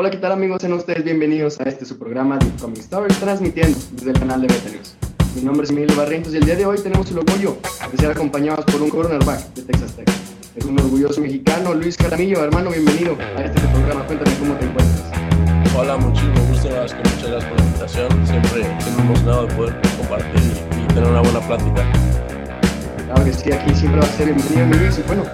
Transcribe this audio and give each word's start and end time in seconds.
Hola, 0.00 0.10
¿qué 0.10 0.16
tal 0.16 0.32
amigos? 0.32 0.62
Sean 0.62 0.72
ustedes 0.72 1.04
bienvenidos 1.04 1.60
a 1.60 1.64
este 1.64 1.84
su 1.84 1.98
programa 1.98 2.38
de 2.38 2.46
Comic 2.58 2.78
Stories, 2.78 3.18
transmitiendo 3.18 3.78
desde 3.92 4.12
el 4.12 4.18
canal 4.18 4.40
de 4.40 4.46
Beta 4.46 4.70
News. 4.70 4.94
Mi 5.36 5.42
nombre 5.42 5.64
es 5.64 5.70
Emilio 5.70 5.94
Barrientos 5.94 6.32
y 6.32 6.38
el 6.38 6.44
día 6.46 6.56
de 6.56 6.64
hoy 6.64 6.78
tenemos 6.78 7.10
el 7.10 7.18
orgullo 7.18 7.58
de 7.92 7.98
ser 7.98 8.10
acompañados 8.10 8.64
por 8.64 8.80
un 8.80 8.88
cornerback 8.88 9.52
de 9.52 9.60
Texas 9.60 9.96
Tech. 9.96 10.08
Es 10.56 10.64
un 10.64 10.80
orgulloso 10.80 11.20
mexicano, 11.20 11.74
Luis 11.74 11.98
Caramillo. 11.98 12.42
Hermano, 12.42 12.70
bienvenido 12.70 13.14
a 13.36 13.42
este 13.42 13.60
programa. 13.60 14.06
Cuéntame 14.06 14.38
cómo 14.38 14.54
te 14.54 14.64
encuentras. 14.64 15.02
Hola, 15.76 15.98
muchísimo 15.98 16.46
gusto, 16.48 16.68
muchas 16.70 17.30
gracias 17.30 17.44
por 17.44 17.58
la 17.58 17.66
invitación. 17.66 18.26
Siempre 18.26 18.60
estoy 18.78 19.04
emocionado 19.04 19.46
de 19.48 19.54
poder 19.54 19.80
compartir 19.98 20.40
y, 20.40 20.82
y 20.82 20.86
tener 20.94 21.10
una 21.10 21.20
buena 21.20 21.40
plática. 21.40 21.92
Claro 23.04 23.22
que 23.22 23.32
sí, 23.34 23.52
aquí 23.52 23.74
siempre 23.74 24.00
va 24.00 24.06
a 24.06 24.10
ser 24.16 24.32
bienvenido 24.32 24.78
Luis. 24.78 24.98
Y 24.98 25.02
bueno, 25.02 25.24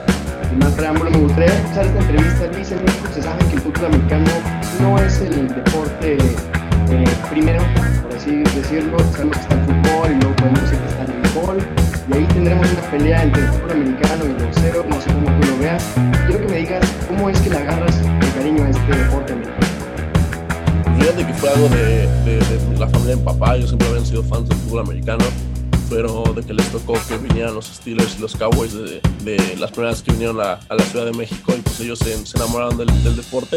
sin 0.49 0.59
más 0.59 0.73
preámbulo, 0.73 1.11
me 1.11 1.19
gustaría 1.19 1.53
escuchar 1.53 1.87
esta 1.87 1.99
entrevista. 2.01 2.47
Luis, 2.53 2.71
en 2.71 2.85
México 2.85 3.09
se 3.15 3.23
sabe 3.23 3.45
que 3.47 3.55
el 3.55 3.61
fútbol 3.61 3.87
americano 3.87 4.31
no 4.81 4.99
es 4.99 5.21
el 5.21 5.49
deporte 5.49 6.17
eh, 6.91 7.05
primero, 7.31 7.63
por 8.03 8.15
así 8.15 8.43
decirlo. 8.55 8.99
Sabemos 9.13 9.37
que 9.37 9.43
está 9.43 9.55
el 9.55 9.65
fútbol 9.65 10.13
y 10.13 10.15
luego 10.21 10.37
podemos 10.37 10.61
decir 10.63 10.79
que 10.79 10.89
está 10.89 11.03
el 11.05 11.23
béisbol. 11.23 11.59
Y 12.09 12.17
ahí 12.17 12.25
tendremos 12.27 12.71
una 12.71 12.91
pelea 12.91 13.23
entre 13.23 13.43
el 13.43 13.49
fútbol 13.49 13.71
americano 13.73 14.25
y 14.25 14.27
el 14.27 14.47
boxeo, 14.47 14.85
no 14.89 15.01
sé 15.01 15.13
cómo 15.13 15.41
tú 15.41 15.49
lo 15.49 15.59
veas. 15.59 15.85
Quiero 16.27 16.47
que 16.47 16.53
me 16.53 16.59
digas 16.59 16.93
cómo 17.09 17.31
es 17.31 17.41
que 17.41 17.51
le 17.51 17.57
agarras 17.57 17.97
el 18.01 18.33
cariño 18.35 18.65
a 18.65 18.71
este 18.71 18.97
deporte 18.97 19.33
americano. 19.33 19.67
Fíjate 20.99 21.27
que 21.27 21.35
fue 21.35 21.51
algo 21.51 21.69
de, 21.69 22.09
la 22.79 22.89
familia 22.89 23.17
de 23.17 23.23
papá, 23.23 23.57
ellos 23.57 23.71
siempre 23.71 23.89
habían 23.89 24.07
sido 24.07 24.23
fans 24.23 24.49
del 24.49 24.59
fútbol 24.59 24.81
americano 24.81 25.25
pero 25.89 26.25
de 26.35 26.43
que 26.43 26.53
les 26.53 26.67
tocó 26.71 26.95
que 27.09 27.17
vinieran 27.19 27.55
los 27.55 27.67
Steelers 27.67 28.17
y 28.19 28.21
los 28.21 28.37
Cowboys 28.37 28.73
de, 28.73 29.01
de 29.25 29.57
las 29.59 29.71
primeras 29.71 30.03
que 30.03 30.13
vinieron 30.13 30.41
a, 30.41 30.55
a, 30.69 30.75
la 30.75 30.85
Ciudad 30.85 31.07
de 31.07 31.13
México 31.13 31.53
y 31.57 31.61
pues 31.61 31.81
ellos 31.81 31.99
se, 31.99 32.27
se 32.27 32.37
enamoraron 32.37 32.77
del, 32.77 32.89
del, 33.05 33.17
deporte 33.17 33.57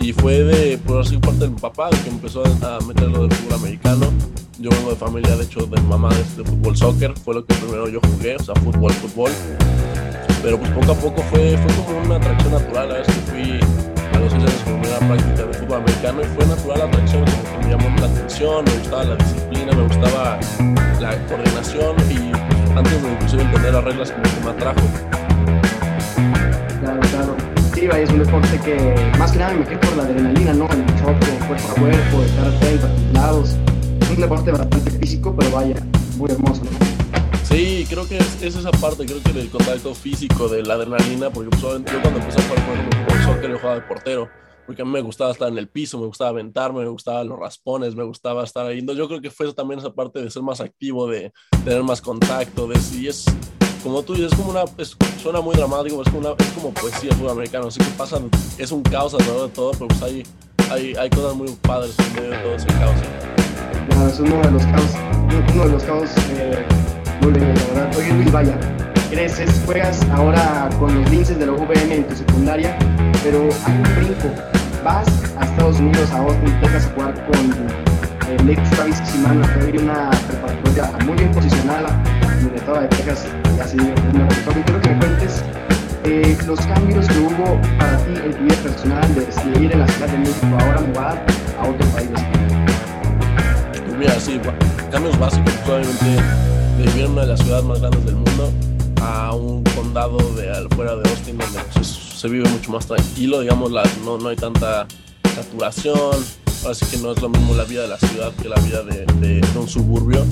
y 0.00 0.12
fue 0.12 0.42
de, 0.42 0.78
por 0.78 1.00
así 1.00 1.16
parte 1.18 1.40
de 1.40 1.48
mi 1.48 1.58
papá 1.58 1.90
que 1.90 2.08
empezó 2.08 2.44
a 2.44 2.78
meterlo 2.86 3.26
del 3.26 3.32
fútbol 3.32 3.58
americano. 3.58 4.12
Yo 4.58 4.70
vengo 4.70 4.90
de 4.90 4.96
familia, 4.96 5.36
de 5.36 5.44
hecho, 5.44 5.66
de 5.66 5.80
mamá 5.82 6.10
de, 6.10 6.42
de 6.42 6.48
fútbol 6.48 6.76
soccer, 6.76 7.14
fue 7.24 7.34
lo 7.34 7.44
que 7.44 7.54
primero 7.54 7.88
yo 7.88 8.00
jugué, 8.00 8.36
o 8.36 8.42
sea, 8.42 8.54
fútbol, 8.56 8.92
fútbol. 8.92 9.30
Pero 10.42 10.58
pues 10.58 10.70
poco 10.70 10.92
a 10.92 10.94
poco 10.96 11.22
fue, 11.30 11.56
fue 11.56 11.84
como 11.84 12.00
una 12.00 12.16
atracción 12.16 12.52
natural, 12.52 12.90
a 12.90 12.94
veces 12.94 13.14
que 13.14 13.30
fui 13.30 13.91
años 14.30 14.52
con 14.64 14.80
primera 14.80 14.98
práctica 15.00 15.46
de 15.46 15.54
fútbol 15.54 15.78
americano 15.78 16.20
y 16.22 16.24
fue 16.26 16.46
natural 16.46 16.78
la 16.78 16.84
atracción, 16.84 17.24
me 17.60 17.70
llamó 17.70 17.96
la 17.98 18.06
atención, 18.06 18.64
me 18.64 18.72
gustaba 18.78 19.04
la 19.04 19.16
disciplina, 19.16 19.72
me 19.72 19.82
gustaba 19.82 20.38
la 21.00 21.26
coordinación 21.26 21.96
y 22.08 22.76
antes 22.78 23.02
de 23.02 23.12
inclusive 23.12 23.42
entender 23.42 23.74
las 23.74 23.84
reglas 23.84 24.12
como 24.12 24.22
que 24.22 24.44
me 24.44 24.50
atrajo. 24.50 24.80
Claro, 26.80 27.00
claro. 27.10 27.36
Sí, 27.74 27.88
es 27.92 28.10
un 28.10 28.18
deporte 28.20 28.60
que 28.64 28.94
más 29.18 29.32
que 29.32 29.38
nada 29.38 29.54
me 29.54 29.64
quedo 29.64 29.80
por 29.80 29.96
la 29.96 30.02
adrenalina, 30.04 30.52
¿no? 30.52 30.64
El 30.66 30.86
choque, 31.00 31.26
cuerpo 31.48 31.68
a 31.68 31.80
cuerpo, 31.80 32.22
estar 32.22 32.46
atento 32.46 32.86
a 32.86 33.12
lados. 33.12 33.56
Es 34.00 34.10
un 34.10 34.20
deporte 34.20 34.52
bastante 34.52 34.90
físico, 34.92 35.34
pero 35.36 35.50
vaya, 35.50 35.74
muy 36.16 36.30
hermoso. 36.30 36.62
Sí, 37.44 37.86
creo 37.88 38.08
que 38.08 38.18
es, 38.18 38.42
es, 38.42 38.56
esa 38.56 38.70
parte, 38.70 39.04
creo 39.04 39.22
que 39.22 39.30
el 39.38 39.50
contacto 39.50 39.94
físico 39.94 40.48
de 40.48 40.62
la 40.62 40.74
adrenalina, 40.74 41.30
porque 41.30 41.50
pues, 41.50 41.62
yo 41.62 42.00
cuando 42.02 42.20
empecé 42.20 42.40
a 42.40 42.48
jugar 42.48 43.06
con 43.06 43.22
soccer 43.22 43.50
yo 43.50 43.58
jugaba 43.58 43.74
de 43.74 43.82
portero, 43.82 44.28
porque 44.66 44.82
a 44.82 44.84
mí 44.84 44.90
me 44.90 45.00
gustaba 45.00 45.32
estar 45.32 45.48
en 45.48 45.58
el 45.58 45.68
piso, 45.68 45.98
me 45.98 46.06
gustaba 46.06 46.30
aventarme, 46.30 46.80
me 46.80 46.88
gustaban 46.88 47.28
los 47.28 47.38
raspones, 47.38 47.94
me 47.94 48.04
gustaba 48.04 48.44
estar 48.44 48.66
ahí. 48.66 48.78
Entonces 48.78 48.98
yo 48.98 49.08
creo 49.08 49.20
que 49.20 49.30
fue 49.30 49.52
también 49.52 49.80
esa 49.80 49.92
parte 49.92 50.22
de 50.22 50.30
ser 50.30 50.42
más 50.42 50.60
activo, 50.60 51.06
de 51.08 51.32
tener 51.64 51.82
más 51.82 52.00
contacto, 52.00 52.66
de 52.66 52.78
si 52.78 53.08
es 53.08 53.26
como 53.82 54.02
tú 54.02 54.14
dices, 54.14 54.30
es 54.30 54.38
como 54.38 54.50
una, 54.50 54.62
es, 54.78 54.96
suena 55.20 55.40
muy 55.40 55.56
dramático, 55.56 56.00
es 56.02 56.08
como, 56.08 56.20
una, 56.20 56.30
es 56.38 56.52
como 56.52 56.72
poesía 56.72 57.10
el 57.10 57.28
americano, 57.28 57.66
así 57.66 57.80
que 57.80 57.90
pasa, 57.96 58.20
es 58.56 58.70
un 58.70 58.82
caos 58.82 59.12
alrededor 59.14 59.48
de 59.48 59.54
todo, 59.54 59.72
pero 59.72 59.88
pues 59.88 60.02
hay, 60.02 60.22
hay, 60.70 60.94
hay 60.94 61.10
cosas 61.10 61.34
muy 61.34 61.50
padres 61.62 61.98
en 61.98 62.14
medio 62.14 62.30
de 62.30 62.38
todo 62.38 62.54
ese 62.54 62.66
caos. 62.68 63.00
Claro, 63.88 64.08
es 64.08 64.20
uno 64.20 64.40
de 64.40 64.50
los 64.52 64.64
caos, 64.66 64.90
uno 65.52 65.64
de 65.64 65.72
los 65.72 65.82
caos 65.82 66.10
eh, 66.30 66.64
muy 67.22 67.32
bien, 67.32 67.54
la 67.54 67.64
verdad. 67.82 67.96
Oye 67.96 68.12
Luis, 68.14 68.32
vaya, 68.32 68.58
creces, 69.10 69.62
juegas 69.64 70.00
ahora 70.10 70.68
con 70.78 70.94
los 70.94 71.10
linces 71.10 71.38
de 71.38 71.46
la 71.46 71.52
UVM 71.52 71.92
en 71.92 72.08
tu 72.08 72.16
secundaria, 72.16 72.76
pero 73.22 73.48
hay 73.64 73.76
un 73.76 73.96
brinco. 73.96 74.28
Vas 74.84 75.06
a 75.38 75.44
Estados 75.44 75.78
Unidos, 75.78 76.10
a 76.10 76.18
Austin, 76.18 76.60
Texas 76.60 76.86
a 76.86 76.94
jugar 76.94 77.14
con 77.26 78.38
el 78.38 78.50
ex 78.50 78.70
Travis 78.70 78.96
Simano, 79.04 79.42
que 79.42 79.66
hay 79.66 79.78
una 79.78 80.10
preparatoria 80.28 80.90
muy 81.06 81.16
bien 81.16 81.30
posicionada 81.30 82.02
en 82.40 82.48
el 82.48 82.54
estado 82.54 82.80
de 82.80 82.88
Texas, 82.88 83.26
así 83.60 83.76
de 83.76 83.84
una 83.84 84.26
y 84.26 84.62
quiero 84.62 84.80
que 84.80 84.88
me 84.90 84.98
cuentes 84.98 85.44
eh, 86.04 86.36
los 86.46 86.60
cambios 86.66 87.06
que 87.06 87.18
hubo 87.18 87.60
para 87.78 87.96
ti 87.98 88.14
en 88.24 88.32
tu 88.32 88.42
vida 88.42 88.56
personal 88.56 89.14
de 89.14 89.20
decidir 89.26 89.62
ir 89.62 89.72
en 89.72 89.78
la 89.78 89.88
Ciudad 89.88 90.08
de 90.08 90.18
México, 90.18 90.46
ahora 90.58 90.80
mudar 90.80 91.26
a 91.60 91.68
otro 91.68 91.86
país. 91.88 92.10
Pues 93.86 93.98
mira, 93.98 94.18
sí, 94.18 94.40
cambios 94.90 95.18
básicos, 95.18 95.54
obviamente 95.66 96.61
de 96.76 96.84
vivir 96.84 97.04
en 97.04 97.12
una 97.12 97.22
de 97.22 97.28
las 97.28 97.40
ciudades 97.40 97.64
más 97.64 97.80
grandes 97.80 98.04
del 98.04 98.16
mundo 98.16 98.52
a 99.00 99.34
un 99.34 99.64
condado 99.64 100.18
de 100.34 100.50
afuera 100.50 100.96
de 100.96 101.08
Austin 101.10 101.38
donde 101.38 101.60
pues, 101.74 101.86
se 101.86 102.28
vive 102.28 102.48
mucho 102.48 102.70
más 102.70 102.86
tranquilo, 102.86 103.40
digamos, 103.40 103.72
la, 103.72 103.82
no, 104.04 104.18
no 104.18 104.28
hay 104.28 104.36
tanta 104.36 104.86
saturación, 105.34 106.24
ahora 106.62 106.74
sí 106.74 106.86
que 106.90 106.98
no 106.98 107.12
es 107.12 107.20
lo 107.20 107.28
mismo 107.28 107.54
la 107.54 107.64
vida 107.64 107.82
de 107.82 107.88
la 107.88 107.98
ciudad 107.98 108.32
que 108.40 108.48
la 108.48 108.56
vida 108.60 108.82
de, 108.82 109.06
de, 109.20 109.40
de 109.40 109.58
un 109.58 109.68
suburbio. 109.68 110.24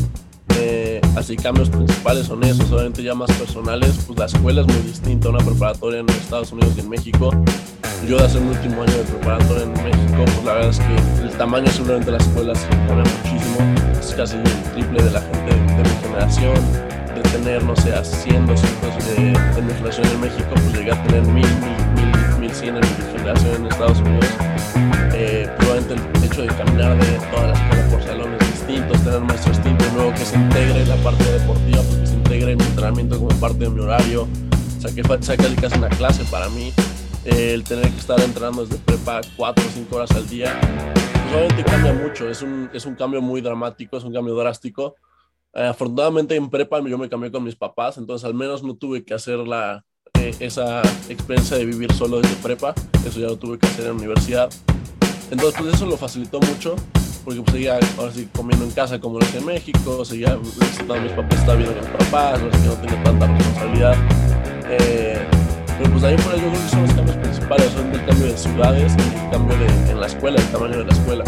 Eh, 0.58 1.00
así 1.16 1.36
cambios 1.36 1.68
principales 1.68 2.26
son 2.26 2.42
esos, 2.44 2.70
obviamente 2.72 3.02
ya 3.02 3.14
más 3.14 3.30
personales, 3.32 3.98
pues 4.06 4.18
la 4.18 4.26
escuela 4.26 4.60
es 4.62 4.66
muy 4.66 4.82
distinta, 4.86 5.28
una 5.28 5.38
preparatoria 5.44 6.00
en 6.00 6.08
Estados 6.10 6.52
Unidos 6.52 6.74
y 6.76 6.80
en 6.80 6.88
México. 6.88 7.30
Yo 8.08 8.16
de 8.16 8.24
hacer 8.24 8.40
mi 8.40 8.50
último 8.50 8.82
año 8.82 8.92
de 8.92 9.04
preparatoria 9.04 9.64
en 9.64 9.72
México, 9.72 10.24
pues 10.24 10.44
la 10.44 10.54
verdad 10.54 10.70
es 10.70 10.78
que 10.78 11.22
el 11.22 11.30
tamaño 11.36 11.70
simplemente 11.70 12.10
de 12.10 12.18
las 12.18 12.26
escuelas 12.26 12.66
cambia 12.86 13.04
muchísimo, 13.04 13.58
es 14.00 14.14
casi 14.14 14.36
el 14.36 14.62
triple 14.72 15.02
de 15.02 15.10
la 15.10 15.20
gente 15.20 15.54
de 15.54 15.82
mi 15.82 16.00
generación, 16.02 16.54
de 17.14 17.22
tener, 17.30 17.62
no 17.64 17.76
sé, 17.76 17.92
a 17.92 18.02
100, 18.02 18.46
200 18.46 19.16
de, 19.16 19.62
mi 19.62 19.72
generación 19.74 20.06
en 20.06 20.20
México, 20.20 20.48
pues 20.54 20.72
llegué 20.72 20.92
a 20.92 21.02
tener 21.04 21.22
1000, 21.22 21.34
1000, 21.34 21.44
1000, 22.38 22.40
1100 22.40 22.76
en 22.76 22.80
mi 22.80 23.18
generación 23.18 23.54
en 23.56 23.66
Estados 23.66 24.00
Unidos. 24.00 24.26
Eh, 25.12 25.48
probablemente 25.58 26.18
el 26.18 26.24
hecho 26.24 26.42
de 26.42 26.48
caminar 26.48 26.96
de 26.98 27.18
toda 27.30 27.48
la 27.48 27.52
escuela 27.52 27.88
por 27.90 28.02
salones 28.02 28.29
tener 28.78 29.20
maestros 29.20 29.56
distintos, 29.56 29.92
luego 29.94 30.12
que 30.12 30.24
se 30.24 30.36
integre 30.36 30.86
la 30.86 30.96
parte 30.96 31.24
deportiva, 31.24 31.82
porque 31.82 32.06
se 32.06 32.14
integre 32.14 32.56
mi 32.56 32.64
entrenamiento 32.64 33.18
como 33.18 33.30
parte 33.40 33.58
de 33.58 33.70
mi 33.70 33.80
horario, 33.80 34.28
o 34.78 34.80
sea, 34.80 34.94
que 34.94 35.02
casi 35.02 35.56
casi 35.56 35.78
una 35.78 35.88
clase 35.88 36.24
para 36.30 36.48
mí, 36.50 36.72
eh, 37.24 37.52
el 37.54 37.64
tener 37.64 37.90
que 37.90 37.98
estar 37.98 38.20
entrenando 38.20 38.64
desde 38.64 38.78
prepa 38.82 39.20
4 39.36 39.64
o 39.64 39.70
5 39.70 39.96
horas 39.96 40.10
al 40.12 40.28
día, 40.28 40.58
pues 40.94 41.34
obviamente 41.34 41.64
cambia 41.64 41.92
mucho, 41.92 42.28
es 42.28 42.42
un, 42.42 42.70
es 42.72 42.86
un 42.86 42.94
cambio 42.94 43.20
muy 43.20 43.40
dramático, 43.40 43.96
es 43.96 44.04
un 44.04 44.12
cambio 44.12 44.34
drástico. 44.34 44.94
Eh, 45.52 45.66
afortunadamente 45.66 46.36
en 46.36 46.48
prepa 46.48 46.80
yo 46.80 46.96
me 46.96 47.08
cambié 47.08 47.32
con 47.32 47.42
mis 47.42 47.56
papás, 47.56 47.98
entonces 47.98 48.24
al 48.24 48.34
menos 48.34 48.62
no 48.62 48.76
tuve 48.76 49.04
que 49.04 49.14
hacer 49.14 49.38
la, 49.38 49.84
eh, 50.14 50.34
esa 50.38 50.82
experiencia 51.08 51.56
de 51.56 51.64
vivir 51.64 51.92
solo 51.92 52.20
desde 52.20 52.36
prepa, 52.36 52.74
eso 53.04 53.20
ya 53.20 53.26
lo 53.26 53.36
tuve 53.36 53.58
que 53.58 53.66
hacer 53.66 53.86
en 53.86 53.92
la 53.92 53.96
universidad. 53.96 54.50
Entonces 55.30 55.60
pues 55.60 55.74
eso 55.74 55.86
lo 55.86 55.96
facilitó 55.96 56.40
mucho, 56.40 56.76
porque 57.24 57.40
pues 57.40 57.52
seguía 57.52 57.78
ahora 57.98 58.12
sí 58.12 58.28
comiendo 58.34 58.64
en 58.64 58.70
casa 58.72 58.98
como 58.98 59.18
lo 59.18 59.24
hacía 59.24 59.40
en 59.40 59.46
México, 59.46 60.04
seguía 60.04 60.36
visitando 60.36 60.94
a 60.94 61.00
mis 61.00 61.12
papás, 61.12 61.38
estaba 61.38 61.56
viendo 61.56 61.74
con 61.74 61.90
mis 61.90 62.06
papás, 62.06 62.40
así 62.40 62.62
que 62.62 62.68
no 62.68 62.74
tenía 62.74 63.02
tanta 63.04 63.26
responsabilidad. 63.26 63.94
Eh, 64.68 65.18
pero 65.78 65.90
pues 65.92 66.04
ahí 66.04 66.16
por 66.16 66.32
ahí 66.34 66.40
creo 66.40 66.52
que 66.52 66.68
son 66.68 66.82
los 66.82 66.92
cambios 66.92 67.16
principales, 67.16 67.70
son 67.72 67.92
el 67.92 68.04
cambio 68.04 68.26
de 68.26 68.36
ciudades 68.36 68.94
y 68.96 69.24
el 69.24 69.30
cambio 69.30 69.56
de, 69.58 69.90
en 69.90 70.00
la 70.00 70.06
escuela, 70.06 70.38
el 70.38 70.46
tamaño 70.48 70.78
de 70.78 70.84
la 70.84 70.92
escuela. 70.92 71.24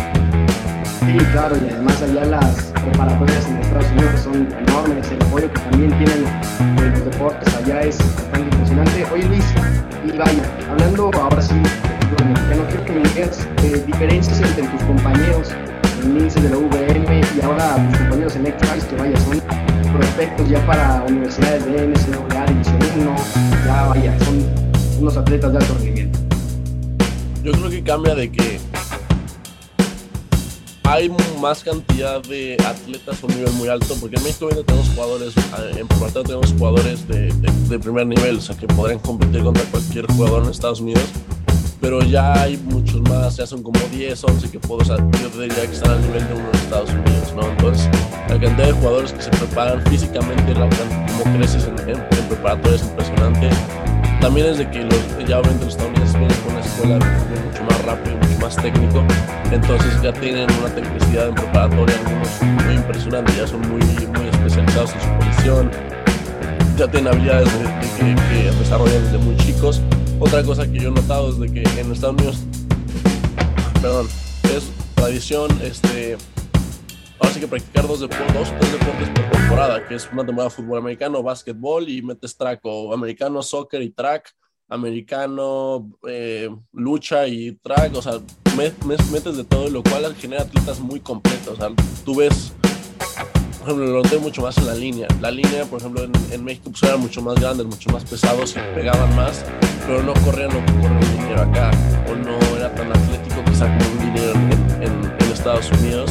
Sí, 1.00 1.16
claro, 1.32 1.56
y 1.56 1.70
además 1.70 2.03
allá 2.03 2.24
las 2.26 2.72
preparatorias 2.84 3.47
en 3.48 3.56
Estados 3.59 3.91
Unidos 3.91 4.20
son 4.20 4.48
enormes, 4.69 5.10
el 5.10 5.22
apoyo 5.22 5.53
que 5.53 5.60
también 5.60 5.91
tienen 5.98 6.24
de 6.76 6.91
los 6.91 7.04
deportes 7.04 7.54
allá 7.54 7.80
es 7.80 7.98
bastante 7.98 8.41
impresionante. 8.41 9.06
Oye 9.12 9.24
Luis, 9.24 9.44
y 10.06 10.16
vaya, 10.16 10.42
hablando 10.70 11.10
ahora 11.14 11.42
sí 11.42 11.54
de 11.54 12.24
mexicano, 12.24 12.64
quiero 12.69 12.84
que 12.84 12.92
me 12.92 13.09
digas 13.09 13.48
eh, 13.64 13.82
diferencias 13.86 14.41
entre 14.41 14.66
tus 14.68 14.83
compañeros 14.83 15.48
lince 16.04 16.41
de 16.41 16.51
la 16.51 16.59
UVM 16.59 17.21
y 17.37 17.41
ahora 17.43 17.77
tus 17.89 17.99
compañeros 17.99 18.37
en 18.37 18.47
Extravis, 18.47 18.84
que 18.84 18.97
vaya, 18.97 19.16
son 19.21 19.41
prospectos 19.93 20.49
ya 20.49 20.66
para 20.66 21.04
universidades 21.09 21.65
de 21.66 21.87
NCAA, 21.87 22.47
División 22.47 22.78
1, 23.01 23.16
ya 23.66 23.83
vaya, 23.89 24.19
son 24.21 24.47
unos 25.01 25.16
atletas 25.16 25.53
de 25.53 25.59
alto 25.59 25.75
rendimiento. 25.75 26.19
Yo 27.43 27.53
creo 27.53 27.71
que 27.71 27.83
cambia 27.83 28.15
de 28.15 28.31
que 28.31 28.60
hay 30.84 31.10
más 31.41 31.63
cantidad 31.63 32.22
de 32.22 32.57
atletas 32.66 33.22
a 33.22 33.27
un 33.27 33.34
nivel 33.34 33.53
muy 33.55 33.69
alto, 33.69 33.95
porque 34.01 34.16
en 34.16 34.22
México 34.25 34.48
tenemos 34.48 34.89
jugadores, 34.91 35.34
en 35.77 35.89
preparatoria 35.89 36.27
tenemos 36.27 36.53
jugadores 36.53 37.09
de, 37.09 37.33
de, 37.33 37.53
de, 37.69 37.78
primer 37.78 38.07
nivel, 38.07 38.37
o 38.37 38.41
sea, 38.41 38.57
que 38.57 38.66
podrían 38.66 38.98
competir 38.98 39.43
contra 39.43 39.65
cualquier 39.65 40.07
jugador 40.07 40.45
en 40.45 40.51
Estados 40.51 40.81
Unidos, 40.81 41.05
pero 41.83 42.01
ya 42.01 42.41
hay 42.41 42.57
muchos 42.57 43.03
más, 43.03 43.37
ya 43.37 43.45
son 43.45 43.61
como 43.63 43.79
10, 43.91 44.23
11 44.23 44.51
que 44.51 44.61
puedo, 44.61 44.83
o 44.83 44.84
sea, 44.84 44.97
yo 44.97 45.29
diría 45.41 45.67
que 45.67 45.73
están 45.73 45.91
al 45.91 46.01
nivel 46.01 46.27
de 46.29 46.34
uno 46.34 46.49
en 46.49 46.59
Estados 46.61 46.91
Unidos, 46.91 47.34
¿no? 47.34 47.43
Entonces, 47.51 47.89
la 48.29 48.39
cantidad 48.39 48.67
de 48.69 48.73
jugadores 48.73 49.13
que 49.13 49.21
se 49.21 49.31
preparan 49.31 49.84
físicamente, 49.87 50.55
la, 50.55 50.71
como 50.71 51.37
creces 51.37 51.67
en, 51.67 51.77
en, 51.81 51.97
en 51.99 52.29
preparatoria 52.29 52.77
es 52.77 52.83
impresionante. 52.83 53.51
También 54.21 54.47
es 54.47 54.59
de 54.59 54.71
que 54.71 54.84
los, 54.84 55.27
ya 55.27 55.41
obviamente 55.41 55.65
los 55.65 55.75
estadounidenses 55.75 56.17
vienen 56.17 56.39
con 56.39 56.53
una 56.53 56.65
escuela 56.65 56.99
mucho 57.51 57.65
más 57.65 57.84
rápido, 57.84 58.17
mucho 58.17 58.39
más 58.41 58.57
técnico. 58.57 59.05
Entonces 59.51 60.03
ya 60.03 60.13
tienen 60.13 60.47
una 60.61 60.73
tecnicidad 60.73 61.29
en 61.29 61.34
preparatoria, 61.34 61.97
muy 62.65 62.75
impresionante, 62.75 63.33
ya 63.37 63.47
son 63.49 63.61
muy, 63.63 63.83
muy 63.83 64.29
especializados 64.29 64.93
en 64.95 65.01
su 65.01 65.09
posición, 65.19 65.71
ya 66.79 66.87
tienen 66.87 67.13
habilidades 67.13 67.49
de, 67.59 68.15
que, 68.15 68.53
desarrollan 68.57 69.03
desde 69.03 69.19
muy 69.19 69.37
chicos. 69.39 69.83
Otra 70.22 70.45
cosa 70.45 70.71
que 70.71 70.78
yo 70.78 70.91
he 70.91 70.92
notado 70.92 71.30
es 71.30 71.39
de 71.41 71.53
que 71.53 71.80
en 71.80 71.91
Estados 71.91 72.15
Unidos, 72.15 72.39
perdón, 73.83 74.07
es 74.54 74.71
tradición, 74.95 75.51
este, 75.60 76.16
ahora 77.19 77.34
sí 77.34 77.41
que 77.41 77.48
practicar 77.48 77.89
dos, 77.89 77.98
deportes, 77.98 78.53
por 78.53 79.30
temporada, 79.33 79.84
que 79.89 79.97
es 79.97 80.09
una 80.13 80.24
temporada 80.24 80.48
de 80.48 80.54
fútbol 80.54 80.78
americano, 80.78 81.24
básquetbol 81.24 81.89
y 81.89 82.03
metes 82.03 82.36
track, 82.36 82.60
o 82.63 82.95
americano, 82.95 83.42
soccer 83.42 83.83
y 83.83 83.91
track, 83.91 84.33
americano, 84.69 85.91
eh, 86.07 86.48
lucha 86.72 87.27
y 87.27 87.57
track, 87.57 87.97
o 87.97 88.01
sea, 88.01 88.21
metes 88.57 89.36
de 89.36 89.42
todo, 89.42 89.69
lo 89.71 89.83
cual 89.83 90.15
genera 90.15 90.42
atletas 90.42 90.78
muy 90.78 91.01
completos. 91.01 91.48
O 91.48 91.57
sea, 91.57 91.71
tú 92.04 92.15
ves, 92.15 92.53
por 93.62 93.70
ejemplo, 93.70 93.92
lo 93.92 94.03
noté 94.03 94.18
mucho 94.18 94.42
más 94.42 94.59
en 94.59 94.66
la 94.66 94.74
línea. 94.74 95.06
La 95.20 95.30
línea, 95.30 95.64
por 95.64 95.78
ejemplo, 95.78 96.03
en, 96.03 96.44
México 96.44 96.70
pues, 96.70 96.82
eran 96.82 97.00
mucho 97.00 97.22
más 97.22 97.36
grandes, 97.36 97.64
mucho 97.64 97.91
más 97.91 98.04
pesados 98.04 98.56
pegaban 98.74 99.14
más, 99.14 99.44
pero 99.86 100.03
no 100.03 100.14
corrían 100.24 100.53
lo 100.53 100.64
que 100.66 100.72
corre 100.80 100.94
un 100.94 101.16
dinero 101.16 101.42
acá, 101.42 101.70
o 102.10 102.16
no 102.16 102.38
era 102.56 102.74
tan 102.74 102.91
atlético 102.91 103.44
quizá 103.44 103.66
como 103.78 103.91
un 103.92 103.98
dinero 104.12 104.32
en, 104.80 105.12
Estados 105.32 105.72
Unidos. 105.80 106.09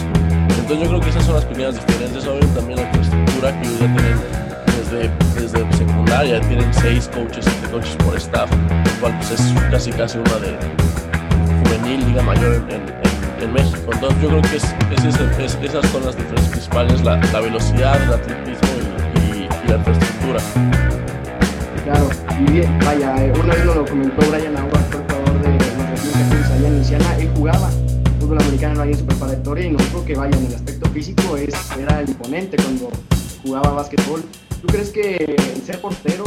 Entonces 0.60 0.80
yo 0.80 0.88
creo 0.90 1.00
que 1.00 1.10
esas 1.10 1.26
son 1.26 1.36
las 1.36 1.46
pequeñas 1.46 1.76
diferencias, 1.76 2.28
obviamente 2.28 2.60
también 2.60 2.80
la 2.80 2.86
infraestructura 2.86 3.62
que 3.62 3.68
ya 3.70 3.78
tienen 3.78 4.20
desde, 4.66 5.40
desde 5.40 5.78
secundaria, 5.78 6.42
tienen 6.42 6.74
seis 6.74 7.10
coaches, 7.14 7.46
siete 7.46 7.72
coaches 7.72 7.96
por 8.04 8.18
staff, 8.18 8.52
lo 8.52 9.00
cual 9.00 9.18
pues 9.20 9.32
es 9.32 9.54
casi 9.70 9.92
casi 9.92 10.18
una 10.18 10.36
de 10.40 10.58
juvenil, 11.64 12.06
liga 12.08 12.22
mayor 12.24 12.56
en, 12.56 13.01
en 13.42 13.54
México. 13.54 13.92
Entonces 13.92 14.22
yo 14.22 14.30
creo 14.30 14.42
que 14.42 14.56
es, 14.58 14.76
es, 15.40 15.56
esas 15.62 15.86
son 15.92 16.06
las 16.06 16.16
diferencias 16.16 16.50
principales, 16.50 17.04
la, 17.04 17.40
velocidad, 17.40 18.02
el 18.04 18.14
atletismo 18.14 18.70
y, 19.16 19.70
la 19.70 19.78
infraestructura. 19.78 20.40
Claro, 21.84 22.10
y 22.40 22.52
bien, 22.52 22.80
vaya, 22.80 23.16
una 23.44 23.54
vez 23.56 23.66
lo 23.66 23.86
comentó 23.86 24.30
Brian 24.30 24.56
Agua, 24.58 24.80
el 24.92 24.98
jugador 24.98 25.42
de 25.42 25.52
los 25.54 26.52
allá 26.52 26.68
en 26.68 26.76
Luisiana, 26.76 27.18
él 27.18 27.30
jugaba 27.36 27.70
fútbol 28.20 28.40
americano 28.42 28.82
ahí 28.82 28.92
en 28.92 29.00
su 29.00 29.06
preparatoria 29.06 29.66
y 29.66 29.76
creo 29.76 30.06
que 30.06 30.16
vaya 30.16 30.38
en 30.38 30.46
el 30.46 30.56
aspecto 30.56 30.90
físico 30.92 31.38
es, 31.38 31.54
era 31.78 32.00
el 32.00 32.10
imponente 32.10 32.58
cuando 32.58 32.90
jugaba 33.44 33.72
básquetbol. 33.72 34.24
¿Tú 34.62 34.68
crees 34.68 34.92
que 34.92 35.36
ser 35.66 35.82
portero 35.82 36.24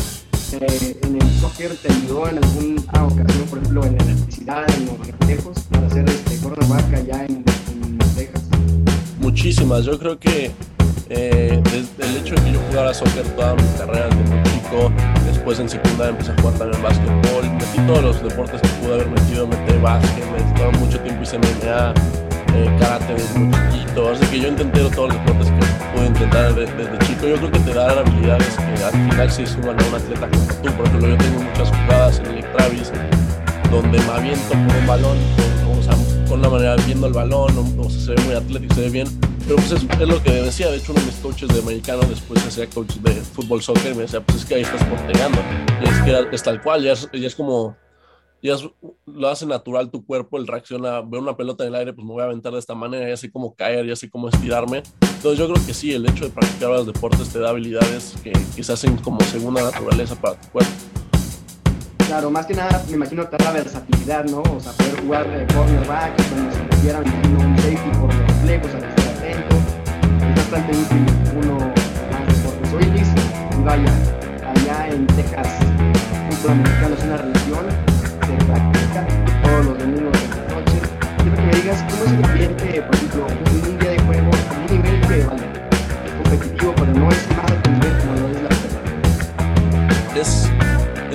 eh, 0.60 0.96
en 1.02 1.20
el 1.20 1.30
soccer 1.40 1.74
te 1.76 1.92
ayudó 1.92 2.28
en 2.28 2.38
alguna 2.42 3.04
ocasión, 3.04 3.46
por 3.48 3.58
ejemplo, 3.58 3.84
en 3.84 4.00
electricidad, 4.00 4.64
en 4.76 4.86
los 4.86 5.06
reflejos, 5.06 5.58
para 5.70 5.86
hacer 5.86 6.08
este 6.08 6.36
cornerback 6.38 6.94
allá 6.94 7.24
en, 7.26 7.44
en 7.72 7.98
Texas? 8.14 8.42
Muchísimas. 9.20 9.84
Yo 9.84 9.98
creo 9.98 10.18
que 10.18 10.50
eh, 11.10 11.60
desde 11.64 12.10
el 12.10 12.16
hecho 12.16 12.34
de 12.34 12.42
que 12.42 12.52
yo 12.52 12.60
jugara 12.70 12.94
soccer 12.94 13.26
toda 13.36 13.54
mi 13.54 13.62
carrera 13.76 14.08
desde 14.08 14.24
muy 14.24 14.42
chico, 14.44 14.92
después 15.26 15.58
en 15.60 15.68
secundaria 15.68 16.10
empecé 16.10 16.32
a 16.32 16.36
jugar 16.40 16.58
también 16.58 16.82
básquetbol, 16.82 17.50
metí 17.52 17.78
todos 17.86 18.02
los 18.02 18.22
deportes 18.22 18.60
que 18.62 18.68
pude 18.68 18.94
haber 18.94 19.08
metido, 19.08 19.46
metí 19.46 19.76
básquet, 19.82 20.24
me 20.30 20.78
mucho 20.78 20.98
tiempo 21.00 21.22
hice 21.22 21.38
MMA, 21.38 21.94
eh, 22.54 22.76
karate 22.78 23.14
desde 23.14 23.38
muy 23.38 23.54
chiquito, 23.70 24.10
así 24.10 24.26
que 24.26 24.40
yo 24.40 24.48
intenté 24.48 24.80
todos 24.90 25.12
los 25.12 25.24
deportes 25.24 25.50
que 25.50 25.73
pude 25.94 26.06
intentar 26.06 26.54
desde, 26.54 26.98
chico. 27.06 27.26
Yo 27.28 27.36
creo 27.36 27.50
que 27.50 27.58
te 27.60 27.74
dan 27.74 27.98
habilidades 27.98 28.56
que 28.56 28.84
al 28.84 28.92
final 28.92 29.30
se 29.30 29.46
suman 29.46 29.80
a 29.80 29.86
un 29.86 29.94
atleta 29.94 30.28
como 30.28 30.46
tú. 30.46 30.76
Por 30.76 30.86
ejemplo, 30.86 31.08
yo 31.08 31.16
tengo 31.16 31.42
muchas 31.42 31.68
jugadas 31.68 32.18
en 32.18 32.26
el 32.26 32.52
Travis 32.52 32.92
donde 33.70 33.98
me 33.98 34.12
aviento 34.12 34.50
por 34.50 34.76
un 34.76 34.86
balón, 34.86 35.18
con, 35.64 35.78
o 35.78 35.82
sea, 35.82 35.94
con 36.28 36.38
una 36.40 36.48
manera 36.48 36.76
viendo 36.76 37.06
el 37.06 37.12
balón, 37.12 37.76
o, 37.78 37.90
sea, 37.90 38.00
se 38.00 38.14
ve 38.14 38.22
muy 38.22 38.34
atlético, 38.34 38.74
se 38.74 38.80
ve 38.82 38.90
bien. 38.90 39.08
Pero 39.46 39.56
pues 39.56 39.72
es, 39.72 39.82
es, 39.82 40.08
lo 40.08 40.22
que 40.22 40.30
decía, 40.30 40.70
de 40.70 40.78
hecho 40.78 40.92
uno 40.92 41.00
de 41.00 41.06
mis 41.06 41.16
coaches 41.16 41.48
de 41.48 41.60
americano 41.60 42.02
después 42.08 42.46
hacía 42.46 42.66
coach 42.66 42.94
de 42.96 43.12
fútbol 43.12 43.62
soccer 43.62 43.94
me 43.94 44.02
decía, 44.02 44.20
pues 44.20 44.38
es 44.38 44.44
que 44.44 44.54
ahí 44.54 44.62
estás 44.62 44.82
porteando. 44.84 45.38
Y 45.82 45.88
es 45.88 46.02
que 46.02 46.34
es 46.34 46.42
tal 46.42 46.62
cual, 46.62 46.82
ya 46.82 46.92
es, 46.92 47.08
ya 47.12 47.26
es 47.26 47.34
como 47.34 47.76
ya 48.44 48.56
lo 49.06 49.28
hace 49.28 49.46
natural 49.46 49.90
tu 49.90 50.04
cuerpo, 50.04 50.36
el 50.36 50.46
reacciona, 50.46 51.00
veo 51.00 51.22
una 51.22 51.34
pelota 51.34 51.64
en 51.64 51.70
el 51.70 51.76
aire, 51.76 51.92
pues 51.94 52.06
me 52.06 52.12
voy 52.12 52.20
a 52.20 52.26
aventar 52.26 52.52
de 52.52 52.58
esta 52.58 52.74
manera, 52.74 53.08
ya 53.08 53.16
sé 53.16 53.32
cómo 53.32 53.54
caer, 53.54 53.86
ya 53.86 53.96
sé 53.96 54.10
cómo 54.10 54.28
estirarme. 54.28 54.82
Entonces 55.00 55.38
yo 55.38 55.50
creo 55.50 55.66
que 55.66 55.72
sí, 55.72 55.92
el 55.92 56.06
hecho 56.06 56.26
de 56.26 56.30
practicar 56.30 56.68
los 56.68 56.86
deportes 56.86 57.30
te 57.30 57.38
da 57.38 57.48
habilidades 57.48 58.14
que, 58.22 58.32
que 58.54 58.62
se 58.62 58.70
hacen 58.70 58.98
como 58.98 59.22
segunda 59.22 59.62
naturaleza 59.62 60.14
para 60.16 60.38
tu 60.38 60.48
cuerpo. 60.48 60.70
Claro, 62.06 62.30
más 62.30 62.44
que 62.44 62.52
nada 62.52 62.84
me 62.86 62.96
imagino 62.96 63.30
que 63.30 63.42
la 63.42 63.50
versatilidad, 63.50 64.26
¿no? 64.26 64.42
O 64.42 64.60
sea, 64.60 64.72
poder 64.72 65.00
jugar 65.00 65.26
de 65.26 65.54
cornerback, 65.54 66.14
cuando 66.28 66.54
se 66.54 66.62
metieran 66.64 67.04
un 67.40 67.56
safety 67.56 67.98
por 67.98 68.14
reflejos, 68.14 68.74
a 68.74 68.78
estar 68.78 69.08
atento. 69.08 69.56
Es 70.28 70.36
bastante 70.36 70.76
útil 70.76 71.06
uno 71.42 71.58
más 72.10 72.26
deportes. 72.28 72.72
Luis, 72.74 73.08
y 73.58 73.62
vaya, 73.64 73.92
allá 74.54 74.88
en 74.88 75.06
Texas, 75.06 75.48
fútbol 76.28 76.52
americano 76.52 76.94
es 76.94 77.04
una 77.04 77.33
es 82.14 82.18
el 82.18 82.24
ambiente, 82.24 82.82
por 82.82 82.94
ejemplo, 82.94 83.26
un 83.26 83.78
día 83.78 83.90
de 83.90 83.98
juego 84.00 84.30
a 84.30 84.54
un 84.54 84.66
nivel 84.66 85.00
como 86.58 86.84
lo 86.84 86.94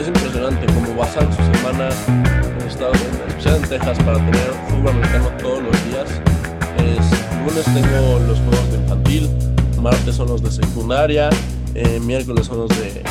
impresionante 0.08 0.66
cómo 0.74 1.06
su 1.32 1.58
semana 1.58 1.90
en 2.60 2.68
Estados 2.68 2.98
Unidos, 3.02 3.20
especialmente 3.28 3.76
en 3.76 3.82
Texas, 3.82 3.98
para 4.04 4.18
tener 4.18 4.54
fútbol 4.70 4.90
americano 4.90 5.30
todos 5.40 5.64
los 5.64 5.86
días. 5.86 6.10
Es, 6.78 7.06
lunes 7.46 7.66
tengo 7.66 8.20
los 8.28 8.40
juegos 8.40 8.72
de 8.72 8.78
infantil, 8.78 9.30
martes 9.82 10.16
son 10.16 10.28
los 10.28 10.42
de 10.42 10.52
secundaria, 10.52 11.30
eh, 11.76 12.00
miércoles 12.02 12.48
son 12.48 12.60
los 12.60 12.70
de 12.70 13.04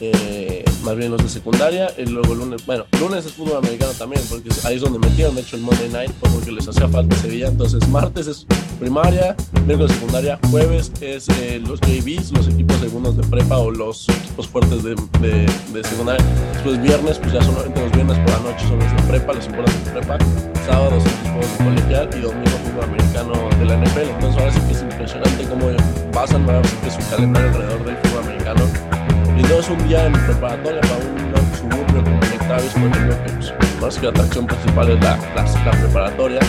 eh, 0.00 0.64
más 0.82 0.96
bien 0.96 1.10
los 1.10 1.22
de 1.22 1.28
secundaria, 1.28 1.92
y 1.96 2.06
luego 2.06 2.34
lunes, 2.34 2.64
bueno, 2.66 2.84
lunes 3.00 3.24
es 3.24 3.32
fútbol 3.32 3.58
americano 3.58 3.92
también, 3.92 4.22
porque 4.28 4.50
ahí 4.64 4.76
es 4.76 4.82
donde 4.82 4.98
metieron, 4.98 5.34
de 5.34 5.42
hecho, 5.42 5.56
el 5.56 5.62
Monday 5.62 5.88
Night, 5.88 6.12
porque 6.20 6.52
les 6.52 6.66
hacía 6.68 6.88
falta 6.88 7.16
día, 7.26 7.48
entonces 7.48 7.86
martes 7.88 8.26
es 8.26 8.46
primaria, 8.78 9.36
miércoles 9.66 9.92
secundaria, 9.92 10.38
jueves 10.50 10.92
es 11.00 11.28
eh, 11.28 11.62
los 11.64 11.80
JVs, 11.80 12.32
los 12.32 12.48
equipos 12.48 12.78
segundos 12.78 13.16
de 13.16 13.22
prepa 13.24 13.58
o 13.58 13.70
los 13.70 14.08
equipos 14.08 14.48
fuertes 14.48 14.82
de, 14.82 14.94
de, 15.20 15.84
secundaria, 15.84 16.24
después 16.52 16.82
viernes, 16.82 17.18
pues 17.18 17.32
ya 17.32 17.42
son 17.42 17.54
los 17.54 17.92
viernes 17.92 18.18
por 18.18 18.30
la 18.30 18.38
noche 18.40 18.66
son 18.66 18.78
los 18.78 18.90
de 18.90 19.02
prepa, 19.08 19.32
los 19.32 19.46
importantes 19.46 19.84
de 19.84 19.90
prepa, 19.92 20.18
sábados 20.66 21.04
equipos 21.04 21.58
de 21.58 21.64
colegial 21.64 22.10
y 22.16 22.20
domingo 22.20 22.58
fútbol 22.64 22.84
americano 22.84 23.32
de 23.58 23.64
la 23.64 23.76
NFL, 23.76 24.10
entonces 24.14 24.40
ahora 24.40 24.52
sí 24.52 24.60
que 24.66 24.72
es 24.72 24.82
impresionante 24.82 25.44
cómo 25.44 25.66
pasan, 26.12 26.42
ahora 26.42 26.62
que 26.62 26.88
es 26.88 26.96
un 26.96 27.04
calendario 27.04 27.48
alrededor 27.50 27.84
del 27.84 27.96
fútbol 27.98 28.24
americano 28.24 29.01
y 29.42 29.48
no 29.48 29.58
es 29.58 29.68
un 29.68 29.88
día 29.88 30.06
en 30.06 30.12
preparatoria 30.12 30.80
para 30.82 30.96
un 30.96 31.54
suburbio 31.56 32.04
como 32.04 32.20
Nectavis, 32.20 32.72
por 32.72 32.82
ejemplo, 32.82 33.24
que 33.24 33.32
pues, 33.32 33.80
más 33.80 33.98
que 33.98 34.02
la 34.02 34.10
atracción 34.10 34.46
principal 34.46 34.90
es 34.90 35.00
la, 35.00 35.16
la, 35.34 35.70
preparatoria, 35.70 36.40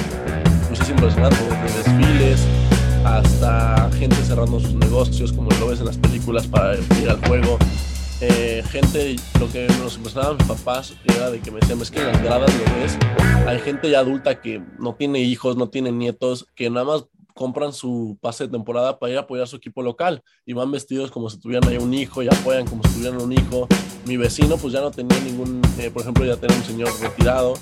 pues 0.67 0.81
es 0.81 0.89
impresionante, 0.89 1.37
desde 1.63 1.83
desfiles 1.83 2.41
hasta 3.05 3.89
gente 3.97 4.15
cerrando 4.17 4.59
sus 4.59 4.73
negocios, 4.75 5.33
como 5.33 5.49
lo 5.59 5.67
ves 5.67 5.79
en 5.79 5.87
las 5.87 5.97
películas 5.97 6.47
para 6.47 6.75
ir 6.75 7.09
al 7.09 7.25
juego. 7.27 7.57
Eh, 8.21 8.63
gente, 8.69 9.15
lo 9.39 9.51
que 9.51 9.67
nos 9.79 9.97
impresionaban 9.97 10.37
mis 10.37 10.47
papás 10.47 10.93
era 11.03 11.29
de 11.29 11.39
que 11.39 11.51
me 11.51 11.59
decían, 11.59 11.81
es 11.81 11.91
que 11.91 11.99
en 11.99 12.07
las 12.07 12.23
gradas 12.23 12.53
lo 12.53 12.81
ves, 12.81 12.97
hay 13.47 13.59
gente 13.59 13.89
ya 13.89 13.99
adulta 13.99 14.39
que 14.39 14.61
no 14.79 14.93
tiene 14.95 15.19
hijos, 15.19 15.57
no 15.57 15.67
tiene 15.69 15.91
nietos, 15.91 16.47
que 16.55 16.69
nada 16.69 16.85
más 16.85 17.05
compran 17.33 17.73
su 17.73 18.17
pase 18.21 18.45
de 18.45 18.51
temporada 18.51 18.99
para 18.99 19.11
ir 19.11 19.17
a 19.17 19.21
apoyar 19.21 19.43
a 19.43 19.47
su 19.47 19.55
equipo 19.55 19.81
local 19.81 20.23
y 20.45 20.53
van 20.53 20.71
vestidos 20.71 21.11
como 21.11 21.29
si 21.29 21.39
tuvieran 21.39 21.67
ahí 21.69 21.77
un 21.77 21.93
hijo 21.93 22.23
y 22.23 22.27
apoyan 22.27 22.65
como 22.65 22.83
si 22.83 22.93
tuvieran 22.95 23.21
un 23.21 23.31
hijo. 23.31 23.67
Mi 24.05 24.17
vecino 24.17 24.57
pues 24.57 24.73
ya 24.73 24.81
no 24.81 24.91
tenía 24.91 25.19
ningún, 25.19 25.61
eh, 25.79 25.89
por 25.89 26.01
ejemplo 26.01 26.25
ya 26.25 26.37
tenía 26.37 26.57
un 26.57 26.63
señor 26.63 26.89
retirado, 27.01 27.53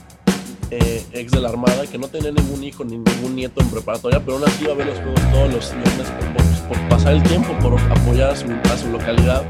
eh, 0.71 1.05
ex 1.11 1.31
de 1.31 1.41
la 1.41 1.49
Armada, 1.49 1.85
que 1.85 1.97
no 1.97 2.07
tenía 2.07 2.31
ningún 2.31 2.63
hijo 2.63 2.83
ni 2.83 2.97
ningún 2.97 3.35
nieto 3.35 3.61
en 3.61 3.69
preparatoria, 3.69 4.19
pero 4.19 4.37
aún 4.37 4.47
así 4.47 4.63
iba 4.63 4.73
a 4.73 4.75
ver 4.75 4.87
los 4.87 4.97
juegos 4.99 5.21
todos 5.31 5.53
los 5.53 5.73
viernes 5.73 6.07
por, 6.67 6.89
pasar 6.89 7.13
el 7.13 7.23
tiempo, 7.23 7.49
por 7.59 7.79
apoyar 7.79 8.31
a 8.31 8.35
su, 8.35 8.45
a 8.49 8.77
su 8.77 8.89
localidad. 8.89 9.43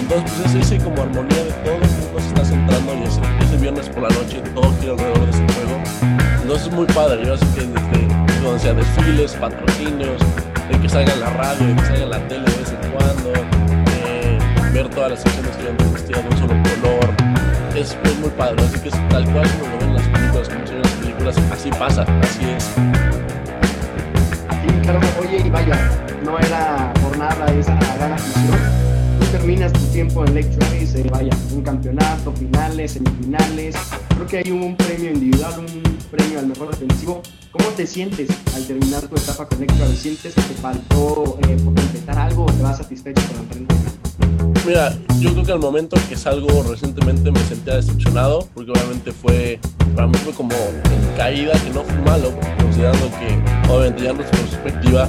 Entonces 0.00 0.32
pues 0.36 0.54
es 0.54 0.72
ese 0.72 0.82
como 0.82 1.02
armonía 1.02 1.44
de 1.44 1.52
todo 1.64 1.74
el 1.74 1.80
mundo 1.80 2.20
se 2.20 2.28
está 2.28 2.44
centrando 2.44 2.94
y 2.94 3.02
ese, 3.02 3.20
ese 3.44 3.56
viernes 3.58 3.88
por 3.90 4.02
la 4.02 4.08
noche 4.08 4.40
todo 4.54 4.74
gira 4.80 4.92
alrededor 4.92 5.24
de 5.24 5.30
ese 5.30 5.46
juego. 5.54 6.37
Entonces 6.48 6.68
es 6.68 6.74
muy 6.74 6.86
padre, 6.86 7.26
yo 7.26 7.34
así 7.34 7.44
que 7.54 7.60
desde 7.60 8.42
donde 8.42 8.58
sea 8.58 8.72
desfiles, 8.72 9.32
patrocinios, 9.34 10.16
de 10.70 10.80
que 10.80 10.88
salga 10.88 11.14
la 11.16 11.28
radio, 11.28 11.66
de 11.66 11.74
que 11.74 11.84
salga 11.84 12.06
la 12.06 12.26
tele 12.26 12.50
de 12.50 12.56
vez 12.56 12.72
en 12.72 12.90
cuando, 12.90 13.32
ver 14.72 14.88
todas 14.88 15.10
las 15.10 15.20
secciones 15.20 15.54
que 15.58 15.64
van 15.66 15.92
vestidas 15.92 16.22
de 16.22 16.30
un 16.30 16.38
solo 16.38 16.54
color. 16.80 17.14
Es, 17.76 17.98
muy 18.18 18.30
padre, 18.30 18.64
así 18.64 18.80
que 18.80 18.88
es 18.88 19.08
tal 19.10 19.30
cual 19.30 19.46
como 19.60 19.72
lo 19.72 19.78
ven 19.78 19.94
las 19.94 20.08
películas, 20.08 20.48
como 20.48 20.66
se 20.66 20.72
ven 20.72 20.82
las 20.82 20.92
películas, 20.92 21.36
así 21.52 21.70
pasa, 21.70 22.06
así 22.22 22.48
es. 22.56 22.64
Sí, 24.64 24.80
claro, 24.84 25.00
oye, 25.20 25.42
y 25.44 25.50
vaya, 25.50 25.90
no 26.24 26.38
era 26.38 26.94
por 27.02 27.18
nada 27.18 27.44
esa 27.52 27.74
gran 27.98 28.14
afición. 28.14 28.58
Tú 29.20 29.26
terminas 29.32 29.70
tu 29.74 29.84
tiempo 29.92 30.24
en 30.24 30.34
Lake 30.34 30.48
Vaya, 31.04 31.30
un 31.52 31.62
campeonato, 31.62 32.32
finales, 32.32 32.92
semifinales. 32.92 33.76
Creo 34.08 34.26
que 34.26 34.38
hay 34.38 34.50
un 34.50 34.76
premio 34.76 35.12
individual, 35.12 35.60
un 35.60 35.82
premio 36.10 36.40
al 36.40 36.48
mejor 36.48 36.70
defensivo. 36.70 37.22
¿Cómo 37.52 37.68
te 37.70 37.86
sientes 37.86 38.28
al 38.54 38.66
terminar 38.66 39.06
tu 39.06 39.14
etapa 39.14 39.46
con 39.46 39.64
Travis? 39.64 39.98
¿Sientes 39.98 40.34
que 40.34 40.42
te 40.42 40.54
faltó 40.54 41.38
eh, 41.48 41.56
por 41.64 41.74
completar 41.74 42.18
algo 42.18 42.44
o 42.44 42.52
te 42.52 42.62
vas 42.62 42.78
satisfecho 42.78 43.22
con 43.28 43.40
el 43.40 43.46
frente? 43.46 43.74
Mira, 44.66 44.92
yo 45.20 45.32
creo 45.32 45.44
que 45.44 45.52
al 45.52 45.60
momento 45.60 45.96
que 46.08 46.16
salgo 46.16 46.64
recientemente 46.64 47.30
me 47.30 47.40
sentía 47.44 47.76
decepcionado, 47.76 48.48
porque 48.52 48.72
obviamente 48.72 49.12
fue, 49.12 49.60
para 49.94 50.08
mí 50.08 50.18
fue 50.18 50.32
como 50.32 50.54
caída, 51.16 51.52
que 51.52 51.70
no 51.70 51.84
fue 51.84 51.98
malo, 51.98 52.32
considerando 52.60 53.08
que 53.18 53.72
obviamente 53.72 54.04
ya 54.04 54.12
nuestra 54.12 54.38
perspectiva 54.40 55.08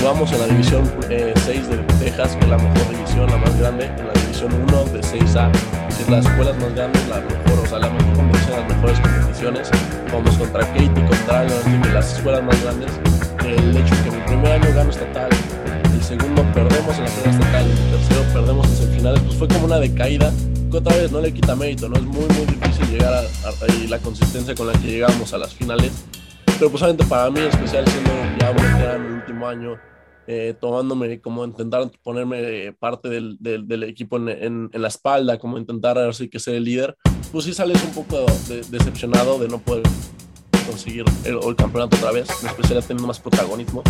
jugamos 0.00 0.32
en 0.32 0.40
la 0.40 0.46
división 0.48 0.82
6 1.08 1.10
eh, 1.10 1.32
de 1.46 2.04
Texas, 2.04 2.36
que 2.36 2.44
es 2.44 2.50
la 2.50 2.58
mejor 2.58 2.90
división, 2.90 3.30
la 3.30 3.36
más 3.36 3.56
grande, 3.58 3.86
en 3.86 4.06
la 4.08 4.21
división 4.32 4.62
1 4.66 4.84
de 4.86 5.00
6A, 5.00 5.52
que 5.94 6.02
es 6.02 6.08
las 6.08 6.24
escuelas 6.24 6.56
más 6.56 6.74
grandes, 6.74 7.06
la 7.08 7.20
mejor, 7.20 7.64
o 7.64 7.66
sea, 7.66 7.78
la 7.78 7.90
mejor 7.90 8.14
competición, 8.14 8.60
las 8.60 8.68
mejores 8.68 9.00
competiciones. 9.00 9.70
Vamos 10.10 10.38
contra 10.38 10.60
Katie, 10.60 10.88
contra 10.88 11.44
las 11.92 12.16
escuelas 12.16 12.42
más 12.42 12.62
grandes. 12.62 12.90
El 13.44 13.76
hecho 13.76 13.94
de 13.94 14.02
que 14.04 14.10
mi 14.10 14.22
primer 14.22 14.52
año 14.52 14.74
gano 14.74 14.90
estatal, 14.90 15.30
el 15.84 16.02
segundo 16.02 16.42
perdemos 16.54 16.96
en 16.96 17.04
la 17.04 17.10
primera 17.10 17.30
estatal, 17.30 17.66
el 17.70 17.90
tercero 17.90 18.22
perdemos 18.32 18.66
en 18.68 18.76
semifinales, 18.76 19.20
pues 19.20 19.36
fue 19.36 19.48
como 19.48 19.66
una 19.66 19.78
decaída 19.78 20.32
otra 20.72 20.96
vez 20.96 21.12
no 21.12 21.20
le 21.20 21.34
quita 21.34 21.54
mérito, 21.54 21.86
¿no? 21.86 21.96
Es 21.96 22.02
muy, 22.02 22.24
muy 22.24 22.46
difícil 22.46 22.88
llegar 22.88 23.12
a, 23.12 23.18
a, 23.18 23.88
la 23.90 23.98
consistencia 23.98 24.54
con 24.54 24.66
la 24.66 24.72
que 24.72 24.86
llegamos 24.86 25.34
a 25.34 25.36
las 25.36 25.52
finales. 25.52 25.92
Pero 26.46 26.70
pues 26.70 26.82
obviamente 26.82 27.04
para 27.04 27.30
mí, 27.30 27.40
especial 27.40 27.86
siendo 27.86 28.10
ya 28.40 28.52
veterano, 28.52 29.06
el 29.06 29.12
último 29.12 29.46
año, 29.46 29.76
eh, 30.26 30.54
tomándome 30.60 31.20
como 31.20 31.44
intentar 31.44 31.90
ponerme 32.02 32.72
parte 32.74 33.08
del, 33.08 33.36
del, 33.40 33.82
equipo 33.82 34.16
en, 34.16 34.70
en, 34.72 34.82
la 34.82 34.88
espalda, 34.88 35.38
como 35.38 35.58
intentar 35.58 35.98
así 35.98 36.28
que 36.28 36.38
ser 36.38 36.54
el 36.54 36.64
líder, 36.64 36.96
pues 37.32 37.44
sí 37.44 37.52
sales 37.52 37.82
un 37.84 37.92
poco 37.92 38.24
decepcionado 38.70 39.38
de 39.38 39.48
no 39.48 39.58
poder 39.58 39.82
conseguir 40.66 41.04
el, 41.24 41.38
el, 41.42 41.56
campeonato 41.56 41.96
otra 41.96 42.12
vez, 42.12 42.28
en 42.40 42.48
especial 42.48 42.82
teniendo 42.82 43.08
más 43.08 43.18
protagonismo. 43.18 43.82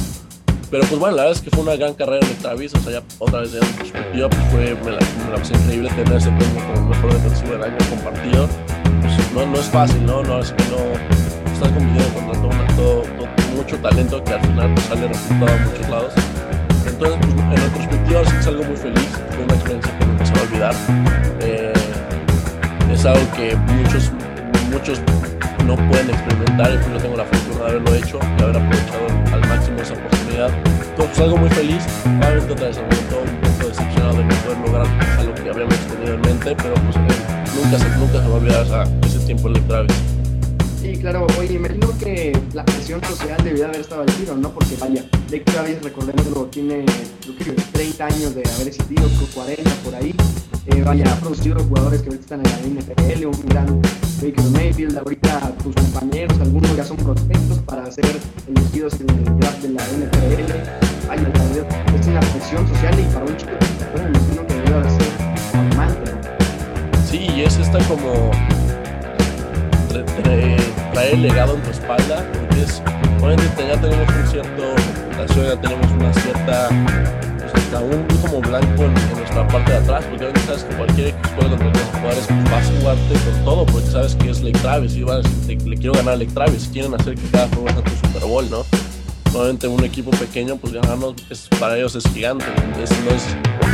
Pero 0.70 0.86
pues 0.86 0.98
bueno, 0.98 1.16
la 1.16 1.24
verdad 1.24 1.38
es 1.38 1.44
que 1.44 1.50
fue 1.50 1.64
una 1.64 1.76
gran 1.76 1.92
carrera 1.92 2.26
de 2.26 2.34
Travis, 2.36 2.72
o 2.74 2.80
sea, 2.80 2.92
ya 2.92 3.02
otra 3.18 3.40
vez 3.40 3.52
de 3.52 3.60
perspectiva, 3.60 4.30
pues 4.30 4.42
fue, 4.50 4.74
me 4.76 4.92
la, 4.92 5.00
me 5.00 5.30
la 5.30 5.36
pasé 5.36 5.54
increíble 5.54 5.90
tener 5.90 6.14
ese 6.14 6.30
premio 6.30 6.66
como 6.74 6.88
mejor 6.88 7.12
defensivo 7.12 7.52
del 7.52 7.64
año 7.64 7.76
compartido. 7.90 8.48
Pues 9.02 9.32
no, 9.34 9.46
no 9.46 9.58
es 9.58 9.66
fácil, 9.66 10.06
¿no? 10.06 10.22
No 10.22 10.40
es 10.40 10.50
que 10.52 10.64
no 10.70 11.52
estás 11.52 11.72
compitiendo 11.72 12.14
contra 12.14 12.40
todo, 12.40 13.02
todo, 13.02 13.02
todo 13.18 13.41
mucho 13.52 13.76
talento 13.78 14.22
que 14.24 14.32
al 14.32 14.40
final 14.40 14.74
pues, 14.74 14.86
sale 14.86 15.08
resultado 15.08 15.52
a 15.52 15.56
muchos 15.58 15.88
lados. 15.88 16.12
Entonces, 16.86 17.18
pues, 17.20 17.32
en 17.32 17.56
retrospectiva 17.56 18.20
es 18.22 18.46
algo 18.46 18.64
muy 18.64 18.76
feliz, 18.76 19.08
fue 19.30 19.44
una 19.44 19.54
experiencia 19.54 19.98
que 19.98 20.06
nunca 20.06 20.26
se 20.26 20.32
va 20.32 20.40
a 20.40 20.42
olvidar. 20.42 20.74
Eh, 21.40 21.72
es 22.92 23.04
algo 23.04 23.32
que 23.36 23.56
muchos, 23.56 24.12
muchos 24.70 25.00
no 25.66 25.76
pueden 25.76 26.10
experimentar 26.10 26.70
pues 26.80 26.92
yo 26.92 26.98
tengo 26.98 27.16
la 27.16 27.24
fortuna 27.24 27.64
de 27.64 27.70
haberlo 27.70 27.94
hecho 27.94 28.18
y 28.38 28.42
haber 28.42 28.56
aprovechado 28.56 29.06
al 29.32 29.40
máximo 29.48 29.80
esa 29.80 29.94
oportunidad. 29.94 30.50
Entonces, 30.50 30.94
pues 30.96 31.20
algo 31.20 31.36
muy 31.36 31.50
feliz, 31.50 31.84
obviamente 32.04 32.54
momento 32.54 33.22
un 33.22 33.40
poco 33.40 33.68
decepcionado 33.68 34.18
de 34.18 34.24
no 34.24 34.34
poder 34.36 34.58
lograr 34.58 34.86
algo 35.18 35.34
que 35.34 35.50
habíamos 35.50 35.78
tenido 35.78 36.14
en 36.14 36.20
mente, 36.20 36.56
pero 36.56 36.74
pues 36.74 36.96
eh, 36.96 37.54
nunca, 37.54 37.78
se, 37.78 37.88
nunca 37.98 38.22
se 38.22 38.28
va 38.28 38.34
a 38.34 38.38
olvidar 38.38 38.88
ese 39.06 39.18
tiempo 39.20 39.48
en 39.48 39.56
el 39.56 39.62
Travis. 39.66 40.21
Sí, 40.82 40.96
claro, 40.96 41.28
oye, 41.38 41.54
imagino 41.54 41.96
que 41.96 42.36
la 42.54 42.64
presión 42.64 43.00
social 43.04 43.40
debió 43.44 43.66
haber 43.66 43.82
estado 43.82 44.02
al 44.02 44.08
tiro, 44.16 44.36
¿no? 44.36 44.52
Porque 44.52 44.74
vaya, 44.80 45.04
Blake 45.28 45.44
Travis, 45.44 45.80
recordémoslo, 45.80 46.46
tiene 46.46 46.84
creo 47.38 47.54
que 47.54 47.62
30 47.72 48.04
años 48.04 48.34
de 48.34 48.42
haber 48.56 48.66
existido, 48.66 49.08
40 49.32 49.70
por 49.84 49.94
ahí. 49.94 50.12
Eh, 50.66 50.82
vaya, 50.84 51.04
ha 51.12 51.20
producido 51.20 51.62
jugadores 51.62 52.02
que 52.02 52.08
están 52.08 52.40
en 52.44 52.50
la 52.76 52.82
NFL, 52.82 53.26
un 53.26 53.46
gran 53.46 53.80
Baker 54.20 54.44
Mayfield, 54.50 54.98
ahorita 54.98 55.54
tus 55.62 55.72
compañeros, 55.76 56.36
algunos 56.40 56.76
ya 56.76 56.84
son 56.84 56.96
prospectos 56.96 57.58
para 57.60 57.88
ser 57.92 58.18
elegidos 58.48 58.94
en 58.94 59.10
el 59.10 59.38
draft 59.38 59.62
de 59.62 59.68
la 59.68 59.82
NFL. 59.84 61.06
Vaya, 61.06 61.32
es 61.96 62.06
una 62.08 62.20
presión 62.20 62.66
social 62.66 62.98
y 62.98 63.04
para 63.14 63.24
un 63.24 63.36
chico, 63.36 63.52
bueno, 63.94 64.08
imagino 64.08 64.46
que 64.48 64.54
debió 64.54 64.74
haber 64.78 64.90
sido 64.90 65.60
amante, 65.74 66.10
¿no? 66.10 67.06
Sí, 67.08 67.40
es 67.40 67.56
esta 67.58 67.78
como 67.86 68.32
traer 70.00 71.14
el 71.14 71.22
legado 71.22 71.54
en 71.54 71.62
tu 71.62 71.70
espalda, 71.70 72.26
porque 72.32 72.62
es, 72.62 72.82
obviamente 73.20 73.66
ya 73.66 73.80
tenemos 73.80 74.08
un 74.08 74.26
cierto 74.26 74.62
reputación, 74.76 75.46
ya 75.46 75.60
tenemos 75.60 75.92
una 75.92 76.14
cierta, 76.14 76.68
pues 77.38 77.54
hasta 77.54 77.80
un 77.80 78.06
como 78.20 78.40
blanco 78.40 78.84
en, 78.84 78.94
nuestra 78.94 79.46
parte 79.48 79.72
de 79.72 79.78
atrás, 79.78 80.04
porque 80.04 80.24
obviamente 80.24 80.46
sabes 80.46 80.64
que 80.64 80.76
cualquier 80.76 81.08
escuela 81.08 81.50
donde 81.50 81.66
vas 81.66 81.80
a 81.80 81.98
jugar 81.98 82.12
es, 82.12 82.28
vas 82.50 82.68
a 82.68 82.80
jugarte 82.80 83.14
con 83.14 83.44
todo, 83.44 83.66
porque 83.66 83.86
sabes 83.86 84.14
que 84.16 84.30
es 84.30 84.42
Lake 84.42 84.58
Travis, 84.60 84.96
y 84.96 85.02
vas 85.02 85.26
le 85.48 85.76
quiero 85.76 85.94
ganar 85.94 86.14
a 86.14 86.16
Lake 86.16 86.32
Travis, 86.32 86.68
quieren 86.72 86.94
hacer 86.94 87.14
que 87.14 87.28
cada 87.30 87.48
juego 87.48 87.68
sea 87.68 87.82
tu 87.82 88.06
Super 88.06 88.24
Bowl, 88.24 88.50
¿no? 88.50 88.64
Obviamente 89.34 89.66
un 89.66 89.82
equipo 89.82 90.10
pequeño, 90.10 90.56
pues 90.56 90.74
ganarnos 90.74 91.14
es, 91.30 91.48
para 91.58 91.78
ellos 91.78 91.94
es 91.94 92.04
gigante, 92.12 92.44
es, 92.82 92.90
no 93.04 93.10
es, 93.10 93.24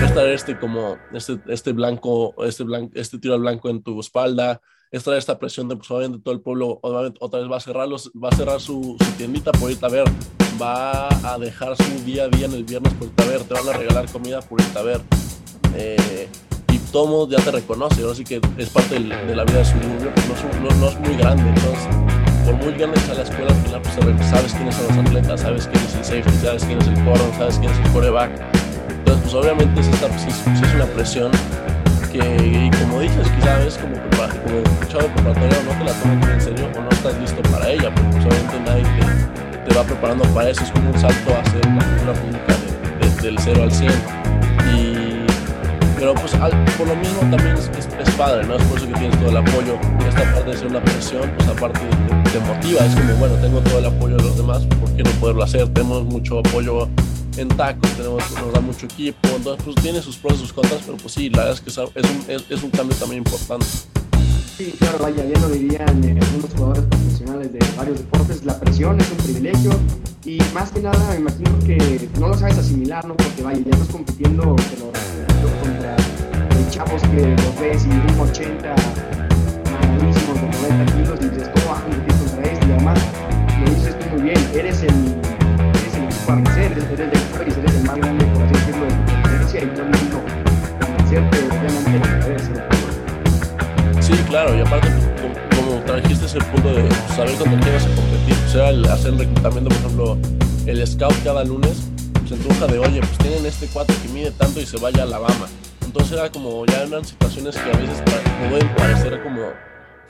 es 0.05 0.15
traer 0.15 0.31
este 0.31 0.57
como, 0.57 0.97
este, 1.13 1.41
este 1.49 1.73
blanco, 1.73 2.35
este 2.45 2.63
blanco, 2.63 2.93
este 2.95 3.19
tiro 3.19 3.35
al 3.35 3.41
blanco 3.41 3.69
en 3.69 3.83
tu 3.83 3.99
espalda, 3.99 4.61
es 4.91 5.05
traer 5.05 5.19
esta 5.19 5.39
presión 5.39 5.69
de 5.69 5.77
pues 5.77 5.91
obviamente 5.91 6.23
todo 6.25 6.35
el 6.35 6.41
pueblo 6.41 6.79
obviamente, 6.83 7.19
otra 7.21 7.41
vez 7.41 7.51
va 7.51 7.57
a 7.57 7.61
cerrar 7.61 7.89
va 7.89 8.29
a 8.31 8.37
cerrar 8.37 8.61
su, 8.61 8.97
tiendita 9.17 9.53
por 9.53 9.71
irte 9.71 9.87
a 9.87 9.89
ver. 9.89 10.05
Va 10.61 11.09
a 11.09 11.39
dejar 11.39 11.77
su 11.77 12.05
día 12.05 12.25
a 12.25 12.29
día 12.29 12.47
en 12.47 12.53
el 12.53 12.65
viernes 12.65 12.93
por 12.95 13.07
irte 13.09 13.23
a 13.23 13.27
ver 13.27 13.45
te 13.45 13.55
van 13.55 13.69
a 13.69 13.73
regalar 13.73 14.11
comida 14.11 14.41
por 14.41 14.61
irte 14.61 14.79
a 14.79 14.83
ver. 14.83 15.01
Eh, 15.75 16.29
y 16.73 16.79
todo 16.91 17.29
ya 17.29 17.39
te 17.39 17.51
reconoce 17.51 18.03
ahora 18.03 18.15
sí 18.15 18.25
que 18.25 18.41
es 18.57 18.71
parte 18.71 18.99
de 18.99 19.37
la 19.37 19.45
vida 19.45 19.59
de 19.59 19.65
su 19.65 19.77
niño 19.77 20.11
pues 20.15 20.45
no, 20.61 20.71
no, 20.77 20.89
es 20.89 20.99
muy 21.01 21.17
grande 21.17 21.49
entonces 21.49 21.87
por 22.45 22.55
muy 22.55 22.73
grande 22.73 22.99
sea 23.01 23.15
la 23.15 23.23
escuela 23.23 23.51
al 23.51 23.63
final 23.63 23.83
pues 23.83 24.31
sabes 24.31 24.53
quiénes 24.55 24.75
son 24.75 24.89
los 24.89 25.07
atletas 25.07 25.41
sabes 25.43 25.69
quién 25.69 25.85
es 25.85 25.95
el 25.95 26.05
safety 26.05 26.39
sabes 26.39 26.65
quién 26.65 26.79
es 26.79 26.89
el 26.89 26.95
corner 27.05 27.35
sabes 27.37 27.59
quién 27.59 27.71
es 27.71 27.79
el 27.79 27.93
coreback 27.93 28.31
entonces 28.89 29.23
pues 29.23 29.35
obviamente 29.35 29.81
es, 29.81 29.89
esta, 29.89 30.09
pues, 30.09 30.25
es 30.27 30.75
una 30.75 30.87
presión 30.87 31.31
que, 32.09 32.71
como 32.81 33.01
dices, 33.01 33.29
quizás 33.37 33.67
es 33.67 33.79
como, 33.79 33.95
como 33.95 34.59
escuchado 34.59 35.05
de 35.05 35.09
preparatoria, 35.11 35.63
no 35.65 35.79
te 35.79 35.85
la 35.85 35.93
tomas 35.93 36.17
muy 36.17 36.33
en 36.33 36.41
serio 36.41 36.69
o 36.77 36.81
no 36.81 36.91
estás 36.91 37.19
listo 37.19 37.43
para 37.51 37.71
ella, 37.71 37.95
porque 37.95 38.11
pues, 38.11 38.25
obviamente 38.27 38.61
nadie 38.67 38.83
te, 38.83 39.71
te, 39.71 39.75
va 39.75 39.85
preparando 39.85 40.25
para 40.35 40.51
eso, 40.51 40.65
es 40.65 40.71
como 40.71 40.91
un 40.91 40.99
salto 40.99 41.31
a 41.37 41.51
ser 41.51 41.67
una 41.67 41.81
figura 41.81 42.13
pública 42.15 43.23
del 43.23 43.39
0 43.39 43.63
al 43.63 43.73
100. 43.73 43.93
Y, 44.75 45.27
pero 45.99 46.15
pues 46.15 46.33
por 46.77 46.89
lo 46.89 46.97
mismo 46.97 47.21
también 47.21 47.57
es, 47.57 47.71
es, 47.77 48.11
padre, 48.15 48.47
¿no? 48.47 48.57
Es 48.57 48.63
por 48.65 48.79
eso 48.79 48.87
que 48.87 48.95
tienes 48.95 49.19
todo 49.19 49.31
el 49.31 49.37
apoyo. 49.37 49.79
Esta 50.09 50.35
parte 50.35 50.51
de 50.51 50.57
ser 50.57 50.67
una 50.69 50.81
presión, 50.81 51.31
pues 51.37 51.49
aparte 51.49 51.81
te, 51.81 52.31
te 52.31 52.41
motiva, 52.41 52.85
es 52.85 52.95
como, 52.95 53.15
bueno, 53.15 53.35
tengo 53.37 53.61
todo 53.61 53.79
el 53.79 53.87
apoyo 53.87 54.17
de 54.17 54.23
los 54.23 54.37
demás, 54.37 54.65
¿por 54.81 54.91
qué 54.97 55.03
no 55.03 55.11
poderlo 55.13 55.43
hacer? 55.43 55.69
Tenemos 55.69 56.05
mucho 56.05 56.39
apoyo 56.39 56.89
en 57.39 57.49
tacos, 57.49 57.91
tenemos, 57.93 58.23
nos 58.33 58.53
da 58.53 58.61
mucho 58.61 58.87
equipo, 58.87 59.29
entonces 59.37 59.65
pues 59.65 59.77
tiene 59.77 60.03
sus 60.03 60.17
pros 60.17 60.35
y 60.35 60.39
sus 60.39 60.53
contras, 60.53 60.83
pero 60.85 60.97
pues 60.99 61.15
sí, 61.15 61.31
la 61.31 61.45
verdad 61.45 61.55
es 61.55 61.61
que 61.61 62.55
es 62.55 62.63
un, 62.63 62.71
cambio 62.71 62.97
también 62.97 63.19
importante. 63.19 63.67
Sí, 64.57 64.75
claro, 64.77 64.99
vaya, 64.99 65.25
ya 65.25 65.39
lo 65.39 65.49
dirían 65.49 66.05
eh, 66.05 66.19
algunos 66.21 66.53
jugadores 66.53 66.85
profesionales 66.85 67.53
de 67.53 67.61
varios 67.77 67.99
deportes, 67.99 68.45
la 68.45 68.59
presión 68.59 69.01
es 69.01 69.11
un 69.13 69.17
privilegio 69.19 69.71
y 70.25 70.39
más 70.53 70.73
que 70.73 70.81
nada 70.81 70.99
me 71.11 71.17
imagino 71.17 71.59
que 71.61 72.09
no 72.19 72.29
lo 72.29 72.35
sabes 72.35 72.59
asimilar, 72.59 73.07
¿no? 73.07 73.17
Porque 73.17 73.43
vaya, 73.43 73.61
ya 73.61 73.71
estás 73.71 73.89
compitiendo 73.89 74.43
contra 74.43 75.97
chavos 76.71 77.03
que 77.03 77.23
los 77.23 77.61
ves 77.61 77.87
y 77.87 77.89
un 77.89 78.21
80 78.21 78.75
malísimos 79.73 80.41
de 80.41 80.77
90 80.77 80.97
kilos 80.97 81.19
y 81.23 81.29
dices, 81.29 81.49
¿cómo 81.55 81.71
vas 81.71 81.81
a 81.81 81.83
competir 81.85 82.17
contra 82.19 82.43
este? 82.43 82.67
Y 82.67 82.73
además, 82.73 82.99
lo 83.61 83.75
dices 83.75 83.99
tú 83.99 84.07
muy 84.11 84.23
bien, 84.23 84.51
eres 84.55 84.83
el 84.83 85.28
Sí, 94.01 94.13
claro, 94.29 94.55
y 94.55 94.61
aparte, 94.61 94.89
pues, 95.23 95.59
como, 95.59 95.81
trajiste 95.85 96.27
ese 96.27 96.39
punto 96.41 96.69
de 96.75 96.91
saber 97.17 97.35
cuándo 97.37 97.59
quieres 97.65 97.85
competir, 97.85 98.37
o 98.47 98.51
sea, 98.51 98.69
el 98.69 98.85
hacer 98.85 99.13
el 99.15 99.19
reclutamiento, 99.21 99.71
por 99.71 99.79
ejemplo, 99.79 100.19
el 100.67 100.87
scout 100.87 101.15
cada 101.25 101.45
lunes, 101.45 101.89
se 102.29 102.35
antoja 102.35 102.67
de, 102.67 102.79
oye, 102.79 103.01
pues 103.01 103.17
tienen 103.19 103.47
este 103.47 103.67
cuatro 103.73 103.97
que 104.03 104.09
mide 104.09 104.31
tanto 104.33 104.61
y 104.61 104.67
se 104.67 104.77
vaya 104.77 105.01
a 105.01 105.05
Alabama. 105.05 105.47
Entonces 105.83 106.13
era 106.13 106.31
como, 106.31 106.67
ya 106.67 106.83
eran 106.83 107.07
situaciones 107.07 107.57
que 107.57 107.71
a 107.71 107.77
veces 107.79 108.03
pueden 108.51 108.69
parecer 108.77 109.23
como 109.23 109.41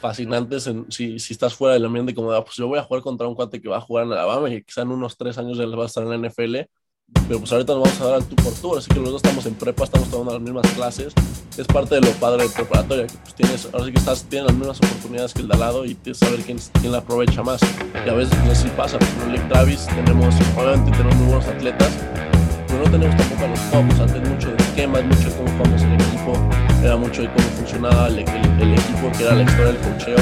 fascinantes 0.01 0.67
en, 0.67 0.91
si, 0.91 1.19
si 1.19 1.33
estás 1.33 1.55
fuera 1.55 1.75
del 1.75 1.85
ambiente 1.85 2.15
como 2.15 2.33
de, 2.33 2.39
ah, 2.39 2.45
pues 2.45 2.57
yo 2.57 2.69
voy 2.69 2.79
a 2.79 2.83
jugar 2.83 3.03
contra 3.03 3.27
un 3.27 3.35
cuate 3.35 3.61
que 3.61 3.69
va 3.69 3.79
a 3.79 3.81
jugar 3.81 4.07
en 4.07 4.13
Alabama 4.13 4.51
y 4.51 4.63
quizá 4.63 4.83
en 4.83 4.91
unos 4.91 5.17
tres 5.17 5.39
años 5.39 5.59
ya 5.59 5.67
va 5.67 5.85
a 5.85 5.87
estar 5.87 6.03
en 6.05 6.11
la 6.11 6.29
NFL, 6.29 6.57
pero 7.27 7.41
pues 7.41 7.53
ahorita 7.53 7.73
nos 7.75 7.83
vamos 7.85 8.01
a 8.01 8.05
dar 8.05 8.15
al 8.15 8.25
tú 8.25 8.37
por 8.37 8.53
tú, 8.53 8.77
así 8.77 8.89
que 8.89 9.01
los 9.01 9.11
dos 9.11 9.23
estamos 9.23 9.47
en 9.47 9.55
prepa, 9.55 9.85
estamos 9.85 10.11
tomando 10.11 10.33
las 10.35 10.43
mismas 10.43 10.71
clases, 10.73 11.13
es 11.57 11.67
parte 11.67 11.95
de 11.95 12.03
lo 12.03 12.11
padre 12.13 12.45
de 12.45 12.51
preparatoria, 12.51 13.07
que 13.07 13.17
pues 13.17 13.35
tienes, 13.35 13.69
ahora 13.73 13.85
sí 13.87 13.93
que 13.93 13.99
estás, 13.99 14.25
tienes 14.25 14.51
las 14.51 14.57
mismas 14.59 14.79
oportunidades 14.79 15.35
que 15.35 15.41
el 15.41 15.49
de 15.49 15.55
al 15.55 15.61
lado 15.61 15.85
y 15.85 15.95
tienes 15.95 16.19
saber 16.19 16.41
quién, 16.41 16.59
quién 16.81 16.93
la 16.93 16.99
aprovecha 16.99 17.43
más, 17.43 17.61
y 18.07 18.09
a 18.09 18.15
veces 18.15 18.37
pues 18.45 18.59
así 18.59 18.69
pasa, 18.77 18.99
por 18.99 19.09
ejemplo, 19.09 19.49
Travis 19.49 19.87
tenemos, 19.87 20.35
obviamente 20.57 20.91
tenemos 20.93 21.17
muy 21.17 21.27
buenos 21.27 21.47
atletas, 21.47 21.93
pero 22.69 22.85
no 22.85 22.91
tenemos 22.91 23.17
tampoco 23.17 23.45
a 23.45 23.49
los 23.49 23.71
tops, 23.71 24.01
antes 24.01 24.29
mucho 24.29 24.49
de 24.51 24.57
esquemas, 24.57 25.05
mucho 25.05 25.29
de 25.31 25.37
cómo 25.37 25.49
jugamos 25.51 25.83
el 25.83 25.93
equipo, 25.95 26.33
era 26.85 26.97
mucho 26.97 27.23
de 27.23 27.29
cómo 27.29 27.49
funcionaba 27.57 28.07
el, 28.09 28.19
equipo, 28.21 29.13
que 29.17 29.25
era 29.25 29.35
la 29.35 29.43
historia 29.43 29.67
del 29.67 29.77
cocheo. 29.79 30.19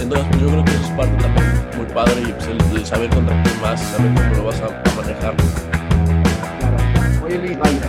Entonces, 0.00 0.40
yo 0.40 0.46
creo 0.48 0.64
que 0.64 0.70
eso 0.72 0.84
es 0.84 0.90
parte 0.90 1.22
también 1.22 1.46
muy 1.76 1.86
padre 1.86 2.22
y 2.22 2.32
pues, 2.32 2.48
el, 2.48 2.86
saber 2.86 3.10
contra 3.10 3.42
quién 3.42 3.60
más, 3.60 3.80
saber 3.80 4.12
cómo 4.14 4.34
lo 4.34 4.44
vas 4.44 4.60
a, 4.60 4.68
manejar. 4.96 5.34
Claro. 6.58 6.76
Oye, 7.24 7.38
Luis, 7.38 7.58
vaya, 7.58 7.80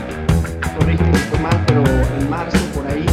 corrígeme 0.77 1.13
si 1.17 1.23
estoy 1.23 1.39
mal, 1.39 1.63
pero 1.67 1.83
en 1.83 2.29
marzo 2.29 2.57
por 2.73 2.87
ahí 2.87 3.05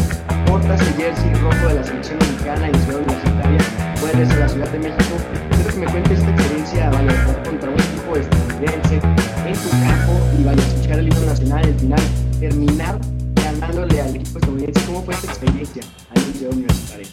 portas 0.47 0.80
el 0.80 0.95
jersey 0.95 1.33
rojo 1.35 1.68
de 1.68 1.75
la 1.75 1.85
selección 1.85 2.18
mexicana 2.18 2.68
en 2.68 2.75
Ciudad 2.83 3.00
Universitaria, 3.00 3.59
vuelves 4.00 4.30
a 4.30 4.37
la 4.37 4.49
Ciudad 4.49 4.68
de 4.68 4.78
México. 4.78 5.16
Quiero 5.50 5.71
que 5.71 5.80
me 5.80 5.87
cuentes 5.87 6.18
esta 6.18 6.30
experiencia, 6.30 6.90
jugar 6.90 7.42
contra 7.42 7.71
un 7.71 7.80
equipo 7.80 8.16
estadounidense 8.16 9.25
en 9.48 9.54
tu 9.54 9.70
campo 9.70 10.12
y 10.38 10.44
vaya 10.44 10.62
el 10.98 11.08
himno 11.08 11.26
nacional 11.26 11.64
al 11.64 11.74
final 11.78 12.00
terminar 12.40 13.00
ganándole 13.34 14.00
equipo 14.00 14.38
estadounidense. 14.38 14.80
¿Cómo 14.86 15.02
fue 15.02 15.14
esta 15.14 15.26
experiencia 15.28 15.82
ahí 16.10 16.22
en 16.26 16.34
Ciudad 16.34 16.52
Universitaria? 16.52 17.08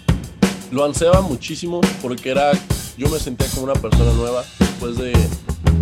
Lo 0.72 0.86
ansiaba 0.86 1.22
muchísimo 1.22 1.82
porque 2.02 2.32
era, 2.32 2.52
yo 2.98 3.10
me 3.10 3.20
sentía 3.20 3.48
como 3.50 3.64
una 3.64 3.74
persona 3.74 4.12
nueva 4.14 4.44
después 4.60 4.98
de 4.98 5.14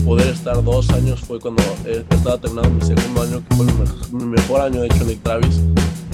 poder 0.06 0.28
estar 0.28 0.64
dos 0.64 0.90
años 0.90 1.20
fue 1.20 1.40
cuando 1.40 1.64
estaba 1.86 2.38
terminando 2.38 2.70
mi 2.70 2.82
segundo 2.82 3.22
año, 3.22 3.44
que 3.48 3.56
fue 3.56 3.66
mi 4.12 4.26
mejor 4.26 4.62
año 4.62 4.82
de 4.82 4.88
hecho 4.88 5.10
en 5.10 5.20
Travis 5.22 5.62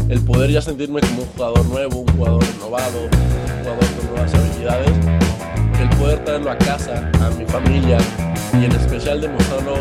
el 0.10 0.22
poder 0.22 0.52
ya 0.52 0.62
sentirme 0.62 1.02
como 1.02 1.24
un 1.24 1.28
jugador 1.30 1.66
nuevo, 1.66 2.00
un 2.00 2.08
jugador 2.16 2.44
renovado, 2.54 3.04
un 3.04 3.64
jugador 3.64 3.86
con 3.98 4.10
nuevas 4.12 4.34
habilidades, 4.34 4.92
el 5.82 5.90
poder 5.98 6.24
traerlo 6.24 6.52
a 6.52 6.58
casa, 6.58 7.12
a 7.22 7.30
mi 7.32 7.46
familia 7.46 7.98
y 8.54 8.66
en 8.66 8.72
especial 8.72 9.20
demostrarlo 9.20 9.76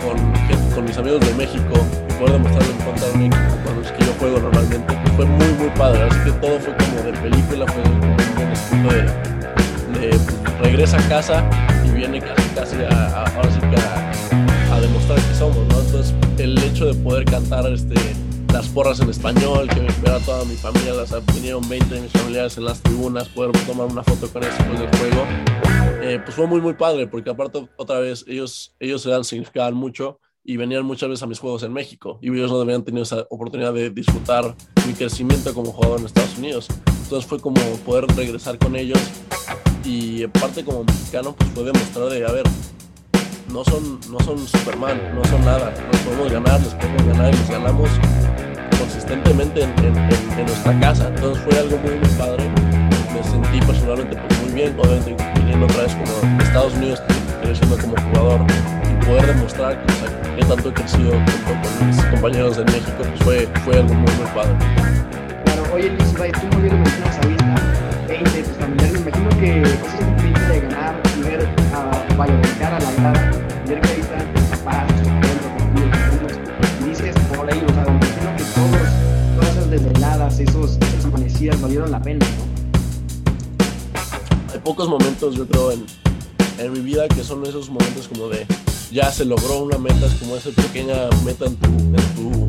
con, 0.00 0.84
mis 0.84 0.96
amigos 0.96 1.20
de 1.20 1.34
México 1.34 1.74
poder 2.18 2.32
demostrarlo 2.32 2.72
en 2.72 2.78
contra 2.84 3.06
de 3.08 3.14
un 3.14 3.22
equipo 3.24 3.60
que 3.98 4.04
yo 4.04 4.12
juego 4.18 4.40
normalmente, 4.40 4.98
fue 5.16 5.26
muy 5.26 5.52
muy 5.58 5.68
padre, 5.70 6.02
así 6.04 6.18
que 6.24 6.32
todo 6.32 6.58
fue 6.58 6.74
como 6.76 7.02
de 7.02 7.12
película, 7.12 7.66
fue 7.66 7.82
como 7.82 8.14
un 8.14 8.52
estilo 8.52 8.88
de, 8.90 10.08
de 10.08 10.18
regresa 10.62 10.98
a 10.98 11.08
casa 11.08 11.44
y 11.84 11.90
viene 11.90 12.20
casi 12.20 12.48
casi 12.54 12.76
a, 12.76 13.26
sí 13.50 13.60
que 13.60 13.76
a, 13.76 14.74
a 14.74 14.80
demostrar 14.80 15.18
que 15.18 15.34
somos, 15.34 15.66
¿no? 15.68 15.80
Entonces 15.80 16.14
el 16.38 16.58
hecho 16.58 16.86
de 16.86 16.94
poder 16.94 17.24
cantar 17.24 17.66
este 17.70 17.94
las 18.52 18.68
porras 18.68 19.00
en 19.00 19.10
español, 19.10 19.68
que 19.68 19.80
me 19.80 19.88
espera 19.88 20.18
toda 20.20 20.44
mi 20.44 20.56
familia, 20.56 20.92
las 20.94 21.14
vinieron 21.34 21.68
20 21.68 21.94
de 21.94 22.00
mis 22.00 22.12
familiares 22.12 22.56
en 22.58 22.64
las 22.64 22.80
tribunas, 22.80 23.28
poder 23.28 23.52
tomar 23.66 23.86
una 23.86 24.02
foto 24.02 24.28
con 24.32 24.42
ellos 24.42 24.56
después 24.58 24.80
del 24.80 24.98
juego, 24.98 25.26
eh, 26.02 26.20
pues 26.24 26.34
fue 26.34 26.46
muy 26.46 26.60
muy 26.60 26.74
padre, 26.74 27.06
porque 27.06 27.30
aparte 27.30 27.68
otra 27.76 27.98
vez 27.98 28.24
ellos, 28.26 28.74
ellos 28.80 29.02
se 29.02 29.10
dan, 29.10 29.24
significaban 29.24 29.74
mucho 29.74 30.18
y 30.42 30.56
venían 30.56 30.84
muchas 30.84 31.08
veces 31.08 31.22
a 31.22 31.26
mis 31.26 31.38
juegos 31.38 31.62
en 31.62 31.72
México 31.72 32.18
y 32.22 32.30
ellos 32.30 32.50
no 32.50 32.60
habían 32.60 32.82
tenido 32.82 33.02
esa 33.02 33.26
oportunidad 33.30 33.74
de 33.74 33.90
disfrutar 33.90 34.54
mi 34.86 34.94
crecimiento 34.94 35.52
como 35.54 35.72
jugador 35.72 36.00
en 36.00 36.06
Estados 36.06 36.38
Unidos. 36.38 36.68
Entonces 37.02 37.28
fue 37.28 37.38
como 37.38 37.60
poder 37.84 38.06
regresar 38.16 38.58
con 38.58 38.74
ellos 38.76 38.98
y 39.84 40.24
aparte 40.24 40.64
como 40.64 40.84
mexicano 40.84 41.34
pues 41.36 41.50
fue 41.50 41.64
demostrar 41.64 42.08
de, 42.08 42.24
a 42.26 42.32
ver, 42.32 42.44
no 43.52 43.64
son, 43.64 43.98
no 44.10 44.20
son 44.20 44.38
Superman, 44.46 45.00
no 45.14 45.24
son 45.24 45.44
nada. 45.44 45.72
Nos 45.92 46.00
podemos 46.02 46.32
ganar, 46.32 46.60
les 46.60 46.74
podemos 46.74 47.04
ganar 47.06 47.34
y 47.34 47.36
les 47.36 47.50
ganamos 47.50 47.90
consistentemente 48.78 49.62
en, 49.62 50.46
nuestra 50.46 50.78
casa. 50.80 51.08
Entonces 51.08 51.42
fue 51.44 51.58
algo 51.58 51.76
muy, 51.78 51.98
muy 51.98 52.08
padre. 52.16 52.48
Me 53.12 53.22
sentí 53.24 53.60
personalmente 53.66 54.16
pues, 54.16 54.42
muy 54.42 54.52
bien, 54.52 54.76
obviamente 54.78 55.16
viniendo 55.36 55.66
otra 55.66 55.82
vez 55.82 55.94
como 55.94 56.42
Estados 56.42 56.74
Unidos, 56.74 57.02
creciendo 57.42 57.76
como 57.78 57.96
jugador 57.96 58.40
y 58.88 59.04
poder 59.04 59.26
demostrar 59.26 59.84
que, 59.86 60.44
tanto 60.44 60.70
he 60.70 60.72
crecido 60.72 61.10
con 61.10 61.86
mis 61.86 62.04
compañeros 62.06 62.56
de 62.56 62.64
México, 62.64 62.96
pues 62.98 63.22
fue, 63.22 63.48
fue 63.64 63.74
algo 63.76 63.94
muy, 63.94 64.12
muy 64.14 64.26
padre. 64.34 64.56
Claro, 65.44 65.62
oye 65.74 65.90
Luis, 65.90 66.32
tú 66.32 66.46
muy 66.56 66.62
bien 66.62 66.82
mencionas 66.82 67.18
ahorita 67.22 67.54
20 68.08 68.30
de 68.30 68.42
tus 68.42 68.56
familiares, 68.56 69.04
me 69.04 69.10
imagino 69.10 69.28
que 69.38 69.62
ese 69.62 69.98
sentimiento 69.98 70.40
de 70.48 70.60
ganar 70.60 71.09
esos, 81.26 81.40
esas 81.40 81.56
amanecidas 81.56 81.60
valieron 81.60 81.90
la 81.90 82.02
pena, 82.02 82.26
¿no? 82.26 82.44
Hay 84.52 84.58
pocos 84.60 84.88
momentos, 84.88 85.34
yo 85.36 85.46
creo, 85.46 85.72
en, 85.72 85.86
en 86.58 86.72
mi 86.72 86.80
vida 86.80 87.08
que 87.08 87.22
son 87.22 87.44
esos 87.46 87.68
momentos 87.70 88.08
como 88.08 88.28
de 88.28 88.46
ya 88.90 89.10
se 89.12 89.24
logró 89.24 89.62
una 89.62 89.78
meta, 89.78 90.06
es 90.06 90.14
como 90.14 90.36
esa 90.36 90.50
pequeña 90.50 90.94
meta 91.24 91.46
en 91.46 91.56
tu, 91.56 91.68
en 91.68 91.96
tu 92.14 92.48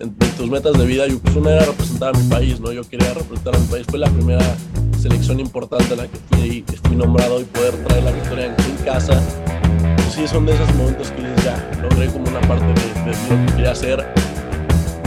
en, 0.00 0.14
tus 0.36 0.50
metas 0.50 0.78
de 0.78 0.86
vida. 0.86 1.06
Yo, 1.06 1.18
pues 1.18 1.34
una 1.36 1.52
era 1.52 1.64
representar 1.64 2.14
a 2.14 2.18
mi 2.18 2.28
país, 2.28 2.60
¿no? 2.60 2.72
Yo 2.72 2.82
quería 2.88 3.12
representar 3.14 3.56
a 3.56 3.58
mi 3.58 3.66
país. 3.66 3.86
Fue 3.88 3.98
la 3.98 4.10
primera 4.10 4.56
selección 5.00 5.40
importante 5.40 5.92
en 5.92 5.98
la 5.98 6.06
que 6.06 6.18
fui, 6.30 6.64
fui 6.84 6.96
nombrado 6.96 7.40
y 7.40 7.44
poder 7.44 7.74
traer 7.84 8.04
la 8.04 8.12
victoria 8.12 8.46
en, 8.46 8.52
en 8.52 8.76
casa 8.84 9.20
sí 10.14 10.28
son 10.28 10.46
de 10.46 10.54
esos 10.54 10.72
momentos 10.76 11.10
que 11.10 11.22
ya, 11.42 11.56
logré 11.82 12.06
como 12.06 12.28
una 12.28 12.40
parte 12.42 12.66
de, 12.66 13.06
lo 13.06 13.46
que 13.46 13.52
quería 13.56 13.72
hacer. 13.72 14.23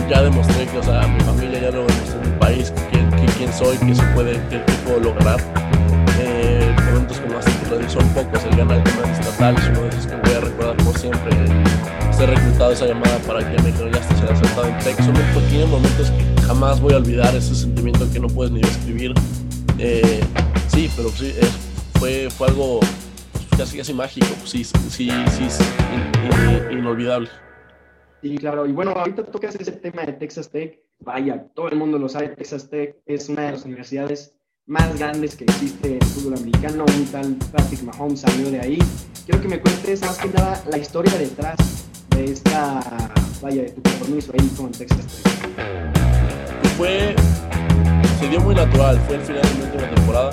Ya 0.09 0.21
demostré 0.21 0.65
que, 0.67 0.77
o 0.77 0.83
sea, 0.83 1.07
mi 1.07 1.19
familia 1.21 1.59
ya 1.59 1.71
lo 1.71 1.85
demostré 1.85 2.21
en 2.21 2.31
mi 2.31 2.39
país, 2.39 2.73
que, 2.91 3.25
quién 3.37 3.53
soy, 3.53 3.77
que 3.77 3.93
se 3.93 4.03
puede, 4.13 4.33
que, 4.49 4.59
puedo 4.85 4.99
lograr. 4.99 5.39
Eh, 6.19 6.75
momentos 6.85 7.19
como 7.19 7.37
así 7.37 7.51
que 7.51 7.89
son 7.89 8.07
pocos, 8.09 8.43
el 8.45 8.55
ganar 8.55 8.81
el 8.85 9.11
estatal 9.11 9.55
es 9.57 9.67
uno 9.69 9.81
de 9.81 9.89
esos 9.89 10.07
que 10.07 10.15
voy 10.15 10.33
a 10.33 10.39
recordar 10.39 10.77
por 10.77 10.97
siempre. 10.97 11.31
ser 12.15 12.29
reclutado 12.29 12.71
esa 12.71 12.85
llamada 12.85 13.17
para 13.19 13.39
que 13.39 13.61
me 13.61 13.71
ya 13.71 14.03
se 14.03 14.23
haya 14.23 14.33
acertado 14.33 14.67
en 14.67 14.77
Tech. 14.79 14.97
Son 15.03 15.13
pequeños 15.13 15.69
momentos 15.69 16.09
que 16.09 16.41
jamás 16.41 16.79
voy 16.79 16.93
a 16.93 16.97
olvidar, 16.97 17.35
ese 17.35 17.53
sentimiento 17.53 18.09
que 18.11 18.19
no 18.19 18.27
puedes 18.27 18.51
ni 18.51 18.61
describir. 18.61 19.13
Eh, 19.77 20.21
sí, 20.67 20.89
pero 20.95 21.09
sí, 21.09 21.33
fue, 21.99 22.29
fue 22.29 22.47
algo 22.47 22.79
casi 23.57 23.77
casi 23.77 23.93
mágico, 23.93 24.27
sí, 24.45 24.63
sí, 24.63 24.79
sí, 24.89 25.09
sí 25.49 25.63
inolvidable. 26.71 27.29
Sí, 28.21 28.35
claro, 28.37 28.65
y 28.65 28.71
bueno, 28.71 28.91
ahorita 28.91 29.25
tocas 29.25 29.55
ese 29.55 29.71
tema 29.73 30.03
de 30.03 30.13
Texas 30.13 30.49
Tech, 30.49 30.79
vaya, 30.99 31.47
todo 31.53 31.69
el 31.69 31.77
mundo 31.77 31.99
lo 31.99 32.09
sabe, 32.09 32.29
Texas 32.29 32.69
Tech 32.69 32.95
es 33.05 33.29
una 33.29 33.43
de 33.43 33.51
las 33.51 33.65
universidades 33.65 34.35
más 34.65 34.97
grandes 34.97 35.35
que 35.35 35.43
existe 35.43 35.87
en 35.87 35.93
el 35.95 36.03
fútbol 36.03 36.33
americano, 36.33 36.83
un 36.97 37.05
tal 37.05 37.35
Patrick 37.51 37.83
Mahomes 37.83 38.21
salió 38.21 38.49
de 38.49 38.59
ahí. 38.59 38.79
Quiero 39.25 39.41
que 39.41 39.47
me 39.47 39.61
cuentes 39.61 40.01
más 40.01 40.17
que 40.17 40.29
nada 40.29 40.61
la 40.69 40.77
historia 40.77 41.13
detrás 41.17 41.57
de 42.09 42.25
esta, 42.25 42.79
vaya, 43.41 43.63
de 43.63 43.69
tu 43.69 43.81
compromiso 43.83 44.33
ahí 44.33 44.49
con 44.57 44.71
Texas 44.71 45.23
Tech. 45.23 45.33
Fue, 46.75 47.15
se 48.19 48.29
dio 48.29 48.41
muy 48.41 48.55
natural, 48.55 48.99
fue 49.01 49.15
el 49.15 49.21
final 49.21 49.71
de 49.71 49.81
la 49.81 49.95
temporada 49.95 50.31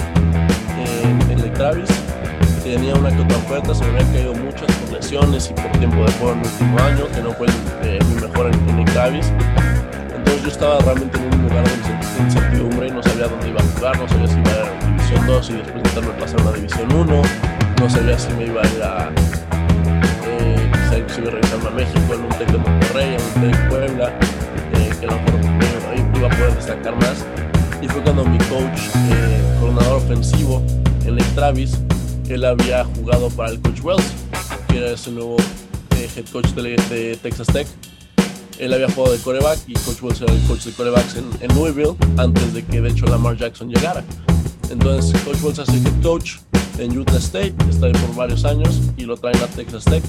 en 1.31 1.39
el 1.39 1.53
Travis 1.53 2.04
tenía 2.71 2.95
una 2.95 3.11
que 3.11 3.21
otra 3.21 3.37
oferta, 3.37 3.75
se 3.75 3.85
me 3.85 3.91
habían 3.91 4.13
caído 4.13 4.35
muchas 4.35 4.91
lesiones 4.91 5.51
y 5.51 5.53
por 5.53 5.71
tiempo 5.73 6.03
de 6.03 6.13
juego 6.13 6.33
en 6.33 6.41
el 6.41 6.47
último 6.47 6.79
año, 6.79 7.09
que 7.15 7.23
no 7.23 7.33
fue 7.33 7.47
eh, 7.83 7.99
mi 8.09 8.15
mejor 8.15 8.47
en, 8.47 8.79
en 8.79 8.85
Travis. 8.87 9.27
Entonces 10.17 10.43
yo 10.43 10.49
estaba 10.49 10.79
realmente 10.79 11.19
en 11.19 11.35
un 11.35 11.43
lugar 11.43 11.65
de 11.65 12.25
incertidumbre 12.25 12.89
y 12.89 12.91
no 12.91 13.03
sabía 13.03 13.29
dónde 13.29 13.49
iba 13.49 13.61
a 13.61 13.65
jugar, 13.65 13.99
no 13.99 14.09
sabía 14.09 14.29
si 14.29 14.39
iba 14.39 14.51
a 14.51 14.55
ir 14.55 14.63
a 14.63 14.87
División 14.87 15.27
2 15.27 15.51
y 15.51 15.53
después 15.53 15.77
intentarme 15.77 16.11
pasar 16.19 16.41
a 16.41 16.45
la 16.45 16.53
División 16.53 16.93
1, 16.93 17.23
no 17.81 17.91
sabía 17.91 18.19
si 18.19 18.33
me 18.33 18.47
iba 18.47 18.63
a 18.63 18.67
ir 18.67 18.83
a 18.83 19.11
eh, 20.27 20.71
quizá 20.73 20.99
inclusive 20.99 21.31
regresarme 21.31 21.69
a 21.69 21.71
México 21.71 22.15
en 22.15 22.21
un 22.23 22.29
TEC 22.31 22.49
de 22.49 22.59
Monterrey, 22.59 23.15
en 23.15 23.43
un 23.45 23.53
TEC 23.53 23.69
Puebla, 23.69 24.09
eh, 24.09 24.91
que 24.99 25.07
a 25.07 25.11
lo 25.11 25.17
mejor 25.17 25.41
ahí 25.93 26.07
iba 26.17 26.29
a 26.29 26.31
poder 26.31 26.55
destacar 26.55 26.97
más. 26.97 27.27
Y 27.83 27.89
fue 27.89 28.01
cuando 28.01 28.25
mi 28.25 28.39
coach, 28.39 28.89
eh, 29.11 29.43
coordinador 29.61 29.99
ofensivo 29.99 30.63
en 31.05 31.19
el 31.19 31.25
Travis, 31.35 31.79
él 32.29 32.45
había 32.45 32.85
jugado 32.85 33.29
para 33.31 33.51
el 33.51 33.61
coach 33.61 33.81
Wells, 33.83 34.05
que 34.69 34.79
era 34.79 34.91
ese 34.93 35.11
nuevo 35.11 35.37
eh, 35.97 36.09
head 36.17 36.27
coach 36.33 36.49
de, 36.51 37.19
Texas 37.23 37.47
Tech. 37.49 37.67
Él 38.59 38.73
había 38.73 38.89
jugado 38.91 39.15
de 39.15 39.21
coreback 39.21 39.59
y 39.67 39.75
coach 39.75 40.03
Wells 40.03 40.21
era 40.21 40.33
el 40.33 40.41
coach 40.43 40.65
de 40.65 40.73
corebacks 40.73 41.17
en, 41.17 41.55
Louisville 41.55 41.97
antes 42.17 42.55
de 42.55 42.65
que 42.65 42.81
de 42.81 42.91
hecho 42.91 43.07
Lamar 43.07 43.37
Jackson 43.37 43.69
llegara. 43.69 44.05
Entonces 44.71 45.21
coach 45.23 45.43
Wells 45.43 45.59
hace 45.59 45.77
head 45.77 46.03
coach 46.03 46.37
en 46.79 46.97
Utah 46.97 47.19
State, 47.19 47.55
está 47.69 47.87
ahí 47.87 47.93
por 47.93 48.15
varios 48.15 48.45
años 48.45 48.81
y 48.97 49.05
lo 49.05 49.17
traen 49.17 49.43
a 49.43 49.47
Texas 49.49 49.85
Tech. 49.85 50.03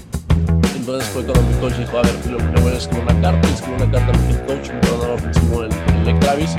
Entonces 0.75 1.09
fue 1.09 1.23
cuando 1.23 1.41
mi 1.43 1.55
coach 1.59 1.73
dijo, 1.77 1.97
a 1.97 2.01
ver, 2.03 2.13
lo 2.29 2.37
primero 2.37 2.61
voy 2.61 2.71
a 2.73 2.77
escribir 2.77 3.03
una 3.03 3.21
carta, 3.21 3.49
escribe 3.49 3.75
una 3.75 3.91
carta 3.91 4.17
a 4.17 4.21
mi 4.21 4.33
head 4.33 4.45
coach, 4.45 4.69
mi 4.69 4.75
entrenador 4.75 5.11
ofensivo, 5.11 5.63
el, 5.63 6.07
el 6.07 6.19
Travis, 6.19 6.55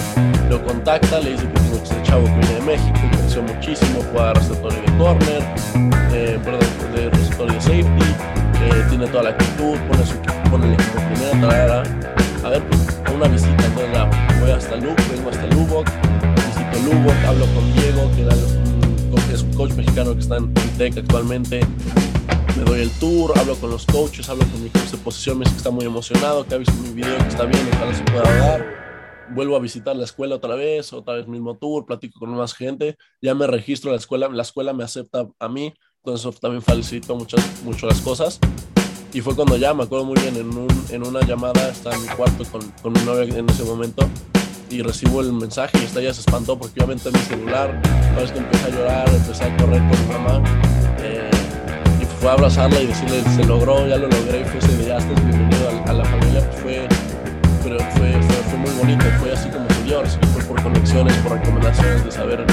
lo 0.51 0.65
contacta, 0.65 1.21
le 1.21 1.33
dice 1.33 1.47
que 1.49 1.61
tengo 1.61 1.81
que 1.81 1.87
ser 1.87 2.03
chavo 2.03 2.25
que 2.25 2.31
viene 2.33 2.55
de 2.55 2.61
México, 2.63 3.16
muchísimo, 3.43 4.03
juega 4.13 4.35
receptor 4.35 4.73
de 4.73 4.99
corner, 4.99 5.43
eh, 6.13 6.39
perdón, 6.43 6.61
de 6.95 7.11
receptor 7.11 7.53
de 7.53 7.61
safety, 7.61 8.87
tiene 8.89 9.07
toda 9.09 9.25
la 9.25 9.31
actitud, 9.31 9.77
pone, 9.89 10.07
su, 10.07 10.15
el 10.15 10.73
equipo 10.73 10.99
primero, 11.13 11.49
tarara. 11.49 11.83
a 12.45 12.49
ver, 12.49 12.63
pues, 12.69 13.01
una 13.15 13.29
visita, 13.29 13.65
entonces 13.67 14.41
voy 14.41 14.51
hasta 14.51 14.77
Luke, 14.77 15.03
vengo 15.11 15.31
hasta 15.31 15.47
Lubbock, 15.49 15.87
visito 16.35 16.95
Lubbock, 16.95 17.25
hablo 17.27 17.47
con 17.55 17.73
Diego, 17.75 18.11
que, 18.17 19.35
es 19.35 19.43
un 19.43 19.53
coach 19.55 19.73
mexicano 19.73 20.15
que 20.15 20.21
está 20.21 20.37
en 20.37 20.55
Tech 20.79 20.97
actualmente, 20.97 21.61
me 22.57 22.65
doy 22.65 22.81
el 22.81 22.91
tour, 22.93 23.33
hablo 23.39 23.55
con 23.57 23.71
los 23.71 23.85
coaches, 23.87 24.29
hablo 24.29 24.45
con 24.47 24.63
mi 24.63 24.71
coach 24.71 24.91
de 24.93 24.99
dice 24.99 25.51
que 25.51 25.57
está 25.57 25.71
muy 25.71 25.85
emocionado, 25.85 26.47
que 26.47 26.55
ha 26.55 26.59
visto 26.59 26.75
mi 26.75 26.91
video, 26.91 27.19
que 27.19 27.29
está 27.29 27.45
bien, 27.45 27.69
ojalá 27.75 27.95
se 27.95 28.03
pueda 28.05 28.39
dar. 28.39 28.86
Vuelvo 29.31 29.57
a 29.57 29.61
visitar 29.61 29.97
la 29.97 30.05
escuela 30.05 30.37
otra 30.37 30.55
vez, 30.55 30.93
otra 30.93 31.15
vez 31.15 31.27
mismo 31.27 31.57
tour, 31.57 31.85
platico 31.85 32.21
con 32.21 32.31
más 32.31 32.55
gente, 32.55 32.97
ya 33.21 33.35
me 33.35 33.47
registro 33.47 33.91
la 33.91 33.97
escuela, 33.97 34.29
la 34.29 34.43
escuela 34.43 34.73
me 34.73 34.85
acepta 34.85 35.29
a 35.39 35.49
mí, 35.49 35.75
entonces 36.05 36.41
también 36.41 36.63
felicito 36.63 37.17
muchas, 37.17 37.63
mucho 37.65 37.87
las 37.87 38.01
cosas. 38.01 38.39
Y 39.13 39.21
fue 39.21 39.35
cuando 39.35 39.57
ya, 39.57 39.75
me 39.75 39.85
acuerdo 39.85 40.05
muy 40.05 40.21
bien, 40.21 40.37
en, 40.37 40.57
un, 40.57 40.69
en 40.91 41.07
una 41.07 41.21
llamada, 41.27 41.71
estaba 41.71 41.97
en 41.97 42.03
mi 42.03 42.09
cuarto 42.09 42.45
con, 42.45 42.61
con 42.83 42.93
mi 42.93 43.01
novia 43.01 43.25
en 43.25 43.49
ese 43.49 43.65
momento, 43.65 44.09
y 44.71 44.83
recibo 44.83 45.21
el 45.21 45.33
mensaje 45.33 45.79
y 45.79 45.85
esta 45.85 46.01
ya 46.01 46.13
se 46.13 46.21
espantó 46.21 46.59
porque 46.59 46.83
obviamente 46.83 47.11
mi 47.11 47.19
celular, 47.21 47.81
vez 48.17 48.33
que 48.33 48.39
empecé 48.39 48.67
a 48.67 48.71
llorar, 48.71 49.09
empecé 49.09 49.45
a 49.45 49.57
correr 49.57 49.79
con 49.89 50.01
mi 50.01 50.13
mamá 50.13 50.43
eh, 50.99 51.31
y 52.01 52.05
fue 52.05 52.31
a 52.31 52.33
abrazarla 52.33 52.81
y 52.81 52.87
decirle 52.87 53.23
se 53.23 53.45
logró, 53.45 53.87
ya 53.87 53.97
lo 53.97 54.09
logré 54.09 54.41
y 54.41 54.45
fue 54.45 54.59
ese 54.59 54.77
día, 54.85 54.99
bienvenido 54.99 55.69
a, 55.69 55.91
a, 55.91 55.93
la 55.93 56.05
familia, 56.05 56.51
pues 56.51 56.63
fue, 56.63 56.89
fue, 57.79 58.13
fue, 58.13 58.37
fue, 58.37 58.59
muy 58.59 58.71
bonito, 58.73 59.05
fue 59.19 59.33
así 59.33 59.49
como 59.49 59.69
se 59.71 59.83
dio, 59.85 60.03
fue 60.33 60.43
por 60.45 60.63
conexiones, 60.63 61.15
por 61.19 61.33
recomendaciones 61.33 62.05
de 62.05 62.11
saber, 62.11 62.45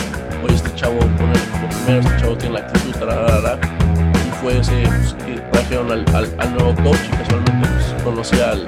oye 0.43 0.55
este 0.55 0.73
chavo 0.75 0.99
pone 0.99 1.33
lo 1.33 1.69
primero, 1.69 1.99
este 1.99 2.17
chavo 2.21 2.38
tiene 2.38 2.59
la 2.59 2.65
actitud, 2.65 2.91
tararara, 2.91 3.59
y 4.13 4.41
fue 4.41 4.59
ese 4.59 4.83
pues, 4.83 5.51
trajeron 5.51 5.91
al, 5.91 6.05
al, 6.15 6.53
nuevo 6.53 6.75
coach 6.83 7.09
casualmente 7.17 7.67
pues, 7.67 8.03
conocí 8.03 8.39
al, 8.39 8.65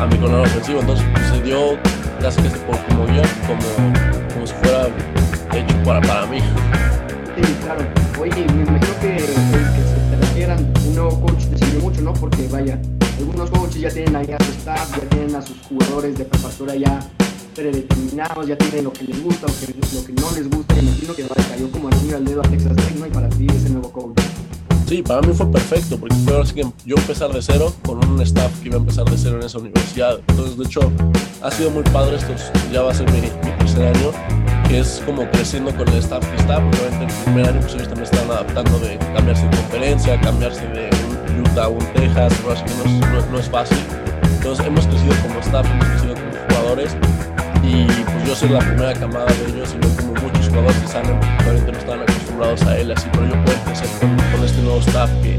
a 0.00 0.06
mi 0.06 0.16
coronel 0.16 0.46
ofensivo, 0.46 0.80
entonces 0.80 1.06
pues, 1.12 1.26
se 1.28 1.42
dio 1.42 1.78
casi 2.20 2.42
que 2.42 2.48
por 2.50 2.78
como 2.86 3.06
guion, 3.06 3.26
como, 3.46 4.32
como 4.34 4.46
si 4.46 4.54
fuera 4.54 4.88
hecho 5.54 5.82
para, 5.84 6.00
para 6.00 6.26
mí. 6.26 6.38
Sí, 7.36 7.42
claro. 7.62 7.84
Oye, 8.20 8.46
me 8.52 8.62
imagino 8.62 9.00
que 9.00 9.16
que 9.16 9.22
se 9.22 10.10
te 10.10 10.16
refieran 10.16 10.72
un 10.86 10.94
nuevo 10.94 11.20
coach 11.20 11.44
te 11.46 11.58
sirvió 11.58 11.80
mucho, 11.80 12.00
¿no? 12.00 12.12
Porque 12.14 12.48
vaya, 12.48 12.78
algunos 13.18 13.50
coaches 13.50 13.80
ya 13.80 13.90
tienen 13.90 14.16
ahí 14.16 14.30
a 14.32 14.44
su 14.44 14.50
staff, 14.52 14.96
ya 14.96 15.08
tienen 15.08 15.34
a 15.34 15.42
sus 15.42 15.56
jugadores 15.68 16.18
de 16.18 16.24
preparatoria 16.24 16.76
ya 16.76 17.10
predeterminados, 17.54 18.46
ya 18.46 18.56
tienen 18.58 18.84
lo 18.84 18.92
que 18.92 19.04
les 19.04 19.22
gusta, 19.22 19.46
lo 19.46 19.54
que, 19.54 19.74
lo 19.94 20.04
que 20.04 20.12
no 20.12 20.30
les 20.32 20.50
gusta, 20.50 20.74
y 20.74 20.78
imagino 20.80 21.14
que 21.14 21.22
cayó 21.24 21.70
como 21.70 21.88
niño 21.90 22.16
al 22.16 22.24
dedo 22.24 22.40
a 22.40 22.48
Texas 22.48 22.76
Tech. 22.76 22.96
Y 22.96 23.10
para 23.10 23.28
ti 23.30 23.46
ese 23.48 23.70
nuevo 23.70 23.90
coach. 23.90 24.18
Sí, 24.86 25.02
para 25.02 25.20
mí 25.22 25.32
fue 25.34 25.50
perfecto, 25.50 25.98
porque 25.98 26.14
fue 26.16 26.40
así 26.40 26.54
que 26.54 26.66
yo 26.84 26.96
empezar 26.96 27.32
de 27.32 27.42
cero 27.42 27.74
con 27.84 28.06
un 28.08 28.20
staff 28.22 28.52
que 28.60 28.68
iba 28.68 28.76
a 28.76 28.80
empezar 28.80 29.04
de 29.06 29.16
cero 29.16 29.38
en 29.40 29.46
esa 29.46 29.58
universidad. 29.58 30.20
Entonces, 30.28 30.58
de 30.58 30.64
hecho, 30.64 30.92
ha 31.42 31.50
sido 31.50 31.70
muy 31.70 31.82
padre 31.84 32.16
estos, 32.16 32.52
ya 32.70 32.82
va 32.82 32.92
a 32.92 32.94
ser 32.94 33.10
mi, 33.10 33.20
mi 33.20 33.58
tercer 33.58 33.96
año, 33.96 34.12
que 34.68 34.80
es 34.80 35.02
como 35.04 35.28
creciendo 35.30 35.74
con 35.74 35.88
el 35.88 35.94
staff 35.94 36.24
que 36.24 36.36
está, 36.36 36.58
obviamente 36.58 37.06
el 37.06 37.24
primer 37.24 37.48
año 37.48 37.60
pues 37.60 37.74
ellos 37.74 37.88
también 37.88 38.04
estaban 38.04 38.30
adaptando 38.30 38.78
de 38.78 38.98
cambiarse 38.98 39.48
de 39.48 39.56
conferencia, 39.56 40.20
cambiarse 40.20 40.66
de 40.68 41.05
Utah 41.40 41.68
un 41.68 41.84
Texas, 41.92 42.32
así 42.50 42.64
que 42.64 43.00
no 43.00 43.06
no, 43.06 43.26
no 43.32 43.38
es 43.38 43.48
fácil. 43.48 43.78
Entonces, 44.36 44.66
hemos 44.66 44.86
crecido 44.86 45.14
como 45.22 45.40
staff, 45.40 45.66
hemos 45.70 45.86
crecido 45.86 46.14
como 46.14 46.32
jugadores, 46.48 46.96
y 47.62 47.86
pues 47.86 48.26
yo 48.26 48.36
soy 48.36 48.48
la 48.50 48.60
primera 48.60 48.94
camada 48.94 49.26
de 49.26 49.50
ellos 49.50 49.74
y 49.74 49.78
no 49.78 49.96
como 49.96 50.12
muchos 50.20 50.48
jugadores 50.48 50.76
que 50.78 50.88
salen 50.88 51.16
obviamente 51.16 51.72
no 51.72 51.78
estaban 51.78 52.00
acostumbrados 52.02 52.62
a 52.62 52.78
él 52.78 52.92
así 52.92 53.08
pero 53.12 53.26
yo 53.26 53.44
puedo 53.44 53.64
crecer 53.64 53.88
con, 54.00 54.16
con, 54.16 54.44
este 54.44 54.62
nuevo 54.62 54.78
staff 54.80 55.10
que 55.22 55.38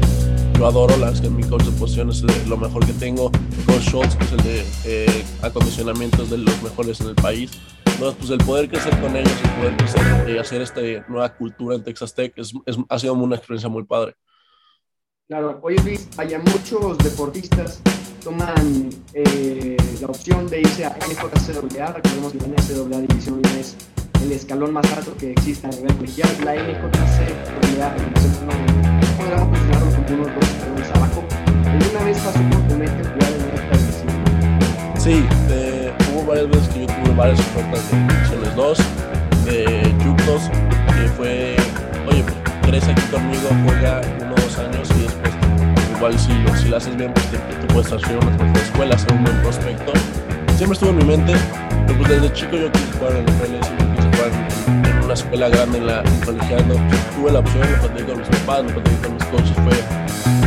yo 0.58 0.66
adoro. 0.66 0.96
La 0.96 1.06
verdad 1.06 1.22
que 1.22 1.30
mi 1.30 1.44
coach 1.44 1.62
de 1.62 1.70
posición 1.72 2.10
es 2.10 2.22
lo 2.48 2.56
mejor 2.56 2.84
que 2.84 2.92
tengo. 2.94 3.30
Coach 3.64 3.90
Schultz 3.90 4.16
que 4.16 4.24
es 4.24 4.32
el 4.32 4.42
de 4.42 4.66
eh, 4.84 5.24
acondicionamiento 5.42 6.24
es 6.24 6.30
de 6.30 6.38
los 6.38 6.62
mejores 6.62 7.00
en 7.00 7.08
el 7.08 7.14
país. 7.14 7.52
Entonces 7.86 8.16
pues 8.18 8.30
el 8.30 8.38
poder 8.38 8.68
crecer 8.68 9.00
con 9.00 9.16
ellos 9.16 9.32
el 9.42 9.50
poder 9.50 9.76
crecer 9.76 10.30
y 10.30 10.38
hacer 10.38 10.62
esta 10.62 10.80
nueva 11.08 11.34
cultura 11.34 11.76
en 11.76 11.84
Texas 11.84 12.14
Tech 12.14 12.32
es, 12.36 12.52
es, 12.66 12.76
ha 12.88 12.98
sido 12.98 13.14
una 13.14 13.36
experiencia 13.36 13.68
muy 13.68 13.84
padre 13.84 14.16
Claro, 15.28 15.58
oye 15.60 15.76
Luis, 15.84 16.08
hay 16.16 16.38
muchos 16.38 16.96
deportistas 16.96 17.82
toman 18.24 18.88
eh, 19.12 19.76
la 20.00 20.06
opción 20.06 20.48
de 20.48 20.62
irse 20.62 20.86
a 20.86 20.96
NJCAA, 21.06 21.92
recordemos 21.92 22.32
que 22.32 22.38
la 22.38 22.46
NCAA 22.46 23.00
División 23.02 23.42
1 23.44 23.60
es 23.60 23.76
el 24.22 24.32
escalón 24.32 24.72
más 24.72 24.90
alto 24.90 25.14
que 25.18 25.32
existe 25.32 25.66
a 25.66 25.70
nivel 25.70 25.94
colegial, 25.96 26.30
la 26.46 26.54
NJCAA, 26.54 27.94
podríamos 29.20 29.48
considerarlo 29.48 29.90
como 29.90 30.22
unos 30.22 30.34
dos 30.34 30.48
escalones 30.48 30.90
abajo. 30.94 31.24
¿Alguna 31.66 32.04
vez 32.04 32.18
pasó 32.20 32.40
por 32.50 32.68
tu 32.68 32.74
mente 32.76 33.04
jugar 33.04 33.32
en 33.32 33.42
esta 33.54 33.76
división? 33.76 34.98
Sí, 34.98 35.26
eh, 35.50 35.92
hubo 36.10 36.24
varias 36.24 36.48
veces 36.48 36.68
que 36.68 36.80
yo 36.80 36.86
tuve 36.86 37.14
varias 37.14 37.40
ofertas 37.40 37.90
de 37.90 37.98
Divisiones 37.98 38.56
2, 38.56 38.78
de 39.44 39.94
Yucos, 40.02 40.50
que 40.96 41.08
fue, 41.18 41.56
oye, 42.08 42.24
crees 42.62 42.88
aquí 42.88 43.02
conmigo, 43.10 43.48
juega 43.66 44.00
uno 44.22 44.32
o 44.32 44.40
dos 44.40 44.58
años 44.58 44.88
y 44.98 45.07
igual 45.98 46.16
si 46.16 46.28
si 46.62 46.68
lo 46.68 46.76
haces 46.76 46.96
bien, 46.96 47.12
pues 47.12 47.26
te, 47.30 47.38
puedes 47.72 47.88
transferir 47.88 48.22
a 48.22 48.26
una 48.26 48.44
mejor 48.44 48.62
escuela, 48.62 48.98
ser 48.98 49.12
un 49.12 49.24
buen 49.24 49.42
prospecto. 49.42 49.92
Siempre 50.56 50.74
estuvo 50.74 50.90
en 50.90 50.98
mi 50.98 51.04
mente, 51.04 51.34
pero 51.86 51.98
pues 51.98 52.08
desde 52.08 52.32
chico 52.32 52.56
yo 52.56 52.70
quise 52.70 52.92
jugar 52.92 53.16
en 53.16 53.26
la 53.26 53.32
NFL, 53.32 53.96
quise 53.96 54.08
jugar 54.16 54.90
en, 54.90 55.04
una 55.04 55.14
escuela 55.14 55.48
grande, 55.48 55.78
en 55.78 55.86
la 55.86 56.00
en 56.00 56.20
pues, 56.20 57.16
tuve 57.16 57.32
la 57.32 57.38
opción, 57.40 57.72
lo 57.72 57.78
platicé 57.78 58.06
con 58.06 58.18
mis 58.18 58.28
papás, 58.28 58.64
lo 58.64 58.70
platicé 58.70 58.96
con 59.02 59.14
mis 59.14 59.24
coaches, 59.24 59.56
fue 59.64 59.98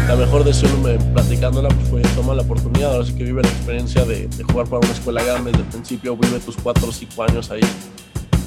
la 0.08 0.16
mejor 0.16 0.44
decisión 0.44 0.84
me, 0.84 0.98
platicándola, 1.14 1.70
pues 1.70 1.88
fue 1.90 2.02
toma 2.16 2.34
la 2.34 2.44
oportunidad, 2.44 2.94
ahora 2.94 3.06
sí 3.06 3.14
que 3.14 3.24
vive 3.26 3.42
la 3.42 3.50
experiencia 3.50 4.06
de, 4.06 4.30
jugar 4.50 4.68
para 4.68 4.80
una 4.80 4.94
escuela 4.94 5.24
grande 5.24 5.52
desde 5.52 5.64
el 5.64 5.70
principio, 5.70 6.16
vive 6.16 6.40
tus 6.40 6.56
4 6.58 6.88
o 6.88 6.92
5 6.92 7.24
años 7.24 7.52
ahí, 7.52 7.62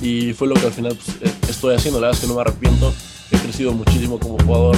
y 0.00 0.32
fue 0.32 0.48
lo 0.48 0.54
que 0.54 0.66
al 0.66 0.72
final 0.72 0.96
pues, 0.96 1.34
estoy 1.50 1.74
haciendo, 1.74 2.00
la 2.00 2.08
verdad 2.08 2.18
es 2.18 2.26
que 2.26 2.32
no 2.32 2.36
me 2.36 2.40
arrepiento, 2.40 2.94
he 3.30 3.38
crecido 3.38 3.72
muchísimo 3.72 4.18
como 4.18 4.38
jugador 4.38 4.76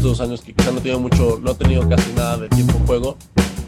estos 0.00 0.18
dos 0.18 0.26
años 0.26 0.40
que 0.40 0.54
quizá 0.54 0.70
no 0.70 0.78
he 0.78 0.80
tenido 0.80 0.98
mucho, 0.98 1.38
no 1.42 1.50
he 1.50 1.54
tenido 1.56 1.86
casi 1.86 2.10
nada 2.14 2.38
de 2.38 2.48
tiempo 2.48 2.72
en 2.78 2.86
juego 2.86 3.16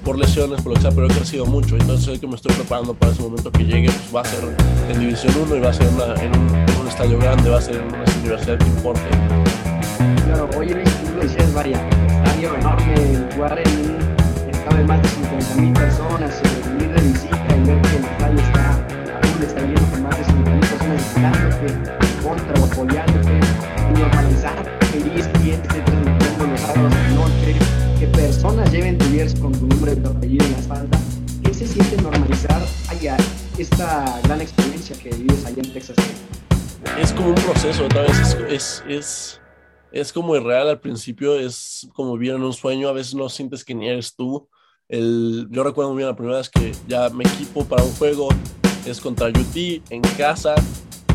por 0.03 0.19
lesiones, 0.19 0.63
por 0.63 0.73
lo 0.73 0.77
que 0.77 0.81
sea, 0.81 0.91
pero 0.91 1.07
he 1.07 1.11
crecido 1.11 1.45
mucho. 1.45 1.77
Entonces 1.77 2.07
sé 2.07 2.19
que 2.19 2.27
me 2.27 2.37
estoy 2.37 2.55
preparando 2.55 2.95
para 2.95 3.13
ese 3.13 3.21
momento 3.21 3.53
que 3.53 3.65
llegue, 3.65 3.91
pues 3.91 4.17
va 4.17 4.23
a 4.23 4.25
ser 4.25 4.57
en 4.91 4.99
División 4.99 5.35
1 5.47 5.57
y 5.57 5.61
va 5.61 5.69
a 5.69 5.75
ser 5.75 5.89
una, 5.89 6.15
en, 6.23 6.31
un, 6.35 6.57
en, 6.57 6.81
un, 6.81 6.89
estadio 6.89 7.19
grande, 7.19 7.51
va 7.51 7.59
a 7.59 7.61
ser 7.61 7.77
en 7.77 7.87
una 7.87 8.05
universidad 8.19 8.57
que 8.57 8.67
importe. 8.67 9.03
Claro, 10.25 10.49
Luis, 10.57 10.85
tú 11.05 11.17
lo 11.17 11.23
decías, 11.23 11.53
vaya, 11.53 11.87
estadio 12.07 12.55
enorme, 12.55 13.29
jugar 13.35 13.59
en 13.59 13.79
un 13.79 14.51
estadio 14.51 14.79
de 14.79 14.85
más 14.85 15.03
de 15.03 15.09
50 15.09 15.55
mil 15.57 15.73
personas, 15.75 16.41
ir 16.81 16.93
de 16.95 17.01
visita 17.03 17.57
y 17.57 17.67
ver 17.67 17.83
que 17.83 17.97
el 17.97 18.05
estadio 18.05 18.41
está 18.41 18.87
aún 19.21 19.43
está 19.43 19.61
lleno 19.61 19.91
con 19.91 20.03
más 20.03 20.17
de 20.17 20.25
50 20.25 20.51
mil 20.51 20.61
personas 20.61 20.97
visitándote, 20.97 21.67
contra 22.23 22.61
o 22.61 22.65
apoyándote, 22.65 23.41
normalizar 23.93 24.73
que 24.93 24.99
ESPN 24.99 25.63
esté 25.63 26.22
sábados 26.59 26.93
de 26.95 27.15
noche, 27.15 27.57
que 27.99 28.07
personas 28.09 28.71
lleven 28.73 28.99
tu 28.99 29.05
jersey 29.07 29.41
con 29.41 29.53
tu 29.53 29.67
nombre 29.67 29.93
y 29.93 29.97
tu 29.97 30.11
apellido 30.11 30.45
en 30.45 30.53
la 30.53 30.59
espalda. 30.59 30.99
¿Qué 31.45 31.55
se 31.55 31.67
siente 31.67 32.01
normalizar 32.03 32.63
allá 32.89 33.17
esta 33.59 34.21
gran 34.25 34.41
experiencia 34.41 34.97
que 34.97 35.11
vives 35.11 35.45
allá 35.45 35.63
en 35.63 35.73
Texas? 35.73 35.97
Es 36.99 37.13
como 37.13 37.29
un 37.29 37.35
proceso, 37.37 37.85
otra 37.85 38.03
vez 38.03 38.19
es, 38.19 38.37
es, 38.49 38.85
es, 38.89 39.41
es 39.93 40.13
como 40.13 40.37
irreal 40.37 40.69
al 40.69 40.81
principio, 40.81 41.39
es 41.39 41.89
como 41.95 42.15
vivir 42.15 42.35
en 42.35 42.43
un 42.43 42.53
sueño, 42.53 42.89
a 42.89 42.93
veces 42.93 43.15
no 43.15 43.29
sientes 43.29 43.65
que 43.65 43.75
ni 43.75 43.89
eres 43.89 44.15
tú. 44.15 44.49
El, 44.89 45.47
yo 45.51 45.63
recuerdo 45.63 45.91
muy 45.91 45.99
bien 45.99 46.09
la 46.09 46.17
primera 46.17 46.39
vez 46.39 46.51
que 46.51 46.73
ya 46.89 47.09
me 47.11 47.25
equipo 47.25 47.65
para 47.65 47.83
un 47.83 47.93
juego, 47.93 48.29
es 48.85 49.01
contra 49.01 49.29
UT 49.29 49.57
en 49.91 50.03
casa, 50.17 50.55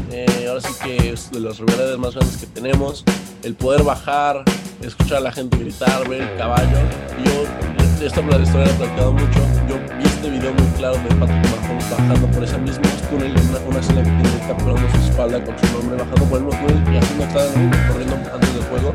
eh, 0.10 0.46
ahora 0.48 0.62
sí 0.62 0.74
que 0.82 1.10
es 1.10 1.30
de 1.32 1.42
las 1.42 1.60
rivalidades 1.60 1.98
más 1.98 2.16
grandes 2.16 2.38
que 2.38 2.48
tenemos. 2.48 3.04
El 3.44 3.56
poder 3.56 3.84
bajar, 3.84 4.44
escuchar 4.82 5.18
a 5.18 5.22
la 5.22 5.32
gente 5.32 5.58
gritar, 5.58 6.08
ver 6.08 6.22
el 6.22 6.38
caballo. 6.38 6.78
Yo, 7.24 8.06
esta 8.06 8.22
la 8.22 8.38
historia 8.38 8.68
la 8.68 8.72
he 8.72 8.76
platicado 8.76 9.14
mucho. 9.14 9.40
Yo 9.68 9.76
vi 9.98 10.06
este 10.06 10.30
video 10.30 10.54
muy 10.54 10.68
claro 10.78 10.96
de 10.98 11.16
Patrick 11.16 11.62
Mahomes 11.62 11.90
bajando 11.90 12.28
por 12.32 12.44
ese 12.44 12.58
mismo 12.60 12.84
túnel 13.10 13.32
una, 13.50 13.60
una 13.68 13.80
escena 13.80 14.04
que 14.04 14.10
tiene 14.10 14.48
capturando 14.48 14.90
su 14.92 14.98
espalda 14.98 15.44
con 15.44 15.58
su 15.60 15.66
nombre, 15.74 15.98
bajando 15.98 16.26
por 16.26 16.38
el 16.40 16.46
mismo 16.46 16.68
túnel 16.68 16.94
y 16.94 16.98
haciendo 16.98 17.24
uno 17.24 17.78
corriendo 17.88 18.16
antes 18.34 18.54
del 18.54 18.64
juego. 18.64 18.94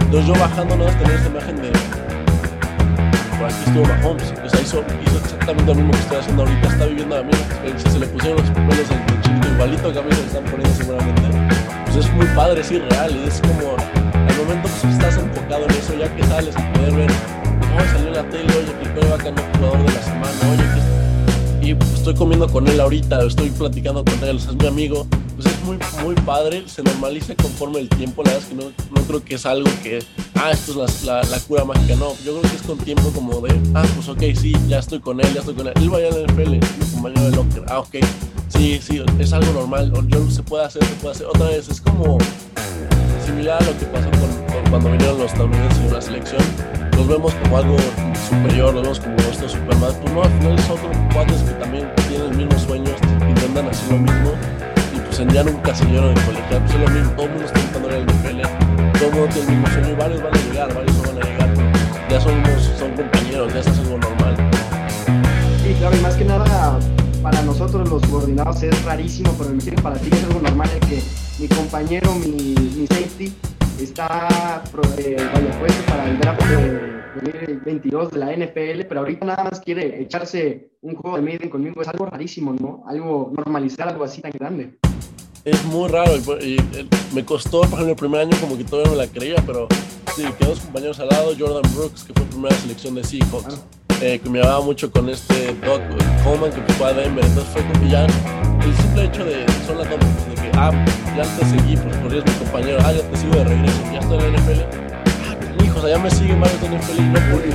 Entonces 0.00 0.26
yo 0.26 0.32
bajando 0.34 0.76
no 0.76 0.84
tener 0.86 1.10
esta 1.10 1.28
imagen 1.28 1.56
de 1.62 1.70
por 3.38 3.48
aquí 3.48 3.62
estuvo 3.64 3.86
Mahomes, 3.86 4.34
o 4.44 4.48
sea, 4.50 4.60
hizo, 4.60 4.84
hizo 5.06 5.16
exactamente 5.16 5.66
lo 5.66 5.74
mismo 5.74 5.92
que 5.92 5.98
estoy 5.98 6.18
haciendo 6.18 6.42
ahorita, 6.42 6.68
está 6.68 6.84
viviendo 6.84 7.16
la 7.16 7.22
misma 7.22 7.46
experiencia, 7.46 7.90
se 7.90 7.98
le 7.98 8.06
pusieron 8.06 8.36
los 8.36 8.50
pelos 8.50 8.90
al 8.90 9.22
chiquito 9.22 9.48
igualito 9.48 9.92
que 9.92 9.98
a 9.98 10.02
mí 10.02 10.12
se 10.12 10.20
le 10.20 10.26
están 10.26 10.44
poniendo 10.44 10.74
seguramente, 10.76 11.29
pues 11.92 12.06
es 12.06 12.12
muy 12.14 12.26
padre, 12.34 12.60
es 12.60 12.70
irreal, 12.70 13.16
es 13.26 13.40
como, 13.40 13.76
al 13.76 14.36
momento 14.36 14.68
pues 14.68 14.92
estás 14.92 15.16
enfocado 15.16 15.64
en 15.64 15.70
eso, 15.72 15.94
ya 15.98 16.14
que 16.14 16.22
sales 16.24 16.54
y 16.56 16.78
poder 16.78 16.94
ver, 16.94 17.10
oh, 17.10 17.92
salió 17.92 18.10
la 18.10 18.28
tele, 18.28 18.52
oye, 18.56 18.72
que 18.78 18.88
el 18.88 18.94
coreback 18.94 19.24
no 19.34 19.58
jugador 19.58 19.86
de 19.86 19.92
la 19.92 20.02
semana, 20.02 20.52
oye, 20.52 20.62
que 20.74 21.66
y 21.66 21.74
pues, 21.74 21.92
estoy 21.92 22.14
comiendo 22.14 22.48
con 22.48 22.66
él 22.68 22.80
ahorita, 22.80 23.22
estoy 23.24 23.50
platicando 23.50 24.04
con 24.04 24.22
él, 24.24 24.36
es 24.36 24.54
mi 24.54 24.66
amigo, 24.66 25.06
pues 25.34 25.46
es 25.46 25.60
muy, 25.62 25.78
muy 26.02 26.14
padre, 26.14 26.62
se 26.66 26.82
normaliza 26.82 27.34
conforme 27.34 27.80
el 27.80 27.88
tiempo, 27.88 28.22
la 28.22 28.32
verdad 28.32 28.48
es 28.48 28.56
que 28.56 28.62
no, 28.62 28.72
no 28.94 29.06
creo 29.06 29.24
que 29.24 29.34
es 29.34 29.46
algo 29.46 29.68
que, 29.82 29.98
ah, 30.36 30.50
esto 30.52 30.84
es 30.84 31.04
la, 31.04 31.22
la, 31.24 31.40
cura 31.40 31.64
mágica, 31.64 31.96
no, 31.96 32.14
yo 32.24 32.38
creo 32.38 32.42
que 32.42 32.56
es 32.56 32.62
con 32.62 32.78
tiempo 32.78 33.10
como 33.10 33.40
de, 33.40 33.52
ah, 33.74 33.84
pues 33.94 34.08
ok, 34.08 34.22
sí, 34.40 34.54
ya 34.68 34.78
estoy 34.78 35.00
con 35.00 35.20
él, 35.20 35.32
ya 35.34 35.40
estoy 35.40 35.54
con 35.54 35.66
él, 35.66 35.72
él 35.76 35.90
vaya 35.90 36.08
a 36.08 36.12
la 36.12 36.26
NFL, 36.26 36.50
mi 36.50 36.92
compañero 36.92 37.30
de 37.30 37.36
locker, 37.36 37.64
ah, 37.68 37.80
ok, 37.80 37.96
sí, 38.50 38.80
sí, 38.82 39.02
es 39.18 39.32
algo 39.32 39.52
normal, 39.52 39.92
yo 40.08 40.30
se 40.30 40.42
puede 40.42 40.64
hacer, 40.64 40.84
se 40.84 40.94
puede 40.94 41.14
hacer, 41.14 41.26
otra 41.26 41.46
vez, 41.46 41.68
es 41.68 41.80
como 41.80 42.18
similar 43.24 43.62
a 43.62 43.66
lo 43.66 43.78
que 43.78 43.86
pasó 43.86 44.10
con, 44.10 44.70
cuando 44.70 44.90
vinieron 44.90 45.18
los 45.18 45.32
estadounidenses 45.32 45.78
en 45.78 45.92
la 45.92 46.00
selección, 46.00 46.42
los 46.96 47.08
vemos 47.08 47.34
como 47.42 47.56
algo 47.56 47.76
superior, 48.28 48.74
los 48.74 48.82
vemos 48.82 49.00
como 49.00 49.16
esto 49.16 49.48
Superman. 49.48 49.92
Pues 50.00 50.12
no, 50.12 50.22
al 50.22 50.30
final 50.30 50.58
son 50.60 50.78
cuates 51.14 51.42
que 51.42 51.52
también 51.52 51.88
tienen 52.08 52.30
el 52.30 52.36
mismo 52.36 52.58
sueños, 52.58 52.94
intentan 53.26 53.68
hacer 53.68 53.92
lo 53.92 53.98
mismo. 53.98 54.32
Y 54.94 55.00
pues 55.00 55.18
en 55.20 55.30
ya 55.30 55.42
un 55.42 55.56
casillero 55.62 56.08
de 56.08 56.14
colegial, 56.14 56.62
pues 56.62 56.74
es 56.74 56.80
lo 56.80 56.88
mismo, 56.88 57.10
todo 57.12 57.26
el 57.26 57.32
mundo 57.32 57.46
está 57.46 57.58
intentando 57.58 57.88
al 57.88 58.04
NFL, 58.04 58.98
todo 58.98 59.08
el 59.08 59.14
mundo 59.14 59.28
tiene 59.32 59.48
el 59.48 59.56
mismo 59.56 59.66
sueño 59.68 59.88
y 59.88 59.94
varios 59.94 60.22
van 60.22 60.34
a 60.34 60.38
llegar, 60.38 60.74
varios 60.74 60.96
no 60.96 61.02
van 61.02 61.22
a 61.22 61.26
llegar. 61.26 61.50
Ya 62.10 62.20
somos, 62.20 62.70
son 62.78 62.92
compañeros, 62.92 63.54
ya 63.54 63.60
es 63.60 63.78
algo 63.78 63.98
normal. 63.98 64.36
Sí, 65.62 65.74
claro, 65.78 65.96
y 65.96 66.00
más 66.00 66.14
que 66.16 66.24
nada 66.24 66.78
para 67.22 67.42
nosotros 67.42 67.88
los 67.88 68.02
subordinados 68.02 68.62
es 68.62 68.84
rarísimo, 68.84 69.32
pero 69.36 69.50
me 69.50 69.56
imagino 69.56 69.82
para 69.82 69.96
ti 69.96 70.08
es 70.12 70.24
algo 70.24 70.40
normal 70.40 70.70
el 70.74 70.88
que 70.88 71.02
mi 71.38 71.48
compañero, 71.48 72.14
mi, 72.14 72.54
mi 72.54 72.86
safety, 72.86 73.32
está 73.80 74.62
eh, 74.98 75.16
vaya, 75.34 75.58
puesto 75.58 75.84
para 75.86 76.08
el 76.08 76.18
draft 76.18 76.42
de 76.44 77.00
2022 77.14 78.10
de 78.12 78.18
la 78.18 78.32
NFL, 78.36 78.86
pero 78.88 79.00
ahorita 79.00 79.26
nada 79.26 79.44
más 79.44 79.60
quiere 79.60 80.02
echarse 80.02 80.70
un 80.80 80.94
juego 80.94 81.16
de 81.16 81.22
Maiden 81.22 81.50
conmigo. 81.50 81.82
Es 81.82 81.88
algo 81.88 82.06
rarísimo, 82.06 82.54
¿no? 82.54 82.84
Algo 82.86 83.32
normalizar 83.36 83.88
algo 83.88 84.04
así 84.04 84.22
tan 84.22 84.32
grande. 84.32 84.78
Es 85.44 85.64
muy 85.64 85.88
raro 85.88 86.12
y, 86.16 86.58
me 87.14 87.24
costó, 87.24 87.62
por 87.62 87.80
ejemplo, 87.80 87.90
el 87.90 87.96
primer 87.96 88.20
año 88.20 88.36
como 88.40 88.56
que 88.56 88.64
todavía 88.64 88.92
no 88.92 88.98
la 88.98 89.06
creía, 89.06 89.42
pero 89.46 89.66
sí, 90.14 90.24
quedó 90.38 90.50
dos 90.50 90.60
compañeros 90.60 91.00
al 91.00 91.08
lado, 91.08 91.32
Jordan 91.38 91.70
Brooks, 91.74 92.04
que 92.04 92.12
fue 92.12 92.24
primera 92.26 92.54
selección 92.56 92.94
de 92.94 93.04
Seahawks. 93.04 93.58
Eh, 94.02 94.18
que 94.18 94.30
me 94.30 94.38
llevaba 94.38 94.64
mucho 94.64 94.90
con 94.90 95.10
este 95.10 95.54
Doc 95.62 95.82
Coleman 96.24 96.50
que 96.52 96.72
fue 96.72 96.88
a 96.88 96.92
Denver. 96.94 97.22
Entonces 97.22 97.52
fue 97.52 97.62
como 97.62 97.84
el 97.84 98.76
simple 98.76 99.04
hecho 99.04 99.24
de, 99.26 99.44
son 99.66 99.76
las 99.76 99.90
dos, 99.90 99.98
de 100.00 100.34
que, 100.40 100.50
ah, 100.54 100.70
ya 101.16 101.22
te 101.22 101.44
seguí, 101.44 101.76
pues 101.76 101.96
por 101.96 102.10
mi 102.10 102.20
compañero, 102.22 102.78
ah, 102.82 102.92
ya 102.92 103.02
te 103.02 103.16
sigo 103.16 103.34
de 103.34 103.44
regreso, 103.44 103.78
ya 103.92 103.98
estoy 103.98 104.18
en 104.18 104.32
la 104.32 104.38
NFL. 104.38 104.60
Ah, 105.28 105.64
hijo, 105.64 105.78
o 105.78 105.80
sea, 105.82 105.90
ya 105.90 105.98
me 105.98 106.10
siguen 106.10 106.40
varios 106.40 106.60
de 106.62 106.68
NFL 106.68 106.98
y 106.98 107.02
no 107.02 107.20
porque 107.30 107.50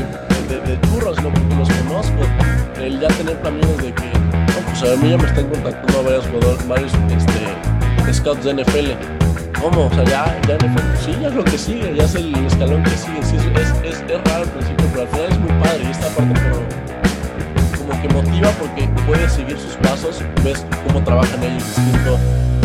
de, 0.67 0.81
churros, 0.88 1.15
sino 1.17 1.34
porque 1.34 1.55
los 1.55 1.69
conozco. 1.69 2.21
El 2.79 2.99
ya 2.99 3.08
tener 3.08 3.41
caminos 3.41 3.77
de 3.77 3.93
que, 3.93 4.05
no, 4.05 4.67
pues 4.67 4.84
a 4.84 4.95
mí 5.01 5.10
ya 5.10 5.17
me 5.17 5.27
están 5.27 5.49
contactando 5.49 6.03
varios 6.03 6.25
jugadores, 6.27 6.67
varios 6.67 6.91
este, 7.17 8.13
scouts 8.13 8.43
de 8.43 8.53
NFL. 8.53 8.91
¿Cómo? 9.60 9.88
O 9.88 9.93
sea, 9.95 10.03
ya, 10.03 10.41
ya 10.47 10.58
NFL, 10.58 10.97
sí, 11.03 11.17
ya 11.19 11.29
es 11.29 11.34
lo 11.34 11.43
que 11.43 11.58
sigue, 11.58 11.95
ya 11.95 12.03
es 12.03 12.13
el 12.13 12.36
escalón 12.45 12.84
que 12.84 12.91
sigue. 12.91 13.23
Sí, 13.23 13.36
es 13.36 13.54
trabajan 21.05 21.43
ellos 21.43 21.63
distinto, 21.63 22.17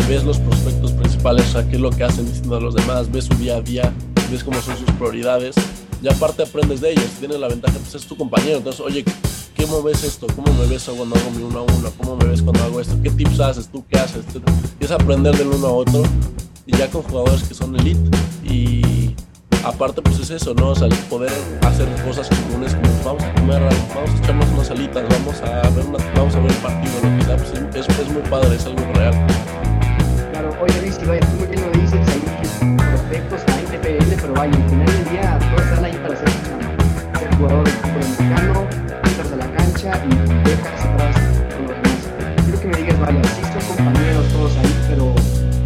ves 0.09 0.23
los 0.23 0.39
prospectos 0.39 0.91
principales, 0.91 1.47
o 1.49 1.51
sea, 1.51 1.69
qué 1.69 1.75
es 1.75 1.81
lo 1.81 1.91
que 1.91 2.03
hacen 2.03 2.25
distinto 2.25 2.57
a 2.57 2.59
los 2.59 2.75
demás, 2.75 3.09
ves 3.11 3.25
su 3.25 3.35
día 3.35 3.57
a 3.57 3.61
día, 3.61 3.93
ves 4.29 4.43
cómo 4.43 4.59
son 4.61 4.75
sus 4.77 4.89
prioridades 4.91 5.55
y 6.01 6.09
aparte 6.09 6.43
aprendes 6.43 6.81
de 6.81 6.91
ellos, 6.91 7.05
tienes 7.19 7.39
la 7.39 7.47
ventaja, 7.47 7.77
pues 7.77 7.95
es 7.95 8.05
tu 8.05 8.17
compañero, 8.17 8.57
entonces, 8.57 8.81
oye, 8.81 9.05
¿cómo 9.57 9.83
ves 9.83 10.03
esto? 10.03 10.27
¿Cómo 10.35 10.51
me 10.53 10.65
ves 10.65 10.83
cuando 10.83 11.15
hago 11.15 11.31
mi 11.31 11.43
uno 11.43 11.59
a 11.59 11.61
uno? 11.61 11.91
¿Cómo 11.97 12.17
me 12.17 12.25
ves 12.25 12.41
cuando 12.41 12.63
hago 12.63 12.81
esto? 12.81 12.97
¿Qué 13.01 13.11
tips 13.11 13.39
haces? 13.39 13.67
¿Tú 13.67 13.85
qué 13.87 13.99
haces? 13.99 14.25
Y 14.79 14.85
es 14.85 14.91
aprender 14.91 15.37
del 15.37 15.47
uno 15.47 15.67
a 15.67 15.71
otro 15.71 16.03
y 16.65 16.75
ya 16.75 16.89
con 16.89 17.03
jugadores 17.03 17.43
que 17.43 17.53
son 17.53 17.79
elite 17.79 18.17
y 18.43 19.00
aparte 19.63 20.01
pues 20.01 20.19
es 20.19 20.29
eso, 20.31 20.53
¿no? 20.53 20.69
O 20.69 20.75
sea, 20.75 20.87
poder 21.09 21.31
hacer 21.61 21.87
cosas 22.03 22.29
comunes 22.29 22.75
como 22.75 23.03
vamos 23.03 23.23
a 23.23 23.33
comer, 23.33 23.61
vamos 23.93 24.09
a 24.09 24.17
echarnos 24.17 24.49
unas 24.49 24.71
alitas, 24.71 25.03
vamos 25.09 25.41
a 25.41 25.69
ver 25.69 25.85
una, 25.85 25.97
vamos 26.15 26.35
a 26.35 26.39
ver 26.39 26.51
el 26.51 26.57
partido, 26.57 26.93
lo 27.03 27.17
que 27.17 27.25
sea, 27.25 27.37
pues 27.37 27.87
es, 27.87 27.99
es 27.99 28.09
muy 28.09 28.21
padre, 28.23 28.55
es 28.55 28.65
algo 28.65 28.81
real. 28.93 29.13
Claro, 30.31 30.49
oye 30.61 30.81
Luis, 30.81 31.07
vaya, 31.07 31.19
tú 31.21 31.37
muy 31.37 31.47
bien 31.47 31.61
lo 31.61 31.71
dices, 31.79 32.07
hay 32.07 32.77
prospectos 32.77 33.41
a 33.47 33.59
NPL, 33.59 34.21
pero 34.21 34.33
vaya, 34.33 34.55
al 34.55 34.69
final 34.69 34.85
del 34.85 35.09
día 35.09 35.39
todos 35.39 35.61
están 35.61 35.85
ahí 35.85 35.97
para 36.01 36.15
ser 36.15 36.29
ser 37.19 37.35
jugador 37.35 37.63
del 37.63 37.73
fútbol 37.73 38.09
mexicano, 38.09 38.67
entras 39.03 39.31
a 39.31 39.35
la 39.35 39.51
cancha 39.55 40.03
y 40.05 40.49
dejas 40.49 40.85
atrás 40.85 41.15
con 41.55 41.67
los 41.67 41.75
demás. 41.75 42.43
Quiero 42.43 42.59
que 42.59 42.67
me 42.67 42.77
digas, 42.77 42.99
vaya, 42.99 43.23
sí 43.23 43.41
son 43.53 43.75
compañeros 43.75 44.27
todos 44.33 44.57
ahí, 44.57 44.75
pero 44.89 45.15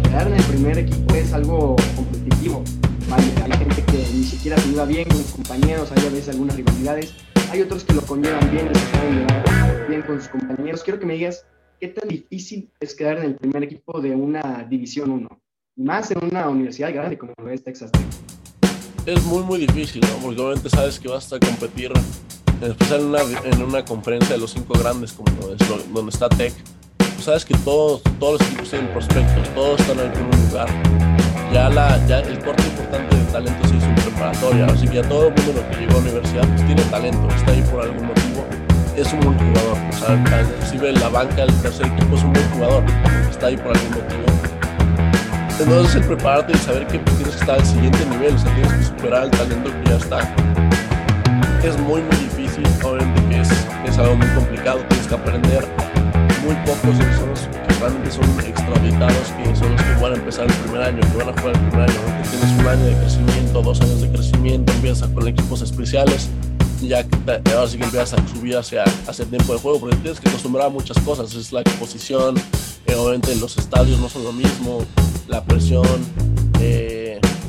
quedar 0.02 0.26
en 0.26 0.34
el 0.34 0.44
primer 0.44 0.78
equipo 0.78 1.14
es 1.14 1.32
algo 1.32 1.76
competitivo 1.94 2.62
hay 3.12 3.58
gente 3.58 3.84
que 3.84 3.98
ni 4.14 4.24
siquiera 4.24 4.58
se 4.58 4.68
lleva 4.68 4.84
bien 4.84 5.08
con 5.08 5.18
sus 5.18 5.32
compañeros, 5.32 5.92
hay 5.92 6.06
a 6.06 6.10
veces 6.10 6.30
algunas 6.30 6.56
rivalidades, 6.56 7.14
hay 7.50 7.62
otros 7.62 7.84
que 7.84 7.94
lo 7.94 8.02
conllevan 8.02 8.50
bien 8.50 8.68
se 8.74 8.90
saben 8.90 9.18
llevar 9.18 9.88
bien 9.88 10.02
con 10.02 10.20
sus 10.20 10.28
compañeros. 10.28 10.82
Quiero 10.82 10.98
que 10.98 11.06
me 11.06 11.14
digas 11.14 11.46
qué 11.80 11.88
tan 11.88 12.08
difícil 12.08 12.70
es 12.80 12.94
quedar 12.94 13.18
en 13.18 13.24
el 13.24 13.36
primer 13.36 13.62
equipo 13.62 14.00
de 14.00 14.10
una 14.10 14.66
División 14.68 15.10
1, 15.10 15.28
y 15.76 15.82
más 15.82 16.10
en 16.10 16.24
una 16.24 16.48
universidad 16.48 16.92
grande 16.92 17.16
como 17.16 17.32
es 17.48 17.62
Texas 17.62 17.92
Tech. 17.92 18.02
Es 19.06 19.22
muy, 19.24 19.44
muy 19.44 19.58
difícil. 19.58 20.00
Porque 20.20 20.40
obviamente 20.40 20.68
sabes 20.68 20.98
que 20.98 21.06
vas 21.06 21.32
a 21.32 21.38
competir, 21.38 21.92
en 22.60 22.70
especial 22.70 23.00
en 23.00 23.06
una, 23.06 23.20
en 23.44 23.62
una 23.62 23.84
conferencia 23.84 24.34
de 24.34 24.40
los 24.40 24.50
cinco 24.50 24.76
grandes, 24.76 25.12
como 25.12 25.28
es 25.52 25.92
donde 25.92 26.10
está 26.10 26.28
Tech. 26.28 26.52
Sabes 27.20 27.44
que 27.44 27.54
todos, 27.58 28.02
todos 28.18 28.40
los 28.40 28.48
equipos 28.48 28.70
tienen 28.70 28.90
prospectos, 28.92 29.54
todos 29.54 29.80
están 29.80 30.00
en 30.00 30.10
algún 30.10 30.48
lugar 30.48 31.15
ya, 31.56 31.70
la, 31.70 31.98
ya 32.06 32.18
el 32.18 32.38
corte 32.40 32.64
importante 32.64 33.16
de 33.16 33.24
talento 33.32 33.68
se 33.68 33.76
hizo 33.76 33.86
en 33.86 33.94
preparatoria, 33.94 34.66
así 34.66 34.86
que 34.86 34.96
ya 34.96 35.08
todo 35.08 35.28
el 35.28 35.34
mundo 35.34 35.62
lo 35.62 35.70
que 35.70 35.76
llegó 35.80 35.92
a 35.92 35.94
la 35.94 36.00
universidad 36.00 36.46
pues 36.48 36.66
tiene 36.66 36.82
talento, 36.82 37.28
está 37.34 37.52
ahí 37.52 37.62
por 37.62 37.80
algún 37.80 38.06
motivo, 38.08 38.44
es 38.94 39.10
un 39.14 39.20
buen 39.20 39.38
jugador, 39.38 39.78
o 39.88 39.92
sea, 39.96 40.42
inclusive 40.42 40.92
la 40.92 41.08
banca, 41.08 41.44
el 41.44 41.54
tercer 41.62 41.86
equipo 41.86 42.14
es 42.14 42.24
un 42.24 42.32
buen 42.34 42.50
jugador, 42.50 42.84
está 43.30 43.46
ahí 43.46 43.56
por 43.56 43.74
algún 43.74 43.90
motivo. 43.90 44.26
Entonces 45.58 45.94
el 45.94 46.04
prepararte 46.04 46.52
y 46.52 46.56
saber 46.56 46.86
que 46.88 46.98
tienes 46.98 47.34
que 47.34 47.40
estar 47.40 47.58
al 47.58 47.64
siguiente 47.64 48.04
nivel, 48.04 48.34
o 48.34 48.38
sea, 48.38 48.54
tienes 48.54 48.72
que 48.74 48.84
superar 48.84 49.24
el 49.24 49.30
talento 49.30 49.70
que 49.70 49.88
ya 49.88 49.96
está. 49.96 50.20
Es 51.64 51.78
muy 51.78 52.02
muy 52.02 52.16
difícil, 52.16 52.66
obviamente 52.84 53.22
que 53.30 53.40
es, 53.40 53.50
es 53.86 53.98
algo 53.98 54.14
muy 54.16 54.28
complicado, 54.34 54.80
tienes 54.90 55.06
que 55.06 55.14
aprender 55.14 55.64
muy 56.44 56.54
pocos 56.66 56.98
los 56.98 57.48
que 57.48 57.65
realmente 57.86 58.10
son 58.10 58.40
extraordinarios, 58.40 59.28
que 59.30 59.56
son 59.56 59.70
los 59.70 59.82
que 59.82 59.94
van 60.02 60.12
a 60.12 60.16
empezar 60.16 60.46
el 60.46 60.54
primer 60.54 60.82
año, 60.82 61.00
que 61.00 61.16
van 61.18 61.28
a 61.28 61.40
jugar 61.40 61.54
el 61.54 61.68
primer 61.68 61.88
año, 61.88 62.00
que 62.22 62.28
tienes 62.28 62.58
un 62.58 62.66
año 62.66 62.84
de 62.84 62.94
crecimiento, 62.94 63.62
dos 63.62 63.80
años 63.80 64.00
de 64.00 64.10
crecimiento, 64.10 64.72
empiezas 64.72 65.08
con 65.10 65.28
equipos 65.28 65.62
especiales, 65.62 66.28
ya 66.82 67.04
que 67.04 67.16
ahora 67.52 67.68
sí 67.68 67.78
que 67.78 67.84
empiezas 67.84 68.14
a 68.14 68.28
subir 68.28 68.56
hacia, 68.56 68.82
hacia 68.82 69.22
el 69.22 69.30
tiempo 69.30 69.52
de 69.52 69.60
juego, 69.60 69.78
porque 69.78 69.96
tienes 69.96 70.18
que 70.18 70.28
acostumbrar 70.28 70.66
a 70.66 70.70
muchas 70.70 70.98
cosas, 71.00 71.32
es 71.34 71.52
la 71.52 71.60
exposición, 71.60 72.36
eh, 72.86 72.94
obviamente 72.96 73.36
los 73.36 73.56
estadios 73.56 74.00
no 74.00 74.08
son 74.08 74.24
lo 74.24 74.32
mismo, 74.32 74.84
la 75.28 75.44
presión, 75.44 75.86
eh, 76.60 77.05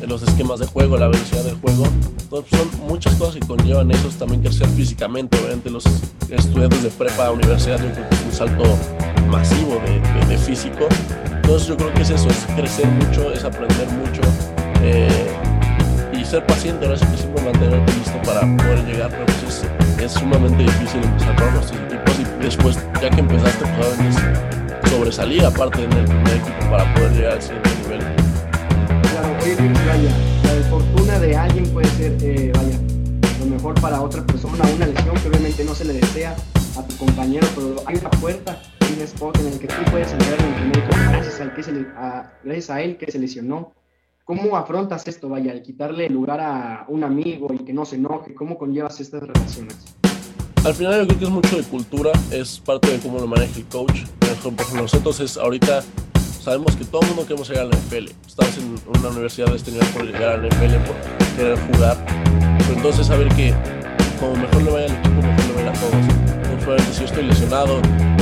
los 0.07 0.23
esquemas 0.23 0.59
de 0.59 0.65
juego, 0.65 0.97
la 0.97 1.07
velocidad 1.07 1.43
del 1.43 1.55
juego. 1.55 1.85
Entonces, 2.21 2.57
son 2.57 2.87
muchas 2.87 3.13
cosas 3.15 3.35
que 3.35 3.47
conllevan 3.47 3.91
eso, 3.91 4.09
también 4.17 4.41
crecer 4.41 4.67
físicamente. 4.69 5.37
Obviamente, 5.37 5.69
los 5.69 5.85
estudiantes 6.29 6.83
de 6.83 6.89
prepa, 6.89 7.31
universidad, 7.31 7.79
yo 7.81 7.91
creo 7.91 8.09
que 8.09 8.15
es 8.15 8.21
un 8.21 8.31
salto 8.31 8.63
masivo 9.29 9.81
de, 10.27 10.37
físico. 10.37 10.87
Entonces, 11.35 11.67
yo 11.67 11.77
creo 11.77 11.93
que 11.93 12.01
es 12.01 12.09
eso, 12.09 12.29
es 12.29 12.45
crecer 12.55 12.87
mucho, 12.87 13.31
es 13.31 13.43
aprender 13.43 13.87
mucho 13.89 14.21
eh, 14.81 15.27
y 16.13 16.23
ser 16.23 16.45
paciente. 16.45 16.85
Ahora 16.85 16.97
sí 16.97 17.05
que 17.05 17.17
siempre 17.17 17.43
mantenerte 17.43 17.93
listo 17.93 18.21
para 18.23 18.41
poder 18.41 18.85
llegar, 18.85 19.09
pero 19.09 19.25
pues 19.25 19.65
es, 20.01 20.11
sumamente 20.13 20.63
difícil 20.63 21.03
empezar 21.03 21.35
con 21.35 21.53
nuestros 21.53 21.81
equipos 21.81 22.15
y 22.19 22.43
después, 22.43 22.79
ya 23.01 23.09
que 23.09 23.19
empezaste, 23.19 23.65
pues 23.77 24.89
sobresalir 24.89 25.43
aparte 25.45 25.83
en 25.83 25.91
el 25.91 26.05
primer 26.05 26.35
equipo 26.35 26.71
para 26.71 26.93
poder 26.93 27.11
llegar 27.11 27.33
al 27.33 27.41
siguiente 27.41 27.69
nivel 27.83 28.16
vaya, 29.55 30.11
la 30.43 30.69
fortuna 30.69 31.19
de 31.19 31.35
alguien 31.35 31.65
puede 31.71 31.87
ser, 31.89 32.17
eh, 32.21 32.51
vaya, 32.53 32.79
lo 33.39 33.45
mejor 33.45 33.79
para 33.79 34.01
otra 34.01 34.25
persona, 34.25 34.63
una 34.75 34.87
lesión 34.87 35.15
que 35.15 35.29
obviamente 35.29 35.63
no 35.63 35.73
se 35.73 35.85
le 35.85 35.93
desea 35.93 36.35
a 36.77 36.83
tu 36.85 36.97
compañero, 36.97 37.47
pero 37.55 37.75
hay 37.85 37.97
una 37.97 38.09
puerta, 38.09 38.61
un 38.93 39.01
spot 39.01 39.37
en 39.39 39.47
el 39.47 39.59
que 39.59 39.67
tú 39.67 39.75
puedes 39.89 40.11
entrar 40.11 40.39
en 40.39 40.53
el 40.53 40.65
médico 40.67 40.87
gracias, 40.89 41.39
al 41.39 41.53
que 41.53 41.63
se 41.63 41.71
a, 41.95 42.33
gracias 42.43 42.69
a 42.69 42.81
él 42.81 42.97
que 42.97 43.11
se 43.11 43.19
lesionó. 43.19 43.73
¿Cómo 44.25 44.57
afrontas 44.57 45.07
esto, 45.07 45.29
vaya, 45.29 45.53
el 45.53 45.61
quitarle 45.61 46.09
lugar 46.09 46.41
a 46.41 46.85
un 46.89 47.05
amigo 47.05 47.47
y 47.53 47.59
que 47.59 47.71
no 47.71 47.85
se 47.85 47.95
enoje? 47.95 48.33
¿Cómo 48.35 48.57
conllevas 48.57 48.99
estas 48.99 49.23
relaciones? 49.23 49.95
Al 50.65 50.73
final 50.73 50.99
yo 50.99 51.07
creo 51.07 51.19
que 51.19 51.25
es 51.25 51.31
mucho 51.31 51.55
de 51.55 51.63
cultura, 51.63 52.11
es 52.31 52.59
parte 52.59 52.91
de 52.91 52.99
cómo 52.99 53.19
lo 53.19 53.27
maneja 53.27 53.57
el 53.57 53.65
coach. 53.67 54.03
Por 54.19 54.29
ejemplo, 54.29 54.65
nosotros 54.81 55.21
es 55.21 55.37
ahorita 55.37 55.81
sabemos 56.47 56.77
que 56.77 56.85
todo 56.85 57.01
el 57.01 57.07
mundo 57.09 57.23
queremos 57.23 57.49
llegar 57.49 57.65
a 57.65 57.67
la 57.67 57.75
NFL. 57.75 58.07
Estamos 58.25 58.57
en 58.57 58.79
una 58.97 59.09
universidad 59.09 59.53
este 59.53 59.69
nivel 59.69 59.85
por 59.87 60.05
llegar 60.05 60.29
a 60.29 60.37
la 60.37 60.47
NFL, 60.47 60.75
por 60.87 60.95
querer 61.35 61.59
jugar. 61.59 61.97
Pero 62.57 62.73
entonces 62.73 63.05
saber 63.05 63.27
que 63.35 63.53
como 64.17 64.33
mejor 64.37 64.61
le 64.63 64.71
vaya 64.71 64.85
al 64.85 64.91
equipo, 64.93 65.15
mejor 65.15 65.45
le 65.45 65.53
vaya 65.55 65.71
a 65.71 65.73
todos. 65.73 66.05
Entonces, 66.49 66.87
si 66.93 66.99
yo 67.01 67.05
estoy 67.05 67.23
lesionado 67.25 67.81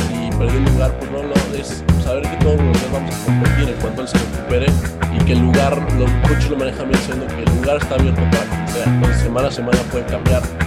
y 0.09 0.35
perdí 0.37 0.57
el 0.57 0.65
lugar, 0.65 0.97
pues 0.97 1.11
no 1.11 1.21
lo 1.21 1.35
es 1.55 1.83
saber 2.03 2.23
que 2.23 2.35
todos 2.37 2.59
los 2.59 2.91
vamos 2.91 3.13
a 3.13 3.25
competir 3.25 3.69
en 3.69 3.75
cuanto 3.79 4.01
él 4.01 4.07
se 4.07 4.17
recupere 4.17 4.65
y 5.13 5.23
que 5.23 5.33
el 5.33 5.39
lugar, 5.41 5.77
los 5.93 6.09
coaches 6.27 6.49
lo 6.49 6.57
manejan 6.57 6.89
bien 6.89 6.99
diciendo 6.99 7.27
que 7.27 7.43
el 7.43 7.55
lugar 7.57 7.77
está 7.77 7.93
abierto 7.93 8.21
para 8.31 8.43
quien 8.43 8.67
sea. 8.69 8.85
Entonces 8.85 9.21
semana 9.21 9.47
a 9.49 9.51
semana 9.51 9.77
puede 9.91 10.05
cambiar. 10.07 10.64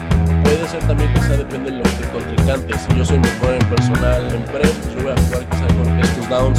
Puede 0.49 0.67
ser 0.67 0.81
también 0.87 1.13
que 1.13 1.21
sea 1.21 1.37
depende 1.37 1.71
de 1.71 1.77
los 1.77 1.89
contrincantes. 2.11 2.81
Si 2.81 2.97
yo 2.97 3.05
soy 3.05 3.19
mejor 3.19 3.53
en 3.53 3.69
personal, 3.69 4.35
en 4.35 4.43
pues 4.45 4.95
yo 4.95 5.03
voy 5.03 5.13
a 5.13 5.21
jugar 5.21 5.47
quizá 5.51 5.67
con 5.77 6.01
estos 6.01 6.29
downs 6.31 6.59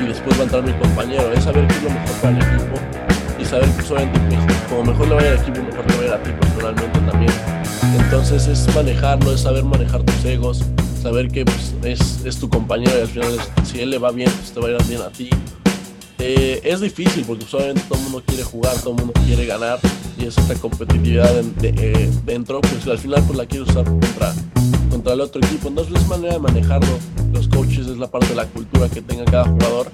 y 0.00 0.06
después 0.06 0.38
va 0.38 0.40
a 0.40 0.44
entrar 0.44 0.62
mi 0.62 0.72
compañero. 0.72 1.30
Es 1.34 1.44
saber 1.44 1.68
qué 1.68 1.74
es 1.76 1.82
lo 1.82 1.90
mejor 1.90 2.16
para 2.22 2.38
el 2.38 2.42
equipo 2.42 2.76
y 3.38 3.44
saber 3.44 3.68
que 3.76 3.82
solamente 3.82 4.38
como 4.70 4.84
mejor 4.84 5.08
le 5.08 5.14
vaya 5.16 5.32
al 5.32 5.38
equipo, 5.38 5.62
mejor 5.62 6.14
a 6.14 6.22
ti 6.22 6.30
personalmente 6.40 6.98
también. 7.00 7.32
Entonces 8.00 8.46
es 8.46 8.74
manejarlo, 8.74 9.34
es 9.34 9.40
saber 9.42 9.64
manejar 9.64 10.02
tus 10.02 10.24
egos, 10.24 10.64
saber 11.02 11.28
que 11.28 11.44
pues, 11.44 11.74
es, 11.84 12.24
es, 12.24 12.38
tu 12.38 12.48
compañero 12.48 12.96
y 12.96 13.02
al 13.02 13.08
final 13.08 13.36
si 13.64 13.80
él 13.80 13.90
le 13.90 13.98
va 13.98 14.12
bien, 14.12 14.30
pues 14.30 14.52
te 14.52 14.60
va 14.60 14.68
a 14.68 14.70
ir 14.70 14.84
bien 14.84 15.02
a 15.02 15.10
ti. 15.10 15.28
Eh, 16.20 16.62
es 16.64 16.80
difícil 16.80 17.22
porque 17.26 17.44
pues, 17.44 17.52
obviamente 17.52 17.82
todo 17.86 17.98
el 17.98 18.04
mundo 18.04 18.22
quiere 18.26 18.44
jugar, 18.44 18.74
todo 18.78 18.92
el 18.92 18.96
mundo 18.96 19.12
quiere 19.26 19.44
ganar 19.44 19.78
y 20.18 20.26
es 20.26 20.38
esta 20.38 20.54
competitividad 20.54 21.30
eh, 21.62 22.10
dentro, 22.24 22.60
pues 22.60 22.86
al 22.86 22.98
final 22.98 23.22
pues 23.26 23.38
la 23.38 23.46
quiere 23.46 23.64
usar 23.64 23.84
contra, 23.84 24.32
contra 24.90 25.12
el 25.12 25.20
otro 25.20 25.40
equipo. 25.44 25.68
Entonces 25.68 25.94
es 25.94 26.08
manera 26.08 26.34
de 26.34 26.40
manejarlo. 26.40 26.98
Los 27.32 27.48
coaches 27.48 27.86
es 27.86 27.98
la 27.98 28.06
parte 28.06 28.28
de 28.28 28.36
la 28.36 28.46
cultura 28.46 28.88
que 28.88 29.02
tenga 29.02 29.24
cada 29.24 29.44
jugador 29.44 29.90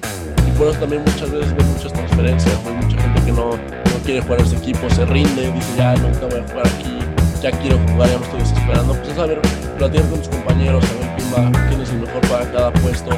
y 0.46 0.58
por 0.58 0.68
eso 0.68 0.78
también 0.78 1.02
muchas 1.02 1.30
veces 1.30 1.54
hay 1.58 1.64
muchas 1.64 1.92
transferencias, 1.92 2.54
hay 2.66 2.86
mucha 2.86 3.02
gente 3.02 3.22
que 3.24 3.32
no, 3.32 3.50
no 3.50 4.04
quiere 4.04 4.20
jugar 4.22 4.40
en 4.40 4.46
ese 4.46 4.56
equipo, 4.56 4.90
se 4.90 5.04
rinde, 5.06 5.52
dice 5.52 5.72
ya 5.76 5.94
nunca 5.96 6.26
voy 6.26 6.40
a 6.40 6.48
jugar 6.48 6.66
aquí, 6.66 6.98
ya 7.42 7.50
quiero 7.50 7.78
jugar, 7.88 8.10
ya 8.10 8.18
me 8.18 8.24
estoy 8.24 8.40
desesperando. 8.40 8.94
Pues 8.94 9.08
es 9.08 9.16
saber 9.16 9.40
platicar 9.78 10.08
con 10.08 10.18
tus 10.20 10.28
compañeros, 10.28 10.84
saber 10.84 11.16
quién, 11.16 11.52
quién 11.68 11.80
es 11.80 11.90
el 11.90 12.00
mejor 12.00 12.20
para 12.28 12.52
cada 12.52 12.72
puesto, 12.74 13.10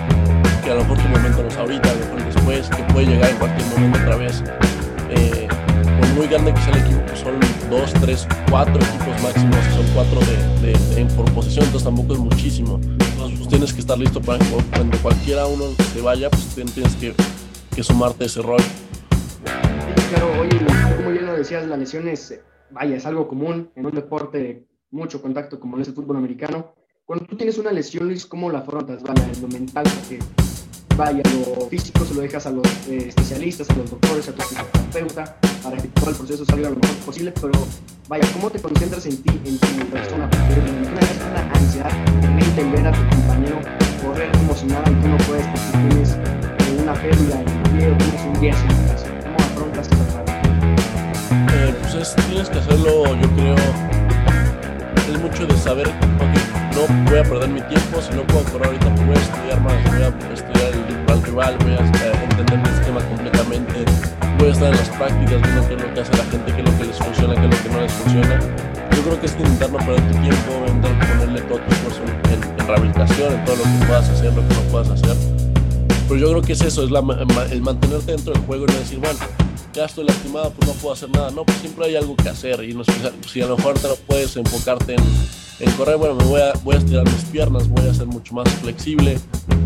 que 0.64 0.70
a 0.70 0.74
lo 0.74 0.80
mejor 0.82 0.98
tu 0.98 1.08
momento 1.08 1.42
no 1.42 1.48
es 1.48 1.56
ahorita, 1.56 1.90
a 1.90 1.94
lo 1.94 2.00
mejor 2.00 2.24
después, 2.32 2.68
que 2.70 2.82
puede 2.92 3.06
llegar 3.06 3.30
en 3.30 3.36
cualquier 3.36 3.68
momento 3.68 3.98
otra 3.98 4.16
vez. 4.16 4.42
Eh, 5.10 5.43
muy 6.14 6.28
grande 6.28 6.54
que 6.54 6.60
sea 6.60 6.72
el 6.74 6.84
equipo, 6.84 7.00
pues 7.06 7.20
son 7.20 7.40
dos, 7.70 7.92
tres, 7.94 8.28
cuatro 8.48 8.76
equipos 8.76 9.22
máximos, 9.22 9.56
son 9.74 9.86
cuatro 9.94 10.20
de, 10.20 10.72
de, 10.94 11.04
por 11.16 11.30
posición, 11.32 11.64
entonces 11.64 11.84
tampoco 11.84 12.14
es 12.14 12.18
muchísimo. 12.20 12.80
Entonces 12.82 13.38
pues 13.38 13.48
tienes 13.48 13.72
que 13.72 13.80
estar 13.80 13.98
listo 13.98 14.20
para 14.20 14.44
cuando 14.72 14.96
cualquiera 14.98 15.46
uno 15.46 15.64
se 15.92 16.00
vaya, 16.00 16.30
pues 16.30 16.54
tienes 16.54 16.94
que, 16.96 17.14
que 17.74 17.82
sumarte 17.82 18.26
ese 18.26 18.42
rol. 18.42 18.60
claro, 20.10 20.40
oye, 20.40 20.58
como 20.96 21.10
bien 21.10 21.26
lo 21.26 21.34
decías, 21.34 21.66
las 21.66 21.78
lesiones, 21.78 22.40
vaya, 22.70 22.96
es 22.96 23.06
algo 23.06 23.26
común 23.26 23.70
en 23.74 23.86
un 23.86 23.92
deporte 23.92 24.66
mucho 24.90 25.20
contacto 25.20 25.58
como 25.58 25.78
es 25.78 25.88
el 25.88 25.94
fútbol 25.94 26.16
americano. 26.16 26.74
Cuando 27.04 27.26
tú 27.26 27.36
tienes 27.36 27.58
una 27.58 27.72
lesión, 27.72 28.06
Luis, 28.06 28.24
¿cómo 28.24 28.50
la 28.50 28.60
afrontas? 28.60 29.02
Vaya, 29.02 29.28
lo 29.42 29.48
mental, 29.48 29.84
porque 29.84 30.20
vaya, 30.96 31.22
lo 31.56 31.66
físico 31.66 32.04
se 32.04 32.14
lo 32.14 32.20
dejas 32.20 32.46
a 32.46 32.50
los 32.50 32.66
eh, 32.88 33.08
especialistas, 33.08 33.68
a 33.68 33.74
los 33.74 33.90
doctores, 33.90 34.28
a 34.28 34.32
tu 34.32 34.42
terapeuta, 34.48 35.36
para 35.64 35.78
que 35.78 35.88
todo 35.88 36.10
el 36.10 36.16
proceso 36.16 36.44
salga 36.44 36.68
lo 36.68 36.76
mejor 36.76 36.96
posible, 37.06 37.32
pero 37.40 37.52
vaya, 38.06 38.28
¿cómo 38.34 38.50
te 38.50 38.60
concentras 38.60 39.06
en 39.06 39.16
ti, 39.22 39.40
en 39.46 39.58
tu 39.58 39.86
persona? 39.86 40.28
Porque 40.28 40.52
es 40.52 40.60
una 40.60 41.52
ansiedad 41.54 41.90
de 42.54 42.64
ver 42.64 42.86
a 42.86 42.92
tu 42.92 43.08
compañero 43.08 43.60
correr 44.04 44.30
como 44.32 44.54
si 44.54 44.66
nada 44.66 44.84
y 44.90 44.94
tú 44.94 45.08
no 45.08 45.16
puedes 45.26 45.46
porque 45.46 45.88
tienes 45.88 46.10
eh, 46.10 46.82
una 46.82 46.92
pérdida 46.92 47.40
en 47.40 47.80
el 47.80 47.96
tienes 47.96 48.24
un 48.26 48.40
yeso 48.40 48.64
en 48.68 48.88
casa. 48.88 49.06
¿Cómo 49.24 49.36
afrontas 49.38 49.88
parte? 49.88 50.32
Eh, 51.54 51.74
pues 51.80 51.94
es, 51.94 52.16
tienes 52.26 52.50
que 52.50 52.58
hacerlo, 52.58 53.06
yo 53.16 53.30
creo, 53.30 53.56
es 55.08 55.20
mucho 55.20 55.46
de 55.46 55.56
saber, 55.56 55.88
ok, 55.88 56.74
no 56.74 57.10
voy 57.10 57.18
a 57.18 57.22
perder 57.22 57.48
mi 57.48 57.62
tiempo, 57.62 58.02
si 58.02 58.14
no 58.14 58.22
puedo 58.26 58.44
correr 58.52 58.66
ahorita, 58.66 58.94
pues 58.94 59.06
voy 59.06 59.16
a 59.16 59.20
estudiar 59.20 59.60
más, 59.62 59.84
voy 59.84 60.02
a 60.02 60.34
estudiar 60.34 60.53
rival, 61.24 61.56
voy 61.58 61.72
a 61.72 61.76
eh, 61.76 62.12
entender 62.30 62.58
el 62.58 62.74
sistema 62.76 63.00
completamente, 63.08 63.84
voy 64.38 64.48
a 64.48 64.52
estar 64.52 64.70
en 64.70 64.76
las 64.76 64.88
prácticas, 64.90 65.42
viendo 65.42 65.68
qué 65.68 65.74
es 65.74 65.82
lo 65.82 65.94
que 65.94 66.00
hace 66.00 66.16
la 66.16 66.24
gente, 66.24 66.52
qué 66.52 66.60
es 66.60 66.70
lo 66.70 66.78
que 66.78 66.84
les 66.84 66.96
funciona, 66.96 67.34
qué 67.34 67.46
es 67.46 67.50
lo 67.56 67.62
que 67.62 67.68
no 67.68 67.80
les 67.80 67.92
funciona. 67.92 68.40
Yo 68.96 69.02
creo 69.02 69.20
que 69.20 69.26
es 69.26 69.32
intentar 69.32 69.70
no 69.70 69.78
perder 69.78 70.12
tu 70.12 70.18
tiempo, 70.20 70.50
intentar 70.68 71.08
ponerle 71.08 71.40
todo 71.42 71.58
tu 71.58 71.74
esfuerzo 71.74 72.00
en, 72.04 72.66
rehabilitación, 72.66 73.32
en 73.32 73.44
todo 73.44 73.56
lo 73.56 73.62
que 73.62 73.86
puedas 73.86 74.08
hacer, 74.08 74.32
lo 74.32 74.48
que 74.48 74.54
no 74.54 74.60
puedas 74.70 74.90
hacer. 74.90 75.16
Pero 76.08 76.20
yo 76.20 76.30
creo 76.30 76.42
que 76.42 76.52
es 76.52 76.60
eso, 76.60 76.84
es 76.84 76.90
el 77.52 77.62
mantenerte 77.62 78.12
dentro 78.12 78.32
del 78.32 78.42
juego 78.42 78.64
y 78.64 78.72
no 78.72 78.78
decir, 78.78 78.98
bueno, 78.98 79.18
ya 79.72 79.86
estoy 79.86 80.04
lastimado, 80.04 80.50
pues 80.52 80.68
no 80.68 80.74
puedo 80.74 80.94
hacer 80.94 81.10
nada. 81.10 81.30
No, 81.30 81.44
pues 81.44 81.58
siempre 81.58 81.86
hay 81.86 81.96
algo 81.96 82.14
que 82.16 82.28
hacer 82.28 82.62
y 82.64 82.74
no, 82.74 82.84
si 83.26 83.42
a 83.42 83.46
lo 83.46 83.56
mejor 83.56 83.78
te 83.78 83.88
no 83.88 83.96
puedes 84.06 84.36
enfocarte 84.36 84.94
en, 84.94 85.02
en, 85.60 85.70
correr, 85.72 85.96
bueno, 85.96 86.14
me 86.14 86.24
voy 86.24 86.40
a, 86.40 86.52
voy 86.62 86.74
a 86.74 86.78
estirar 86.78 87.04
mis 87.04 87.24
piernas, 87.24 87.68
voy 87.68 87.88
a 87.88 87.94
ser 87.94 88.06
mucho 88.06 88.34
más 88.34 88.48
flexible, 88.54 89.18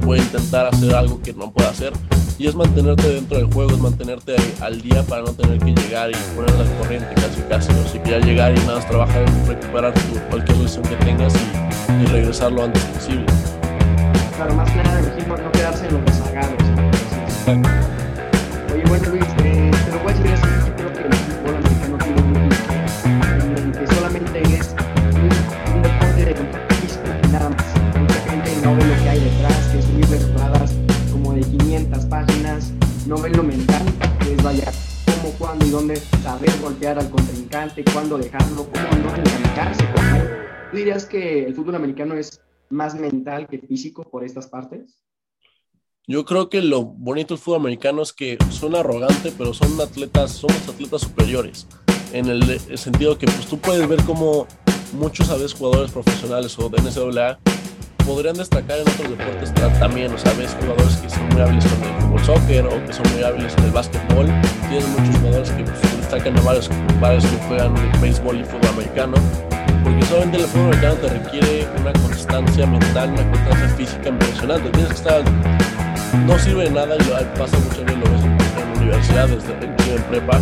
voy 0.05 0.19
a 0.19 0.23
intentar 0.23 0.67
hacer 0.67 0.95
algo 0.95 1.21
que 1.23 1.33
no 1.33 1.51
pueda 1.51 1.71
hacer. 1.71 1.93
Y 2.39 2.47
es 2.47 2.55
mantenerte 2.55 3.09
dentro 3.09 3.39
del 3.39 3.53
juego, 3.53 3.73
es 3.73 3.79
mantenerte 3.79 4.37
al 4.61 4.81
día 4.81 5.03
para 5.03 5.23
no 5.23 5.33
tener 5.33 5.59
que 5.59 5.73
llegar 5.73 6.11
y 6.11 6.37
poner 6.37 6.55
la 6.55 6.79
corriente 6.79 7.13
casi 7.15 7.41
casi. 7.49 7.73
¿no? 7.73 7.89
Si 7.89 7.99
quieres 7.99 8.25
llegar 8.25 8.53
y 8.57 8.61
nada 8.61 8.77
más 8.77 8.87
trabajar 8.87 9.23
en 9.23 9.47
recuperar 9.47 9.93
cualquier 10.31 10.59
lesión 10.59 10.85
que 10.85 10.97
tengas 10.97 11.35
y, 11.35 12.07
regresar 12.07 12.53
lo 12.53 12.65
antes 12.65 12.83
posible. 12.85 13.27
Claro, 14.37 14.55
más 14.55 14.71
que 14.71 14.77
nada, 14.77 15.01
no 15.01 15.53
quedarse 15.53 15.87
en 15.87 15.95
los 15.95 16.05
rezagados. 16.05 16.28
Dejarlo, 38.17 38.67
cómo 38.73 39.03
no 39.03 39.15
él. 39.17 39.23
¿Tú 40.71 40.77
dirías 40.77 41.05
que 41.05 41.45
el 41.45 41.55
fútbol 41.55 41.75
americano 41.75 42.15
es 42.15 42.41
más 42.71 42.95
mental 42.95 43.47
que 43.49 43.59
físico 43.59 44.05
por 44.05 44.25
estas 44.25 44.47
partes? 44.47 45.03
Yo 46.07 46.25
creo 46.25 46.49
que 46.49 46.63
lo 46.63 46.85
bonito 46.85 47.35
del 47.35 47.43
fútbol 47.43 47.61
americano 47.61 48.01
es 48.01 48.15
que 48.15 48.39
son 48.51 48.75
arrogantes, 48.75 49.35
pero 49.37 49.53
son 49.53 49.79
atletas, 49.81 50.33
somos 50.33 50.67
atletas 50.69 51.03
superiores. 51.03 51.67
En 52.13 52.29
el, 52.29 52.49
el, 52.51 52.79
sentido 52.79 53.19
que 53.19 53.27
pues, 53.27 53.47
tú 53.47 53.59
puedes 53.59 53.87
ver 53.87 54.03
como 54.05 54.47
muchos 54.95 55.29
a 55.29 55.35
veces 55.35 55.53
jugadores 55.53 55.91
profesionales 55.91 56.59
o 56.59 56.71
de 56.71 56.81
NCAA 56.81 57.39
podrían 58.07 58.37
destacar 58.37 58.79
en 58.79 58.89
otros 58.89 59.11
deportes 59.11 59.53
también, 59.79 60.11
o 60.15 60.19
sea, 60.19 60.33
ves 60.33 60.57
jugadores 60.59 60.97
que 60.97 61.11
son 61.11 61.29
muy 61.29 61.43
hábiles 61.43 61.67
con 61.67 61.83
el 61.83 62.01
fútbol 62.01 62.25
soccer 62.25 62.67
o 62.67 62.87
que 62.87 62.93
son 62.95 63.13
muy 63.13 63.23
hábiles 63.23 63.55
en 63.59 63.65
el 63.65 63.71
básquetbol. 63.71 64.27
Tienes 64.71 64.89
muchos 64.89 65.17
jugadores 65.17 65.51
que 65.51 65.65
pues, 65.65 65.98
destacan 66.09 66.39
a 66.39 66.41
varios, 66.41 66.71
varios 67.01 67.25
que 67.27 67.37
juegan 67.49 67.75
béisbol 68.01 68.41
y 68.41 68.45
fútbol 68.45 68.71
americano 68.71 69.17
porque 69.85 70.07
solamente 70.07 70.39
el 70.39 70.45
fútbol 70.45 70.67
americano 70.67 70.95
te 70.95 71.09
requiere 71.09 71.69
una 71.81 71.93
constancia 71.93 72.67
mental, 72.67 73.11
una 73.11 73.31
constancia 73.31 73.69
física 73.77 74.09
impresionante. 74.09 74.71
Tienes 74.71 74.89
que 74.89 74.95
estar 74.95 75.23
no 76.27 76.39
sirve 76.39 76.65
de 76.65 76.71
nada, 76.71 76.97
y 76.97 77.39
pasa 77.39 77.59
muchas 77.59 77.85
veces 77.85 77.99
lo 77.99 78.07
en, 78.07 78.79
universidades, 78.79 79.45
en, 79.45 79.93
en 79.93 80.03
prepa, 80.05 80.39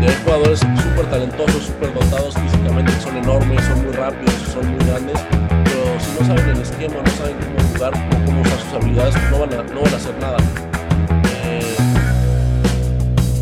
de 0.00 0.14
jugadores 0.24 0.60
súper 0.60 1.06
talentosos, 1.10 1.62
súper 1.64 1.94
dotados 1.94 2.34
físicamente, 2.34 2.92
son 3.00 3.16
enormes, 3.16 3.64
son 3.64 3.84
muy 3.84 3.94
rápidos, 3.94 4.34
son 4.52 4.66
muy 4.66 4.84
grandes, 4.86 5.20
pero 5.64 6.00
si 6.00 6.10
no 6.18 6.26
saben 6.26 6.56
el 6.56 6.62
esquema, 6.62 6.94
no 7.04 7.10
saben 7.12 7.36
cómo 7.36 7.68
jugar 7.74 7.92
cómo 8.26 8.40
usar 8.42 8.58
sus 8.58 8.72
habilidades, 8.74 9.14
no 9.30 9.38
van 9.38 9.52
a, 9.54 9.62
no 9.62 9.82
van 9.82 9.94
a 9.94 9.96
hacer 9.96 10.14
nada. 10.20 10.38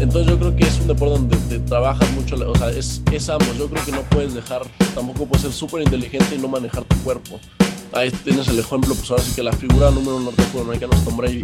Entonces 0.01 0.27
yo 0.27 0.39
creo 0.39 0.55
que 0.55 0.65
es 0.65 0.79
un 0.81 0.89
deporte 0.89 1.15
donde 1.19 1.37
te 1.37 1.59
trabajas 1.61 2.11
mucho, 2.13 2.37
o 2.37 2.57
sea, 2.57 2.71
es, 2.71 3.01
es 3.13 3.29
ambos, 3.29 3.57
yo 3.57 3.69
creo 3.69 3.85
que 3.85 3.93
no 3.93 4.03
puedes 4.03 4.35
dejar, 4.35 4.63
tampoco 4.95 5.27
puedes 5.27 5.43
ser 5.43 5.53
súper 5.53 5.83
inteligente 5.83 6.35
y 6.35 6.39
no 6.39 6.49
manejar 6.49 6.85
tu 6.85 6.97
cuerpo 6.97 7.41
ahí 7.97 8.11
tienes 8.11 8.47
el 8.49 8.59
ejemplo, 8.59 8.95
pues 8.95 9.11
ahora 9.11 9.23
sí 9.23 9.33
que 9.35 9.43
la 9.43 9.53
figura 9.53 9.91
número 9.91 10.17
uno 10.17 10.31
del 10.31 10.63
americano 10.63 10.93
es 10.95 11.05
Tom 11.05 11.17
Brady. 11.17 11.43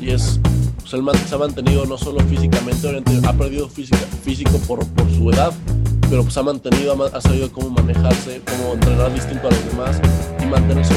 Y 0.00 0.10
es, 0.10 0.40
pues 0.80 0.92
él 0.94 1.02
se 1.28 1.34
ha 1.34 1.38
mantenido 1.38 1.84
no 1.86 1.98
solo 1.98 2.20
físicamente, 2.20 2.86
obviamente 2.86 3.26
ha 3.26 3.32
perdido 3.32 3.68
física, 3.68 3.98
físico 4.24 4.58
por, 4.66 4.84
su 5.14 5.30
edad, 5.30 5.52
pero 6.08 6.22
pues 6.22 6.36
ha 6.36 6.42
mantenido, 6.42 6.96
ha 7.12 7.20
sabido 7.20 7.52
cómo 7.52 7.70
manejarse, 7.70 8.40
cómo 8.46 8.74
entrenar 8.74 9.12
distinto 9.14 9.48
a 9.48 9.50
los 9.50 9.64
demás 9.66 10.00
y 10.42 10.46
mantenerse 10.46 10.94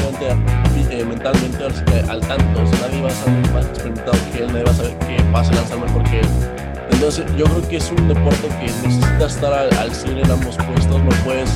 eh, 0.90 1.04
mentalmente 1.04 1.64
al, 2.08 2.20
tanto. 2.20 2.62
Nadie 2.80 3.02
va 3.02 3.08
a 3.08 3.10
ser 3.10 3.52
más 3.52 3.66
experimentado 3.66 4.18
que 4.32 4.38
él, 4.42 4.46
nadie 4.48 4.64
va 4.64 4.70
a 4.70 4.74
saber 4.74 4.98
qué 5.00 5.22
pasa 5.32 5.52
lanzar 5.52 5.78
mejor 5.78 6.02
que 6.04 6.20
él. 6.20 6.65
Entonces 6.96 7.26
yo 7.36 7.44
creo 7.44 7.68
que 7.68 7.76
es 7.76 7.92
un 7.92 8.08
deporte 8.08 8.48
que 8.58 8.64
necesita 8.88 9.26
estar 9.26 9.52
al, 9.52 9.76
al 9.76 9.94
100 9.94 10.16
en 10.16 10.30
ambos 10.30 10.56
puestos, 10.56 11.02
no 11.04 11.10
puedes, 11.26 11.50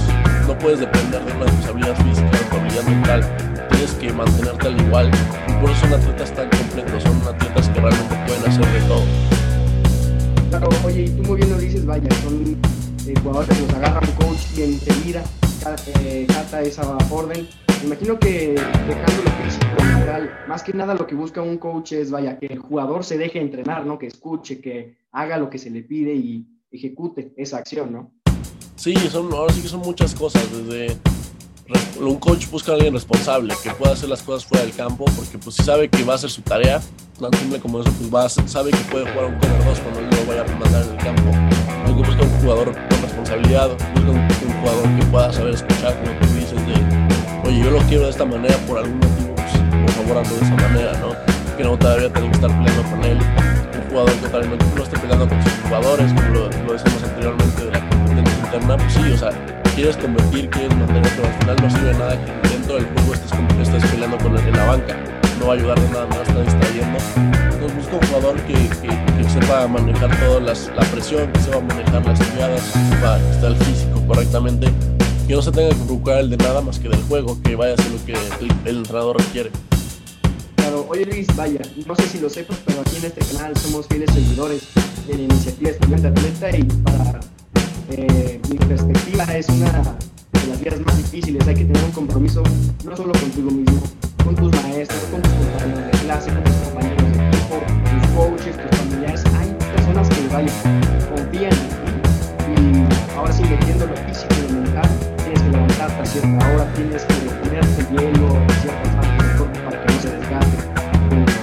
no 0.46 0.56
puedes 0.58 0.80
depender 0.80 1.24
de 1.24 1.32
una 1.32 1.46
habilidades 1.66 1.98
físicas, 2.04 2.30
de 2.30 2.46
tu 2.50 2.56
habilidad 2.56 2.84
mental, 2.84 3.68
tienes 3.70 3.92
que 3.92 4.12
mantenerte 4.12 4.66
al 4.66 4.78
igual 4.78 5.10
y 5.48 5.52
por 5.54 5.70
eso 5.70 5.80
son 5.80 5.94
atletas 5.94 6.34
tan 6.34 6.50
completos, 6.50 7.02
son 7.02 7.22
atletas 7.26 7.68
que 7.70 7.80
realmente 7.80 8.16
pueden 8.26 8.50
hacer 8.50 8.66
de 8.66 8.80
todo. 8.86 9.02
Claro, 10.50 10.68
oye, 10.84 11.02
y 11.04 11.08
tú 11.08 11.22
muy 11.22 11.36
bien 11.38 11.50
lo 11.50 11.56
dices, 11.56 11.86
vaya, 11.86 12.08
son 12.22 12.60
jugadores 13.22 13.56
que 13.56 13.62
los 13.62 13.74
agarra 13.74 14.00
un 14.00 14.26
coach 14.26 14.58
y 14.58 14.62
enseguida 14.62 15.22
eh, 16.04 16.26
cata 16.28 16.60
esa 16.60 16.98
orden. 17.10 17.48
Imagino 17.82 18.18
que 18.18 18.56
dejando 18.86 19.22
lo 19.24 19.30
físico 19.42 19.66
mental, 19.82 20.30
más 20.46 20.62
que 20.62 20.74
nada 20.74 20.92
lo 20.92 21.06
que 21.06 21.14
busca 21.14 21.40
un 21.40 21.56
coach 21.56 21.92
es, 21.92 22.10
vaya, 22.10 22.38
que 22.38 22.44
el 22.44 22.58
jugador 22.58 23.04
se 23.04 23.16
deje 23.16 23.40
entrenar, 23.40 23.86
¿no? 23.86 23.98
Que 23.98 24.06
escuche, 24.06 24.60
que 24.60 24.99
haga 25.12 25.38
lo 25.38 25.50
que 25.50 25.58
se 25.58 25.70
le 25.70 25.82
pide 25.82 26.14
y 26.14 26.46
ejecute 26.70 27.32
esa 27.36 27.58
acción, 27.58 27.92
¿no? 27.92 28.12
Sí, 28.76 28.94
son, 29.10 29.32
ahora 29.32 29.52
sí 29.52 29.60
que 29.60 29.68
son 29.68 29.80
muchas 29.80 30.14
cosas, 30.14 30.42
desde 30.52 30.96
un 32.00 32.16
coach 32.16 32.48
busca 32.50 32.72
a 32.72 32.74
alguien 32.76 32.94
responsable, 32.94 33.54
que 33.62 33.70
pueda 33.70 33.92
hacer 33.92 34.08
las 34.08 34.22
cosas 34.22 34.44
fuera 34.44 34.64
del 34.64 34.74
campo, 34.74 35.04
porque 35.16 35.38
pues 35.38 35.56
si 35.56 35.62
sabe 35.62 35.88
que 35.88 36.02
va 36.04 36.14
a 36.14 36.16
hacer 36.16 36.30
su 36.30 36.42
tarea, 36.42 36.80
tan 37.20 37.32
simple 37.34 37.60
como 37.60 37.80
eso, 37.80 37.92
pues 37.92 38.12
va 38.12 38.24
a, 38.24 38.28
sabe 38.28 38.70
que 38.70 38.78
puede 38.90 39.10
jugar 39.10 39.26
un 39.26 39.38
cover 39.38 39.64
2 39.64 39.80
cuando 39.80 40.00
él 40.00 40.06
lo 40.10 40.26
vaya 40.26 40.42
a 40.42 40.58
mandar 40.58 40.82
en 40.84 40.90
el 40.90 40.96
campo. 40.96 41.30
Hay 41.84 41.94
que 41.94 42.08
buscar 42.08 42.22
un 42.22 42.40
jugador 42.40 42.72
con 42.72 43.02
responsabilidad, 43.02 43.70
busca 43.94 44.10
un, 44.10 44.28
jugador 44.60 44.98
que 44.98 45.06
pueda 45.06 45.32
saber 45.32 45.54
escuchar, 45.54 46.02
como 46.02 46.18
tú 46.20 46.26
dices, 46.34 46.66
de, 46.66 47.48
oye, 47.48 47.64
yo 47.64 47.70
lo 47.70 47.78
quiero 47.88 48.04
de 48.04 48.10
esta 48.10 48.24
manera 48.24 48.56
por 48.66 48.78
algún 48.78 48.98
motivo, 48.98 49.34
pues, 49.34 49.52
por 49.82 49.90
favor, 49.90 50.18
hazlo 50.18 50.36
de 50.36 50.44
esa 50.44 50.56
manera, 50.56 50.92
¿no? 51.00 51.29
Que 51.60 51.66
no 51.66 51.76
todavía 51.76 52.10
tengo 52.10 52.26
que 52.28 52.36
estar 52.36 52.50
peleando 52.50 52.82
con 52.90 53.04
él, 53.04 53.18
un 53.18 53.90
jugador 53.90 54.12
que 54.14 54.28
tal 54.28 54.48
vez 54.48 54.58
no, 54.74 54.82
esté 54.82 54.98
peleando 54.98 55.28
con 55.28 55.42
sus 55.42 55.52
jugadores, 55.62 56.12
como 56.14 56.28
lo, 56.28 56.48
lo 56.48 56.72
decimos 56.72 57.02
anteriormente 57.04 57.64
de 57.66 57.70
la 57.70 57.90
competencia 57.90 58.38
interna, 58.44 58.76
pues 58.78 58.92
sí, 58.94 59.12
o 59.12 59.18
sea, 59.18 59.62
quieres 59.74 59.96
convertir, 59.98 60.48
quieres 60.48 60.74
mantener, 60.74 61.12
pero 61.16 61.28
al 61.28 61.34
final 61.34 61.56
no 61.60 61.70
sirve 61.70 61.92
nada 61.98 62.24
que 62.24 62.48
dentro 62.48 62.74
del 62.76 62.86
juego 62.86 63.12
estés, 63.12 63.32
estés 63.60 63.90
peleando 63.90 64.16
con 64.16 64.38
él 64.38 64.48
en 64.48 64.56
la 64.56 64.64
banca, 64.64 64.96
no 65.38 65.48
va 65.48 65.52
a 65.52 65.56
ayudar 65.56 65.78
de 65.78 65.88
nada 65.90 66.06
más, 66.06 66.20
está 66.20 66.40
distrayendo. 66.40 66.98
Entonces 67.52 67.76
busca 67.76 67.96
un 67.96 68.06
jugador 68.08 68.40
que, 68.46 68.54
que, 68.54 68.88
que 69.18 69.28
sepa 69.28 69.68
manejar 69.68 70.18
toda 70.18 70.40
la 70.40 70.82
presión, 70.90 71.30
que 71.30 71.40
sepa 71.40 71.60
manejar 71.60 72.06
las 72.06 72.26
jugadas, 72.26 72.72
que 72.72 72.96
sepa 72.96 73.18
estar 73.32 73.50
el 73.50 73.56
físico 73.56 74.00
correctamente, 74.06 74.72
que 75.28 75.34
no 75.34 75.42
se 75.42 75.52
tenga 75.52 75.68
que 75.68 75.74
preocupar 75.74 76.20
el 76.20 76.30
de 76.30 76.38
nada 76.38 76.62
más 76.62 76.78
que 76.78 76.88
del 76.88 77.02
juego, 77.02 77.36
que 77.42 77.54
vaya 77.54 77.72
a 77.72 77.74
hacer 77.74 77.92
lo 77.92 78.02
que 78.06 78.14
el, 78.64 78.78
entrenador 78.78 79.18
requiere. 79.18 79.50
Claro, 80.70 80.86
oye 80.88 81.04
Luis, 81.04 81.26
vaya, 81.34 81.60
no 81.84 81.96
sé 81.96 82.02
si 82.06 82.20
lo 82.20 82.30
sepas, 82.30 82.56
pero 82.64 82.82
aquí 82.82 82.94
en 82.98 83.06
este 83.06 83.24
canal 83.34 83.56
somos 83.56 83.88
fieles 83.88 84.08
seguidores 84.14 84.68
de 85.08 85.14
la 85.16 85.22
iniciativa 85.22 85.70
Estudiante 85.70 86.06
Atleta 86.06 86.56
y 86.56 86.62
para 86.62 87.20
eh, 87.90 88.40
mi 88.48 88.56
perspectiva 88.56 89.24
es 89.36 89.48
una 89.48 89.66
de 89.66 90.46
las 90.46 90.60
vías 90.60 90.78
más 90.86 90.96
difíciles. 90.96 91.44
Hay 91.48 91.56
que 91.56 91.64
tener 91.64 91.82
un 91.82 91.90
compromiso 91.90 92.44
no 92.84 92.96
solo 92.96 93.10
contigo 93.18 93.50
mismo, 93.50 93.82
con 94.24 94.36
tus 94.36 94.52
maestros, 94.62 95.00
con 95.10 95.20
tus 95.22 95.32
compañeros 95.32 95.86
de 95.86 95.98
clase, 96.04 96.30
con 96.30 96.44
tus 96.44 96.54
compañeros 96.54 97.02
de 97.02 97.26
equipo, 97.26 97.62
tus 97.90 98.10
coaches, 98.14 98.56
tus 98.56 98.78
familiares. 98.78 99.24
Hay 99.40 99.48
personas 99.74 100.08
que 100.08 100.28
vaya, 100.28 100.52
confían 101.12 101.52
en 101.82 102.54
ti 102.54 102.86
y 103.10 103.16
ahora 103.16 103.32
sí 103.32 103.42
metiendo 103.42 103.86
lo 103.86 103.96
físico 103.96 104.34
y 104.38 104.52
lo 104.52 104.60
mental, 104.60 104.88
tienes 105.16 105.42
que 105.42 105.48
levantarte 105.50 106.00
a 106.00 106.06
cierta 106.06 106.54
hora, 106.54 106.74
tienes 106.74 107.02
que 107.02 107.14
ponerte 107.14 107.82
hielo 107.90 108.36
en 108.36 108.50
ciertas 108.62 108.89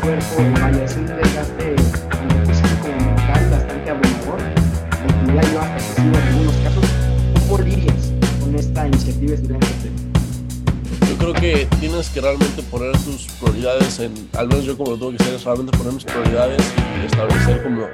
cuerpo. 0.07 0.61
Vaya, 0.61 0.83
es 0.85 0.95
un 0.95 1.05
desgaste 1.05 1.75
físico 2.45 2.69
como 2.81 2.95
mental 2.95 3.49
bastante 3.51 3.89
abrumador. 3.89 4.39
Ya 5.35 5.41
yo 5.51 5.59
hasta 5.59 6.01
en 6.01 6.15
algunos 6.15 6.55
casos, 6.63 6.85
¿cómo 7.41 7.57
lidias 7.63 8.13
con 8.39 8.55
esta 8.55 8.87
iniciativa 8.87 9.33
estudiantil? 9.33 9.91
Yo 11.09 11.17
creo 11.17 11.33
que 11.33 11.67
tienes 11.79 12.09
que 12.09 12.21
realmente 12.21 12.63
poner 12.63 12.93
tus 13.03 13.27
prioridades 13.41 13.99
en, 13.99 14.29
al 14.37 14.47
menos 14.47 14.63
yo 14.63 14.77
como 14.77 14.91
lo 14.91 14.97
tengo 14.97 15.11
que 15.11 15.23
hacer, 15.23 15.33
es 15.33 15.43
realmente 15.43 15.77
poner 15.77 15.93
mis 15.93 16.05
prioridades 16.05 16.73
y 17.01 17.05
establecer 17.05 17.63
como 17.63 17.87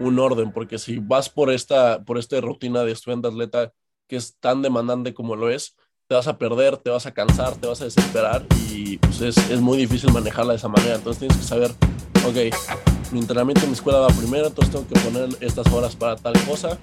un 0.00 0.18
orden, 0.18 0.52
porque 0.52 0.78
si 0.78 0.98
vas 0.98 1.28
por 1.28 1.52
esta, 1.52 2.02
por 2.02 2.18
esta 2.18 2.40
rutina 2.40 2.82
de 2.82 2.92
estudiante 2.92 3.28
atleta 3.28 3.72
que 4.08 4.16
es 4.16 4.36
tan 4.40 4.62
demandante 4.62 5.14
como 5.14 5.36
lo 5.36 5.48
es, 5.48 5.76
te 6.08 6.14
vas 6.14 6.26
a 6.28 6.36
perder, 6.36 6.76
te 6.76 6.90
vas 6.90 7.06
a 7.06 7.12
cansar, 7.12 7.54
te 7.54 7.66
vas 7.66 7.80
a 7.80 7.84
desesperar 7.84 8.44
y 8.70 8.98
pues 8.98 9.20
es, 9.20 9.36
es 9.50 9.60
muy 9.60 9.78
difícil 9.78 10.12
manejarla 10.12 10.52
de 10.52 10.58
esa 10.58 10.68
manera. 10.68 10.96
Entonces 10.96 11.20
tienes 11.20 11.36
que 11.36 11.44
saber, 11.44 11.70
ok, 12.26 13.12
mi 13.12 13.20
entrenamiento 13.20 13.62
en 13.62 13.68
mi 13.68 13.74
escuela 13.74 14.00
va 14.00 14.08
primero, 14.08 14.48
entonces 14.48 14.72
tengo 14.72 14.86
que 14.86 14.98
poner 15.00 15.28
estas 15.40 15.66
horas 15.72 15.96
para 15.96 16.16
tal 16.16 16.34
cosa. 16.44 16.78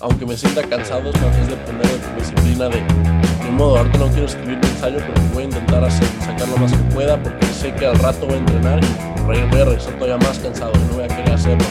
Aunque 0.00 0.26
me 0.26 0.36
sienta 0.36 0.62
cansado, 0.64 1.10
es 1.10 1.48
depender 1.48 1.86
de 1.86 1.98
tu 1.98 2.18
disciplina 2.18 2.68
de, 2.68 2.80
de 2.80 3.50
modo, 3.52 3.78
ahorita 3.78 3.98
no 3.98 4.08
quiero 4.08 4.26
escribir 4.26 4.58
mi 4.58 4.66
ensayo, 4.66 4.96
pero 4.98 5.20
voy 5.32 5.42
a 5.44 5.46
intentar 5.46 5.84
hacer, 5.84 6.08
sacar 6.24 6.48
lo 6.48 6.56
más 6.56 6.72
que 6.72 6.94
pueda 6.94 7.22
porque 7.22 7.46
sé 7.46 7.72
que 7.74 7.86
al 7.86 7.96
rato 8.00 8.26
voy 8.26 8.34
a 8.34 8.38
entrenar 8.38 8.80
y 8.82 9.22
voy 9.22 9.60
a 9.60 9.64
regresar 9.64 9.94
todavía 9.94 10.18
más 10.26 10.38
cansado 10.40 10.72
y 10.74 10.90
no 10.90 10.94
voy 10.94 11.04
a 11.04 11.08
querer 11.08 11.32
hacerlo. 11.32 11.64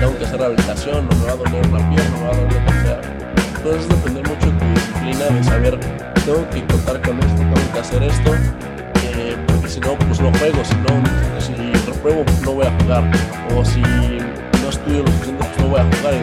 Tengo 0.00 0.16
que 0.16 0.24
hacer 0.24 0.38
rehabilitación, 0.38 1.06
no 1.06 1.16
me 1.16 1.26
va 1.26 1.32
a 1.32 1.36
doler 1.36 1.66
una 1.66 1.90
pierna, 1.90 2.10
no 2.10 2.18
me 2.18 2.24
va 2.24 2.30
a 2.30 2.40
doler 2.40 2.62
lo 2.62 3.00
que. 3.02 3.20
Entonces 3.58 3.88
depender 3.90 4.26
mucho 4.26 4.46
de 4.46 4.52
tu 4.52 4.69
disciplina, 5.10 5.36
de 5.36 5.44
saber, 5.44 5.80
tengo 6.24 6.50
que 6.50 6.66
contar 6.66 7.02
con 7.02 7.18
esto, 7.18 7.36
tengo 7.36 7.72
que 7.72 7.78
hacer 7.78 8.02
esto, 8.02 8.34
eh, 8.34 9.36
porque 9.46 9.68
si 9.68 9.80
no, 9.80 9.98
pues 9.98 10.20
no 10.20 10.32
juego, 10.32 10.64
si 10.64 10.74
no, 10.76 11.40
si 11.40 11.72
repruebo, 11.86 12.24
no 12.44 12.52
voy 12.52 12.66
a 12.66 12.78
jugar, 12.80 13.10
o 13.56 13.64
si 13.64 13.80
no 13.80 14.68
estudio 14.68 15.02
lo 15.02 15.10
suficiente, 15.12 15.44
pues 15.44 15.58
no 15.58 15.68
voy 15.68 15.80
a 15.80 15.84
jugar, 15.84 16.14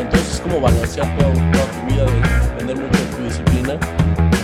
entonces 0.00 0.34
es 0.34 0.40
como 0.40 0.60
balancear 0.60 1.18
toda, 1.18 1.32
tu 1.32 1.92
vida, 1.92 2.04
de 2.04 2.48
depender 2.48 2.76
mucho 2.76 2.98
de 2.98 3.16
tu 3.16 3.24
disciplina 3.24 3.78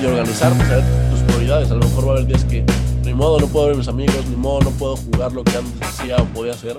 y 0.00 0.06
organizar, 0.06 0.52
saber 0.54 0.84
tus 1.10 1.20
prioridades, 1.20 1.70
a 1.70 1.74
lo 1.74 1.80
mejor 1.80 2.06
va 2.06 2.08
a 2.10 2.12
haber 2.14 2.26
días 2.26 2.44
que 2.44 2.64
ni 3.04 3.14
modo, 3.14 3.40
no 3.40 3.46
puedo 3.46 3.68
ver 3.68 3.76
mis 3.76 3.88
amigos, 3.88 4.26
ni 4.28 4.36
modo, 4.36 4.60
no 4.60 4.70
puedo 4.70 4.96
jugar 4.96 5.32
lo 5.32 5.42
que 5.44 5.56
antes 5.56 5.88
hacía 5.88 6.16
o 6.16 6.24
podía 6.26 6.52
hacer, 6.52 6.78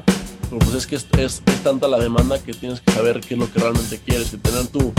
pero 0.50 0.60
pues 0.60 0.76
es 0.76 0.88
que 0.88 0.96
es, 0.96 1.08
es, 1.18 1.42
tanta 1.64 1.88
la 1.88 2.00
demanda 2.00 2.40
que 2.40 2.54
tienes 2.54 2.80
que 2.82 2.92
saber 2.92 3.20
qué 3.20 3.34
es 3.34 3.40
lo 3.40 3.52
que 3.52 3.60
realmente 3.60 4.00
quieres 4.06 4.32
y 4.34 4.38
tener 4.38 4.68
tu, 4.68 4.94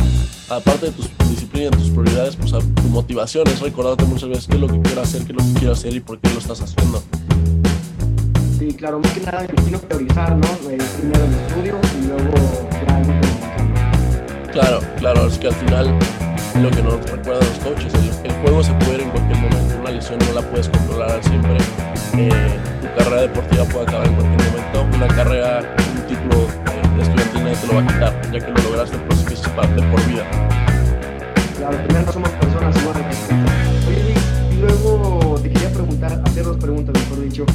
aparte 0.51 0.87
de 0.87 0.93
tu 0.93 1.03
disciplina 1.29 1.69
y 1.69 1.71
tus 1.71 1.91
prioridades, 1.91 2.37
pues 2.37 2.51
tu 2.51 2.89
motivación 2.89 3.47
es 3.49 3.61
recordarte 3.61 4.05
muchas 4.05 4.29
veces 4.29 4.47
qué 4.49 4.55
es 4.55 4.61
lo 4.61 4.67
que 4.67 4.81
quiero 4.81 5.01
hacer, 5.03 5.25
qué 5.25 5.33
es 5.33 5.39
lo 5.39 5.45
que 5.45 5.59
quiero 5.59 5.73
hacer 5.73 5.95
y 5.95 6.01
por 6.01 6.19
qué 6.19 6.31
lo 6.31 6.41
estás 6.41 6.61
haciendo. 6.61 7.03
Sí, 8.59 8.75
claro, 8.75 8.99
más 8.99 9.13
que 9.13 9.21
nada 9.21 9.43
me 9.43 9.49
imagino 9.55 9.79
priorizar, 9.79 10.37
¿no? 10.37 10.47
Eh, 10.69 10.79
primero 10.99 11.25
el 11.25 11.35
estudio 11.35 11.79
y 11.99 12.07
luego 12.07 12.35
ya 12.73 14.53
Claro, 14.53 14.81
claro, 14.99 15.27
es 15.29 15.39
que 15.39 15.47
al 15.47 15.55
final 15.55 15.99
lo 16.61 16.71
que 16.71 16.83
nos 16.83 16.95
recuerdan 16.95 17.49
los 17.49 17.59
coaches, 17.61 17.95
el, 18.25 18.33
juego 18.43 18.65
se 18.65 18.73
puede 18.73 18.95
ir 18.95 19.01
en 19.03 19.11
cualquier 19.11 19.39
momento, 19.39 19.77
una 19.81 19.91
lesión 19.91 20.19
no 20.27 20.33
la 20.33 20.43
puedes 20.43 20.69
controlar 20.69 21.23
siempre, 21.23 21.59
eh, 22.15 22.59
tu 22.81 22.89
carrera 22.99 23.23
deportiva 23.23 23.65
puede 23.67 23.83
acabar 23.85 24.09
en 24.09 24.15
cualquier 24.15 24.51
momento, 24.51 24.97
una 24.97 25.07
carrera, 25.09 25.77
nadie 27.51 27.61
te 27.61 27.67
lo 27.67 27.75
va 27.75 27.81
a 27.81 27.87
quitar, 27.87 28.33
ya 28.33 28.47
que 28.47 28.53
lo 28.53 28.71
lograste, 28.71 28.97
es 29.33 29.41
parte 29.49 29.83
por 29.83 30.07
vida. 30.07 30.25
Claro, 31.57 31.77
primero 31.85 32.07
no 32.07 32.13
somos 32.13 32.31
personas 32.31 32.77
iguales. 32.81 33.29
Oye, 33.89 34.15
y 34.53 34.61
luego 34.61 35.39
te 35.43 35.51
quería 35.51 35.73
preguntar, 35.73 36.23
hacer 36.25 36.45
dos 36.45 36.57
preguntas, 36.59 36.95
mejor 36.95 37.25
dicho, 37.25 37.47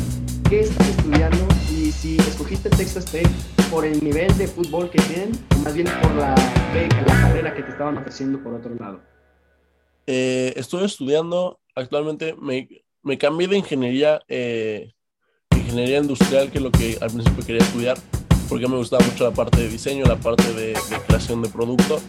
¿qué 0.50 0.62
estás 0.62 0.88
estudiando 0.90 1.48
y 1.72 1.92
si 1.92 2.18
escogiste 2.18 2.70
Texas 2.70 3.06
Tech 3.06 3.28
por 3.72 3.86
el 3.86 4.04
nivel 4.04 4.36
de 4.38 4.48
fútbol 4.48 4.90
que 4.90 5.02
tienen 5.04 5.32
o 5.56 5.60
más 5.60 5.74
bien 5.74 5.88
por 6.02 6.12
la, 6.16 6.36
la 6.36 7.22
carrera 7.22 7.54
que 7.54 7.64
te 7.64 7.72
estaban 7.72 7.98
ofreciendo 7.98 8.42
por 8.44 8.54
otro 8.54 8.76
lado? 8.76 9.02
Eh, 10.08 10.54
estoy 10.56 10.84
estudiando, 10.84 11.60
actualmente 11.74 12.36
me, 12.40 12.68
me 13.02 13.18
cambié 13.18 13.48
de 13.48 13.58
ingeniería, 13.58 14.22
eh, 14.28 14.94
ingeniería 15.56 16.00
industrial, 16.00 16.52
que 16.52 16.58
es 16.58 16.64
lo 16.64 16.72
que 16.72 16.98
al 17.02 17.12
principio 17.12 17.46
quería 17.46 17.62
estudiar, 17.62 17.98
porque 18.48 18.68
me 18.68 18.78
gustaba 18.78 19.04
mucho 19.06 19.24
la 19.24 19.32
parte 19.32 19.62
de 19.62 19.70
diseño, 19.70 20.06
la 20.06 20.18
parte 20.18 20.54
de, 20.54 20.74
creación 21.08 21.42
de 21.42 21.50
producto. 21.50 22.00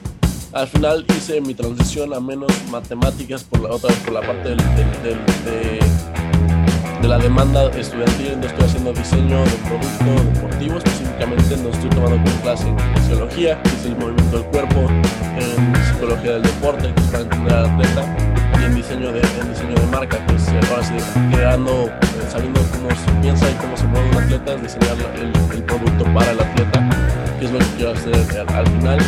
Al 0.52 0.68
final 0.68 1.04
hice 1.16 1.40
mi 1.40 1.54
transición 1.54 2.14
a 2.14 2.20
menos 2.20 2.50
matemáticas 2.70 3.44
por 3.44 3.60
la 3.60 3.70
otra 3.70 3.94
por 4.04 4.12
la 4.12 4.20
parte 4.22 4.50
de 7.02 7.08
la 7.08 7.18
demanda 7.18 7.70
estudiantil, 7.70 8.30
donde 8.32 8.46
estoy 8.48 8.64
haciendo 8.64 8.92
diseño 8.92 9.44
de 9.44 9.50
producto 9.68 10.24
deportivo, 10.32 10.78
específicamente 10.78 11.56
donde 11.56 11.70
estoy 11.70 11.90
tomando 11.90 12.16
como 12.16 12.42
clase 12.42 12.68
en 12.68 12.78
fisiología, 12.96 13.62
que 13.62 13.68
es 13.68 13.84
el 13.84 13.96
movimiento 13.96 14.38
del 14.38 14.46
cuerpo, 14.46 14.80
en 14.80 15.84
psicología 15.84 16.32
del 16.32 16.42
deporte, 16.42 16.92
que 16.94 17.00
es 17.00 17.06
para 17.08 17.22
entender 17.22 17.52
al 17.52 17.66
atleta, 17.66 18.35
en 18.66 18.74
diseño 18.74 19.12
de, 19.12 19.20
en 19.20 19.48
diseño 19.48 19.74
de 19.74 19.86
marca, 19.86 20.18
que 20.26 20.34
es 20.34 20.48
eh, 20.48 20.60
creando, 21.32 21.86
eh, 21.86 22.28
sabiendo 22.28 22.60
cómo 22.72 22.90
se 22.90 23.20
piensa 23.22 23.50
y 23.50 23.54
cómo 23.54 23.76
se 23.76 23.86
mueve 23.86 24.10
un 24.10 24.16
atleta, 24.16 24.54
es 24.54 24.62
diseñar 24.62 24.96
el, 25.20 25.62
producto 25.62 26.04
para 26.12 26.30
el 26.32 26.40
atleta, 26.40 26.88
que 27.38 27.46
es 27.46 27.52
lo 27.52 27.58
que 27.58 27.66
quiero 27.76 27.92
hacer 27.92 28.14
al, 28.48 28.66
final. 28.66 28.98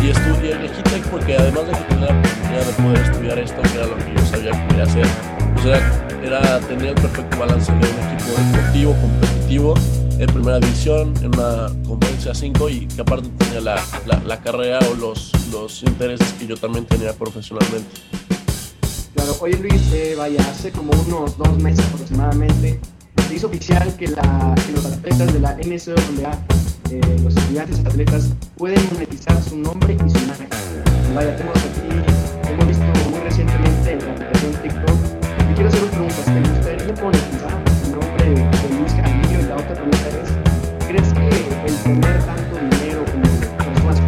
Y 0.00 0.10
estudié 0.10 0.52
el 0.52 0.70
Tech 0.70 1.04
porque 1.10 1.36
además 1.36 1.66
de 1.66 1.72
que 1.72 1.84
tenía 1.84 2.06
la 2.06 2.18
oportunidad 2.18 2.66
de 2.66 2.72
poder 2.82 2.98
estudiar 2.98 3.38
esto, 3.38 3.62
que 3.62 3.74
era 3.78 3.86
lo 3.86 3.96
que 3.96 4.14
yo 4.14 4.26
sabía 4.26 4.50
que 4.50 4.66
quería 4.68 4.84
hacer, 4.84 5.06
pues 5.54 5.66
era 5.66 6.12
era 6.24 6.60
tener 6.60 6.86
el 6.86 6.94
perfecto 6.94 7.38
balance 7.38 7.72
de 7.72 7.78
un 7.78 7.84
equipo 7.84 8.30
deportivo, 8.40 8.96
competitivo, 9.00 9.74
en 10.18 10.26
primera 10.26 10.60
división, 10.60 11.14
en 11.18 11.34
una 11.34 11.66
competencia 11.86 12.34
5 12.34 12.68
y 12.70 12.86
que 12.86 13.00
aparte 13.00 13.28
tenía 13.38 13.60
la, 13.60 13.82
la, 14.24 14.40
carrera 14.40 14.78
o 14.90 14.94
los, 14.94 15.32
los 15.50 15.82
intereses 15.82 16.32
que 16.34 16.46
yo 16.46 16.56
también 16.56 16.86
tenía 16.86 17.12
profesionalmente. 17.12 18.00
Claro, 19.22 19.38
oye 19.40 19.56
Luis, 19.58 19.80
eh, 19.92 20.16
vaya, 20.18 20.40
hace 20.50 20.72
como 20.72 20.90
unos 21.06 21.38
dos 21.38 21.56
meses 21.62 21.86
aproximadamente 21.86 22.80
se 23.28 23.34
hizo 23.36 23.46
oficial 23.46 23.94
que, 23.94 24.08
los 24.08 24.84
atletas 24.84 25.32
de 25.32 25.38
la 25.38 25.52
NCAA, 25.58 26.38
eh, 26.90 27.00
los 27.22 27.36
estudiantes 27.36 27.78
atletas, 27.86 28.30
pueden 28.56 28.84
monetizar 28.92 29.40
su 29.40 29.58
nombre 29.58 29.94
y 29.94 30.10
su 30.10 30.18
imagen. 30.18 30.48
Vaya, 31.14 31.36
tenemos 31.36 31.56
aquí, 31.56 32.50
hemos 32.50 32.66
visto 32.66 32.84
muy 33.10 33.20
recientemente 33.20 33.92
en 33.92 33.98
la 34.00 34.12
aplicación 34.12 34.52
TikTok 34.60 35.54
quiero 35.54 35.68
hacer 35.68 35.80
dos 35.82 35.90
preguntas. 35.90 36.24
¿Te 36.24 36.40
gustaría 36.40 37.04
monetizar 37.04 37.62
el 37.84 37.92
nombre 37.92 38.24
de 38.24 38.76
Luis 38.76 38.92
Carrillo? 38.92 39.38
Y 39.38 39.42
la 39.46 39.54
otra 39.54 39.74
pregunta 39.74 40.08
es, 40.18 40.86
¿crees 40.88 41.12
que 41.14 41.28
el 41.68 41.76
tener 41.84 42.22
tanto 42.24 42.56
dinero 42.58 43.04
como 43.12 43.22
personas 43.86 44.00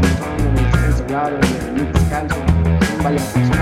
como 0.42 0.58
Spencer 0.74 1.06
Raro, 1.08 1.36
en 1.36 1.78
el 1.78 1.92
Descalzo, 1.92 2.34
son 2.34 3.04
varias 3.04 3.53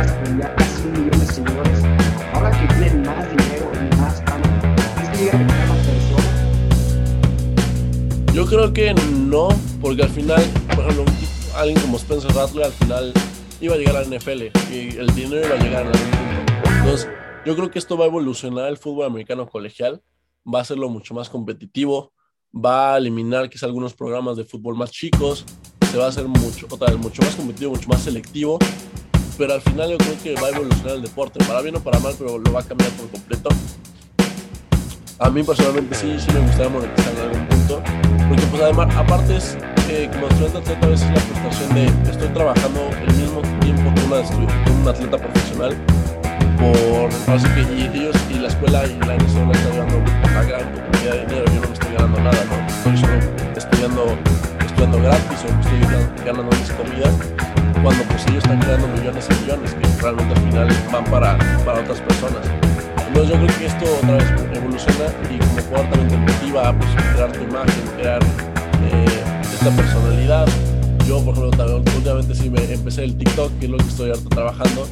creo 8.53 8.71
que 8.75 8.93
no, 8.93 9.49
porque 9.81 10.03
al 10.03 10.11
final, 10.11 10.43
por 10.77 10.81
ejemplo, 10.81 11.07
alguien 11.57 11.81
como 11.81 11.97
Spencer 11.97 12.31
Rattler 12.35 12.67
al 12.67 12.73
final 12.73 13.15
iba 13.63 13.75
a 13.75 13.79
llegar 13.79 13.97
a 13.97 14.03
la 14.03 14.19
NFL 14.19 14.43
y 14.71 14.99
el 14.99 15.07
dinero 15.15 15.47
iba 15.47 15.55
a 15.55 15.59
llegar 15.59 15.87
a 15.87 15.91
algún 15.91 16.11
punto. 16.11 16.71
Entonces, 16.81 17.09
yo 17.47 17.57
creo 17.57 17.71
que 17.71 17.79
esto 17.79 17.97
va 17.97 18.05
a 18.05 18.09
evolucionar 18.09 18.69
el 18.69 18.77
fútbol 18.77 19.07
americano 19.07 19.49
colegial, 19.49 20.03
va 20.47 20.59
a 20.59 20.63
hacerlo 20.63 20.91
mucho 20.91 21.15
más 21.15 21.31
competitivo, 21.31 22.13
va 22.55 22.95
a 22.95 22.99
eliminar 22.99 23.49
quizá 23.49 23.65
algunos 23.65 23.95
programas 23.95 24.37
de 24.37 24.45
fútbol 24.45 24.77
más 24.77 24.91
chicos, 24.91 25.47
se 25.91 25.97
va 25.97 26.05
a 26.05 26.09
hacer 26.09 26.29
mucho, 26.29 26.67
otra 26.71 26.91
vez, 26.91 26.99
mucho 26.99 27.23
más 27.23 27.35
competitivo, 27.35 27.73
mucho 27.73 27.89
más 27.89 28.03
selectivo, 28.03 28.59
pero 29.39 29.55
al 29.55 29.63
final 29.63 29.93
yo 29.93 29.97
creo 29.97 30.23
que 30.23 30.35
va 30.35 30.49
a 30.49 30.51
evolucionar 30.51 30.97
el 30.97 31.03
deporte, 31.03 31.43
para 31.47 31.63
bien 31.63 31.77
o 31.77 31.81
para 31.81 31.99
mal, 32.01 32.15
pero 32.19 32.37
lo 32.37 32.53
va 32.53 32.61
a 32.61 32.65
cambiar 32.65 32.91
por 32.91 33.09
completo. 33.09 33.49
A 35.19 35.31
mí 35.31 35.43
personalmente 35.43 35.95
sí, 35.95 36.17
sí 36.19 36.31
me 36.35 36.41
gustaría 36.41 36.69
monetizar 36.69 37.15
en 37.15 37.21
algún 37.21 37.47
punto, 37.49 37.83
porque 38.33 38.47
pues 38.47 38.63
además, 38.63 38.97
aparte 38.97 39.37
es 39.37 39.59
que 39.87 40.09
como 40.09 40.27
estudiante 40.29 40.57
atleta 40.57 40.87
a 40.87 40.89
veces 40.89 41.11
la 41.11 41.21
frustración 41.21 41.75
de 41.75 42.11
estoy 42.11 42.29
trabajando 42.29 42.81
el 43.07 43.15
mismo 43.15 43.43
tiempo 43.61 43.93
que, 43.95 44.03
una, 44.07 44.21
un 44.81 44.89
atleta 44.89 45.19
profesional 45.19 45.77
por, 46.57 47.11
así 47.35 47.47
que 47.49 47.61
ellos 47.95 48.17
y 48.31 48.39
la 48.39 48.49
escuela 48.49 48.87
y 48.87 48.99
la 49.01 49.17
NCAA 49.17 49.45
me 49.45 49.53
están 49.53 49.77
dando 49.77 49.99
una 49.99 50.43
gran 50.45 50.65
cantidad 50.65 51.13
de 51.13 51.27
dinero, 51.27 51.45
yo 51.45 51.61
no 51.61 51.67
me 51.67 51.75
estoy 51.75 51.93
ganando 51.93 52.21
nada, 52.21 52.45
¿no? 52.47 52.67
Estoy 52.69 52.97
solo 52.97 53.19
estudiando, 53.55 54.17
estudiando 54.65 55.03
gratis 55.03 55.45
o 55.45 55.61
estoy 55.61 56.25
ganando 56.25 56.57
mis 56.57 56.71
comidas, 56.71 57.15
cuando 57.81 58.05
pues 58.05 58.27
ellos 58.27 58.45
están 58.45 58.61
creando 58.61 58.89
millones 58.89 59.27
y 59.31 59.43
millones 59.43 59.75
que 59.75 60.03
realmente 60.03 60.35
al 60.35 60.41
final 60.41 60.69
van 60.93 61.05
para, 61.05 61.39
para 61.65 61.81
otras 61.81 62.01
personas. 62.01 62.47
Entonces 63.09 63.31
yo 63.31 63.45
creo 63.45 63.59
que 63.59 63.67
esto 63.67 63.85
otra 63.97 64.17
vez 64.17 64.57
evoluciona 64.57 65.05
y 65.31 65.39
como 65.39 65.63
jugador 65.63 65.91
también 65.91 66.09
te 66.09 66.17
motiva 66.17 66.79
pues, 66.79 66.91
crear 67.13 67.33
tu 67.33 67.43
imagen, 67.43 67.83
crear 67.97 68.23
eh, 68.23 69.23
esta 69.43 69.71
personalidad. 69.77 70.49
Yo, 71.07 71.23
por 71.25 71.35
ejemplo, 71.35 71.51
también 71.51 71.97
últimamente 71.97 72.35
sí 72.35 72.49
me 72.49 72.73
empecé 72.73 73.05
el 73.05 73.19
TikTok, 73.19 73.59
que 73.59 73.67
es 73.67 73.71
lo 73.71 73.77
que 73.77 73.89
estoy 73.89 74.11
ahorita 74.11 74.29
trabajando. 74.31 74.89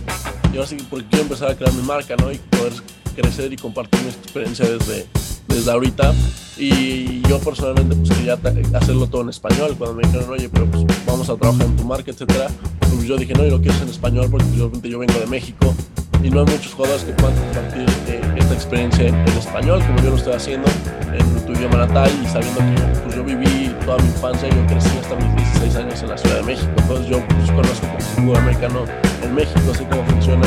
Y 0.53 0.57
ahora 0.57 0.69
sí 0.69 0.77
porque 0.91 1.07
quiero 1.09 1.23
empezar 1.25 1.51
a 1.51 1.55
crear 1.55 1.73
mi 1.73 1.83
marca, 1.83 2.17
¿no? 2.17 2.31
Y 2.31 2.39
poder 2.39 2.73
crecer 3.15 3.53
y 3.53 3.57
compartir 3.57 4.01
mi 4.03 4.09
experiencia 4.09 4.67
desde, 4.69 5.07
desde 5.51 5.71
ahorita. 5.71 6.15
Y 6.57 7.23
yo 7.23 7.39
personalmente 7.39 7.97
pues 7.97 8.11
quería 8.11 8.39
hacerlo 8.75 9.07
todo 9.07 9.23
en 9.23 9.31
español. 9.31 9.75
Cuando 9.79 9.97
me 9.97 10.07
dijeron, 10.07 10.31
oye, 10.31 10.49
pero 10.49 10.67
pues 10.67 10.85
vamos 11.07 11.29
a 11.31 11.37
trabajar 11.37 11.67
en 11.67 11.77
tu 11.77 11.85
marca, 11.85 12.11
etcétera, 12.11 12.49
pues 12.81 13.05
yo 13.05 13.17
dije, 13.17 13.33
no, 13.35 13.45
yo 13.45 13.53
lo 13.53 13.59
quiero 13.59 13.73
hacer 13.73 13.85
en 13.85 13.95
español 13.95 14.29
porque 14.31 14.47
obviamente 14.47 14.89
yo 14.91 14.99
vengo 14.99 15.19
de 15.19 15.27
México 15.27 15.75
y 16.23 16.31
no 16.31 16.41
hay 16.41 16.47
muchos 16.47 16.75
jugadores 16.75 17.05
que 17.05 17.13
puedan 17.13 17.35
compartir 17.35 17.87
eh, 18.09 18.21
esta 18.37 18.55
experiencia 18.55 19.09
en, 19.09 19.15
español, 19.29 19.83
como 19.87 20.03
yo 20.03 20.11
lo 20.11 20.17
estoy 20.17 20.35
haciendo, 20.35 20.69
en 21.13 21.47
tu 21.47 21.53
idioma 21.53 21.79
natal 21.79 22.11
y 22.23 22.27
sabiendo 22.27 22.61
que 22.61 23.01
pues, 23.03 23.17
yo 23.17 23.25
viví 23.25 23.75
toda 23.85 23.97
mi 23.99 24.09
infancia, 24.09 24.49
yo 24.49 24.67
crecí 24.67 24.91
hasta 24.99 25.17
mis 25.17 25.35
16 25.37 25.77
años 25.77 26.03
en 26.03 26.09
la 26.09 26.19
Ciudad 26.19 26.37
de 26.37 26.43
México, 26.43 26.71
entonces 26.77 27.07
yo 27.07 27.27
pues, 27.27 27.51
conozco 27.51 27.87
como 27.87 28.01
fútbol 28.01 28.37
americano 28.37 28.85
en 29.23 29.35
México, 29.35 29.75
sé 29.75 29.87
cómo 29.89 30.05
funciona. 30.05 30.47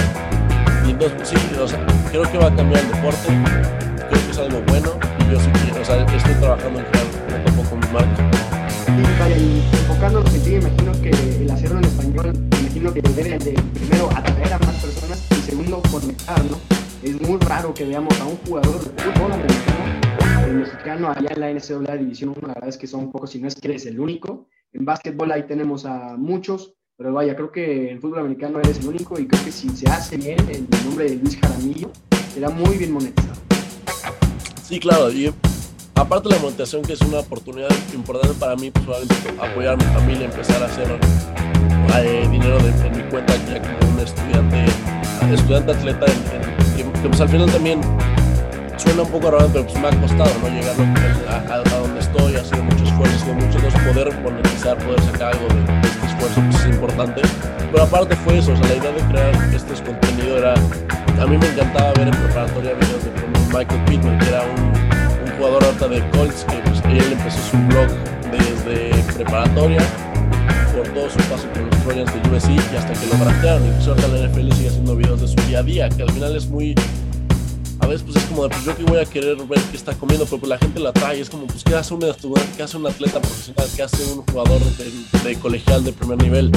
Y 0.85 0.91
entonces, 0.91 1.17
pues, 1.17 1.29
sí, 1.29 1.35
o 1.59 1.67
sea, 1.67 1.85
creo 2.11 2.31
que 2.31 2.37
va 2.37 2.47
a 2.47 2.55
cambiar 2.55 2.83
el 2.83 2.91
deporte, 2.91 3.27
es 4.34 4.39
algo 4.39 4.61
bueno 4.67 4.89
y 5.19 5.31
yo 5.31 5.39
sí 5.39 5.49
quiero, 5.61 5.81
o 5.81 5.86
sea, 5.86 6.03
estoy 6.03 6.34
trabajando 6.39 6.79
en 6.79 6.86
crear 6.86 7.05
poco 7.45 7.61
a 7.61 7.63
poco 7.63 7.75
mi 7.75 7.93
marca. 7.93 8.31
Y 9.29 9.61
enfocándonos 9.77 10.34
en 10.34 10.43
ti, 10.43 10.55
imagino 10.55 10.91
que 11.03 11.09
el 11.43 11.51
hacerlo 11.51 11.77
en 11.77 11.86
español, 11.86 12.34
imagino 12.61 12.93
que 12.93 13.01
debe 13.01 13.38
de 13.38 13.53
primero 13.73 14.09
atraer 14.09 14.53
a 14.53 14.59
más 14.59 14.75
personas 14.77 15.27
y 15.31 15.36
segundo 15.36 15.84
conectar, 15.91 16.43
¿no? 16.45 16.57
Es 17.03 17.21
muy 17.21 17.38
raro 17.41 17.75
que 17.75 17.86
veamos 17.86 18.19
a 18.21 18.25
un 18.25 18.38
jugador 18.38 18.79
de 18.79 19.03
fútbol 19.03 19.34
americano, 19.34 20.47
el 20.47 20.53
mexicano 20.55 21.11
allá 21.15 21.29
en 21.29 21.39
la 21.39 21.51
NCAA 21.51 21.97
División 21.97 22.34
1, 22.36 22.47
la 22.47 22.53
verdad 22.55 22.69
es 22.69 22.77
que 22.77 22.88
son 22.88 23.11
pocos, 23.11 23.29
si 23.29 23.39
no 23.39 23.47
es 23.47 23.55
que 23.55 23.67
eres 23.67 23.86
el 23.86 23.99
único. 23.99 24.47
En 24.71 24.84
básquetbol 24.84 25.31
ahí 25.31 25.43
tenemos 25.43 25.86
a 25.86 26.17
muchos, 26.17 26.73
pero 26.97 27.13
vaya, 27.13 27.36
creo 27.36 27.51
que 27.51 27.91
en 27.91 28.01
fútbol 28.01 28.21
americano 28.21 28.59
eres 28.59 28.79
el 28.79 28.88
único 28.88 29.19
y 29.19 29.27
creo 29.27 29.45
que 29.45 29.51
si 29.51 29.69
se 29.69 29.88
hace 29.88 30.17
bien 30.17 30.39
el 30.49 30.65
nombre 30.86 31.05
de 31.05 31.15
Luis 31.17 31.38
Jaramillo, 31.39 31.91
será 32.34 32.49
muy 32.49 32.77
bien 32.77 32.93
monetizado. 32.93 33.42
Sí, 34.74 34.80
claro, 34.80 35.11
y 35.11 35.32
aparte 35.93 36.30
de 36.30 36.34
la 36.34 36.41
monetización, 36.41 36.82
que 36.82 36.93
es 36.93 37.01
una 37.01 37.19
oportunidad 37.19 37.69
importante 37.93 38.34
para 38.39 38.55
mí, 38.55 38.71
pues 38.71 38.88
apoyar 39.39 39.76
a 39.76 39.78
mi 39.78 39.84
familia, 39.84 40.26
empezar 40.26 40.63
a 40.63 40.65
hacer 40.65 40.88
eh, 41.99 42.28
dinero 42.32 42.57
de, 42.57 42.69
en 42.88 42.97
mi 42.97 43.03
cuenta 43.11 43.36
ya 43.45 43.61
como 43.61 43.93
un 43.93 43.99
estudiante, 43.99 44.65
estudiante 45.32 45.74
atleta, 45.74 46.07
que, 46.76 47.07
pues 47.07 47.21
al 47.21 47.30
final 47.30 47.51
también 47.51 47.82
suena 48.78 49.03
un 49.03 49.11
poco 49.11 49.30
raro, 49.30 49.47
pero 49.53 49.63
pues 49.63 49.80
me 49.80 49.89
ha 49.89 50.01
costado 50.01 50.32
no 50.41 50.49
llegar 50.49 50.76
a, 51.51 51.78
donde 51.78 51.99
estoy, 51.99 52.36
ha 52.36 52.43
sido 52.43 52.63
mucho 52.63 52.84
esfuerzo, 52.84 53.26
ha 53.30 53.34
mucho 53.34 53.57
esfuerzo, 53.59 53.93
poder 53.93 54.21
monetizar, 54.24 54.78
poder 54.80 55.01
sacar 55.03 55.36
algo 55.36 55.49
de 55.49 55.84
pues, 56.19 56.55
es 56.55 56.65
importante. 56.65 57.21
Pero 57.71 57.84
aparte 57.84 58.15
fue 58.15 58.39
eso, 58.39 58.53
la 58.53 58.74
idea 58.74 58.91
de 58.91 59.01
crear 59.11 59.53
este 59.53 59.84
contenido 59.84 60.39
era, 60.39 60.55
a 60.55 61.28
mí 61.28 61.38
me 61.38 61.47
encantaba 61.47 61.93
ver 61.93 62.07
en 62.07 62.15
preparatoria 62.15 62.74
videos 62.74 63.03
de 63.03 63.32
Michael 63.53 63.85
Pittman, 63.85 64.17
que 64.17 64.29
era 64.29 64.41
un, 64.41 65.37
jugador 65.37 65.63
alta 65.63 65.87
de 65.87 65.99
Colts, 66.09 66.43
que 66.49 66.55
pues, 66.65 66.81
él 66.85 67.13
empezó 67.13 67.37
su 67.51 67.57
blog 67.67 67.87
desde 68.31 69.13
preparatoria 69.13 69.79
por 70.75 70.87
todo 70.87 71.07
su 71.07 71.19
paso 71.29 71.47
con 71.53 71.69
los 71.69 71.83
Trojans 71.83 72.11
de 72.13 72.35
USC 72.35 72.73
y 72.73 72.75
hasta 72.75 72.93
que 72.93 73.05
lo 73.05 73.23
draftearon. 73.23 73.67
Incluso 73.67 73.91
ahorita 73.91 74.07
la 74.07 74.27
NFL 74.27 74.51
sigue 74.53 74.69
haciendo 74.69 74.95
videos 74.95 75.21
de 75.21 75.27
su 75.27 75.35
día 75.47 75.59
a 75.59 75.63
día, 75.63 75.89
que 75.89 76.01
al 76.01 76.11
final 76.11 76.35
es 76.35 76.47
muy 76.47 76.73
a 77.84 77.88
veces 77.88 78.03
pues 78.03 78.15
es 78.15 78.23
como 78.25 78.43
de, 78.43 78.49
pues 78.49 78.63
yo 78.63 78.75
que 78.77 78.84
voy 78.84 78.99
a 78.99 79.05
querer 79.05 79.36
ver 79.45 79.59
qué 79.69 79.77
está 79.77 79.93
comiendo, 79.93 80.25
pero 80.25 80.39
pues, 80.39 80.49
la 80.49 80.57
gente 80.57 80.79
la 80.79 80.93
trae, 80.93 81.19
es 81.19 81.29
como, 81.29 81.47
pues 81.47 81.63
qué 81.63 81.75
hace 81.75 81.93
un 81.93 82.03
estudiante, 82.03 82.49
qué 82.55 82.63
hace 82.63 82.77
un 82.77 82.88
atleta 82.88 83.19
profesional, 83.19 83.67
qué 83.75 83.84
hace 83.84 84.13
un 84.13 84.21
jugador 84.21 84.61
de, 85.23 85.36
colegial 85.36 85.84
de 85.84 85.91
primer 85.91 86.21
nivel. 86.21 86.51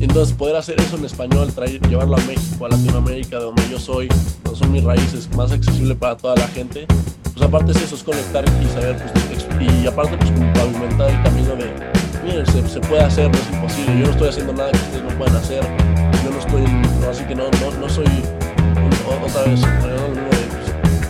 Entonces 0.00 0.36
poder 0.36 0.56
hacer 0.56 0.78
eso 0.80 0.96
en 0.96 1.04
español, 1.06 1.52
traer, 1.52 1.80
llevarlo 1.88 2.16
a 2.16 2.20
México, 2.20 2.66
a 2.66 2.68
Latinoamérica, 2.68 3.38
de 3.38 3.44
donde 3.44 3.62
yo 3.70 3.78
soy, 3.80 4.08
donde 4.44 4.58
son 4.58 4.70
mis 4.70 4.84
raíces, 4.84 5.28
más 5.34 5.50
accesible 5.50 5.94
para 5.94 6.16
toda 6.16 6.36
la 6.36 6.46
gente, 6.48 6.86
pues 7.32 7.42
aparte 7.42 7.72
es 7.72 7.82
eso, 7.82 7.96
es 7.96 8.02
conectar 8.02 8.44
y 8.44 8.68
saber, 8.68 8.96
pues, 8.96 9.46
y 9.82 9.86
aparte 9.86 10.16
pues 10.18 10.30
pavimentar 10.54 11.10
el 11.10 11.22
camino 11.22 11.56
de, 11.56 11.72
miren, 12.24 12.46
se, 12.46 12.80
puede 12.80 13.02
hacer, 13.02 13.30
no 13.30 13.38
es 13.38 13.50
imposible, 13.50 13.98
yo 13.98 14.06
no 14.06 14.12
estoy 14.12 14.28
haciendo 14.28 14.52
nada 14.52 14.70
que 14.70 14.78
ustedes 14.78 15.02
no 15.02 15.18
puedan 15.18 15.36
hacer, 15.36 15.62
yo 16.24 16.30
no 16.30 16.38
estoy, 16.38 16.62
no, 17.00 17.10
así 17.10 17.24
que 17.24 17.34
no, 17.34 17.44
no, 17.44 17.80
no 17.80 17.88
soy, 17.88 18.06
otra 19.24 19.42
vez, 19.44 19.60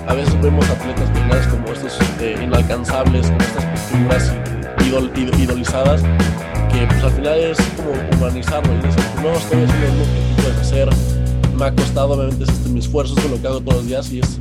a 0.08 0.14
veces 0.14 0.40
vemos 0.40 0.68
atletas 0.70 1.10
finales 1.10 1.46
como 1.48 1.68
estos 1.68 1.98
eh, 2.20 2.34
inalcanzables, 2.42 3.26
como 3.26 3.40
estas 3.40 3.90
figuras 3.90 4.34
idol, 4.86 5.12
idolizadas, 5.14 6.02
que 6.72 6.86
pues 6.86 7.04
al 7.04 7.10
final 7.10 7.38
es 7.38 7.58
como 7.76 7.90
humanizarlo 8.16 8.72
y 8.72 8.76
decir, 8.76 9.04
no 9.22 9.32
estoy 9.34 9.64
haciendo 9.64 9.98
lo 9.98 10.04
que 10.04 10.42
puedes 10.42 10.58
hacer, 10.58 10.88
me 11.58 11.64
ha 11.66 11.74
costado, 11.74 12.14
obviamente 12.14 12.44
es 12.44 12.48
este, 12.48 12.70
mi 12.70 12.78
esfuerzo, 12.78 13.14
es 13.18 13.30
lo 13.30 13.40
que 13.40 13.48
hago 13.48 13.60
todos 13.60 13.74
los 13.74 13.86
días 13.86 14.10
y 14.10 14.20
es 14.20 14.38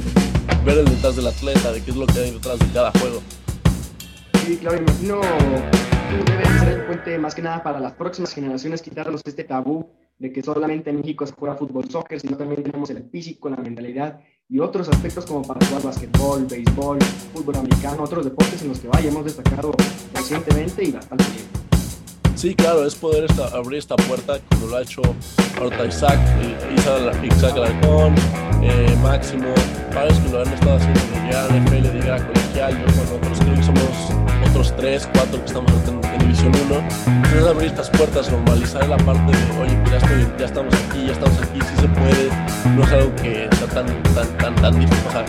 ver 0.64 0.78
el 0.78 0.86
detrás 0.86 1.18
del 1.18 1.28
atleta, 1.28 1.72
de 1.74 1.84
qué 1.84 1.92
es 1.92 1.98
lo 1.98 2.08
que 2.08 2.20
hay 2.20 2.32
detrás 2.32 2.60
de 2.60 2.68
cada 2.68 2.92
juego. 2.92 3.22
Sí, 4.46 4.58
claro, 4.58 4.78
imagino 4.78 5.20
tú 5.20 6.32
debes 6.32 6.60
ser 6.60 6.70
el 6.70 6.86
puente 6.86 7.20
más 7.20 7.36
que 7.36 7.42
nada 7.42 7.62
para 7.62 7.82
las 7.82 7.92
próximas 7.92 8.34
generaciones, 8.34 8.82
quitarnos 8.82 9.22
este 9.26 9.44
tabú 9.44 9.90
de 10.18 10.32
que 10.32 10.42
solamente 10.42 10.92
en 10.92 10.98
México 10.98 11.28
se 11.28 11.34
juega 11.34 11.56
fútbol, 11.56 11.90
soccer, 11.90 12.22
sino 12.22 12.38
también 12.38 12.64
tenemos 12.64 12.90
el 12.90 13.04
físico, 13.10 13.50
la 13.50 13.58
mentalidad 13.58 14.22
y 14.50 14.60
otros 14.60 14.88
aspectos 14.88 15.26
como 15.26 15.42
para 15.42 15.66
jugar 15.66 15.84
basquetbol, 15.84 16.46
béisbol, 16.46 17.00
fútbol 17.34 17.58
americano, 17.58 18.04
otros 18.04 18.24
deportes 18.24 18.62
en 18.62 18.70
los 18.70 18.80
que 18.80 18.88
vaya 18.88 19.10
hemos 19.10 19.26
destacado 19.26 19.74
recientemente 20.14 20.84
y 20.86 20.92
bastante 20.92 21.26
bien. 21.26 21.67
Sí, 22.38 22.54
claro, 22.54 22.86
es 22.86 22.94
poder 22.94 23.26
abrir 23.52 23.80
esta 23.80 23.96
puerta 23.96 24.38
como 24.52 24.68
lo 24.68 24.78
ha 24.78 24.84
hecho 24.84 25.02
ahorita 25.60 25.86
Isaac, 25.88 26.20
Isaac, 26.78 27.24
Isaac 27.24 27.54
Alarcón, 27.56 28.14
eh, 28.62 28.96
Máximo, 29.02 29.48
varios 29.92 30.20
que 30.20 30.30
lo 30.30 30.42
han 30.44 30.54
estado 30.54 30.76
haciendo 30.76 31.00
de 31.00 31.26
llegar 31.26 31.52
a 31.52 31.56
NFL, 31.56 31.82
de 31.82 32.26
colegial, 32.28 32.78
yo 32.78 32.86
con 32.86 33.18
otros 33.18 33.40
creo 33.40 33.56
que 33.56 33.64
somos 33.64 33.92
otros 34.52 34.76
tres, 34.78 35.10
cuatro 35.14 35.40
que 35.40 35.48
estamos 35.48 35.72
en, 35.88 36.20
División 36.20 36.52
1. 36.70 36.88
Entonces 37.08 37.48
abrir 37.48 37.70
estas 37.70 37.90
puertas, 37.90 38.32
normalizar 38.32 38.88
la 38.88 38.98
parte 38.98 39.36
de, 39.36 39.60
oye, 39.60 39.76
pues 39.82 39.92
ya, 39.92 39.98
estoy, 39.98 40.28
ya 40.38 40.46
estamos 40.46 40.74
aquí, 40.76 41.06
ya 41.08 41.14
estamos 41.14 41.42
aquí, 41.42 41.60
sí 41.60 41.82
se 41.82 41.88
puede, 41.88 42.30
no 42.76 42.84
es 42.84 42.92
algo 42.92 43.16
que 43.16 43.50
sea 43.58 43.68
tan, 43.68 44.04
tan, 44.14 44.38
tan, 44.38 44.56
tan 44.58 44.80
difícil, 44.80 45.08
o 45.08 45.12
sea, 45.12 45.26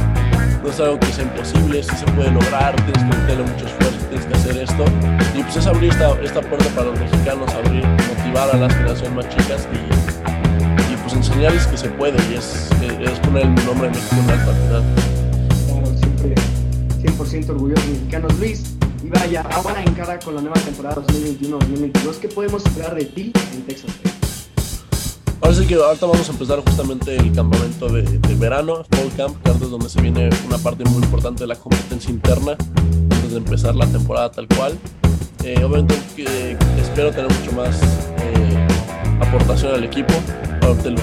no 0.62 0.68
es 0.68 0.80
algo 0.80 1.00
que 1.00 1.06
sea 1.06 1.24
imposible, 1.24 1.82
sí 1.82 1.96
se 1.96 2.04
puede 2.12 2.30
lograr, 2.32 2.76
tienes 2.76 3.02
que 3.02 3.16
meterle 3.16 3.44
mucho 3.44 3.64
esfuerzo, 3.64 3.97
tienes 4.09 4.26
que 4.26 4.34
hacer 4.34 4.56
esto. 4.59 4.84
Y 5.36 5.42
pues 5.42 5.56
es 5.56 5.66
abrir 5.66 5.90
esta, 5.90 6.20
esta 6.22 6.40
puerta 6.40 6.68
para 6.74 6.90
los 6.90 6.98
mexicanos, 6.98 7.52
abrir, 7.54 7.84
motivar 7.86 8.50
a 8.50 8.56
las 8.56 8.72
generaciones 8.74 9.12
más 9.14 9.28
chicas 9.28 9.68
y, 9.72 10.92
y 10.92 10.96
pues 10.96 11.14
enseñarles 11.14 11.66
que 11.66 11.76
se 11.76 11.88
puede 11.90 12.16
y 12.30 12.34
es, 12.34 12.68
es 13.00 13.18
poner 13.20 13.44
el 13.44 13.54
nombre 13.66 13.90
México 13.90 14.16
en 14.24 14.30
alto 14.30 14.50
al 14.50 14.56
final. 14.56 14.82
Claro, 15.66 15.98
siempre 15.98 16.34
100% 17.02 17.50
orgullosos 17.50 17.86
mexicanos. 17.86 18.38
Luis, 18.38 18.76
y 19.02 19.09
vaya, 19.09 19.42
ahora 19.42 19.82
en 19.82 19.94
cara 19.94 20.18
con 20.18 20.34
la 20.34 20.40
nueva 20.40 20.61
temporada 20.61 20.96
2021-2022, 21.06 22.18
¿qué 22.20 22.28
podemos 22.28 22.64
esperar 22.66 22.94
de 22.94 23.04
ti 23.04 23.32
en 23.54 23.62
Texas 23.62 23.90
Ahora 25.40 25.54
sí 25.54 25.66
que 25.66 25.76
ahorita 25.76 26.04
vamos 26.04 26.28
a 26.28 26.32
empezar 26.32 26.61
justamente 26.61 27.16
el 27.16 27.32
campamento 27.32 27.88
de, 27.88 28.02
verano, 28.34 28.84
Fall 28.90 29.11
Camp, 29.16 29.42
que 29.42 29.50
es 29.50 29.70
donde 29.70 29.88
se 29.88 30.02
viene 30.02 30.28
una 30.46 30.59
parte 30.59 30.84
muy 30.84 31.02
importante 31.02 31.44
de 31.44 31.46
la 31.46 31.54
competencia 31.54 32.11
interna 32.11 32.56
antes 32.56 33.07
empezar 33.39 33.74
la 33.74 33.86
temporada 33.86 34.30
tal 34.30 34.47
cual. 34.49 34.78
Eh, 35.45 35.55
obviamente 35.64 35.95
que 36.16 36.57
espero 36.80 37.11
tener 37.11 37.30
mucho 37.32 37.53
más 37.53 37.80
eh, 38.18 38.66
aportación 39.20 39.74
al 39.74 39.84
equipo. 39.84 40.12
el 40.84 40.95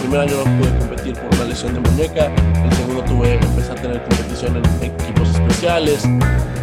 primer 0.00 0.20
año 0.20 0.34
no 0.36 0.58
pude 0.58 0.78
competir 0.78 1.14
por 1.14 1.34
una 1.34 1.44
lesión 1.44 1.74
de 1.74 1.80
muñeca, 1.80 2.30
el 2.64 2.72
segundo 2.74 3.02
tuve 3.04 3.34
empezar 3.34 3.78
a 3.78 3.82
tener 3.82 4.02
competición 4.02 4.56
en 4.56 4.64
equipos 4.84 5.28
especiales, 5.28 6.04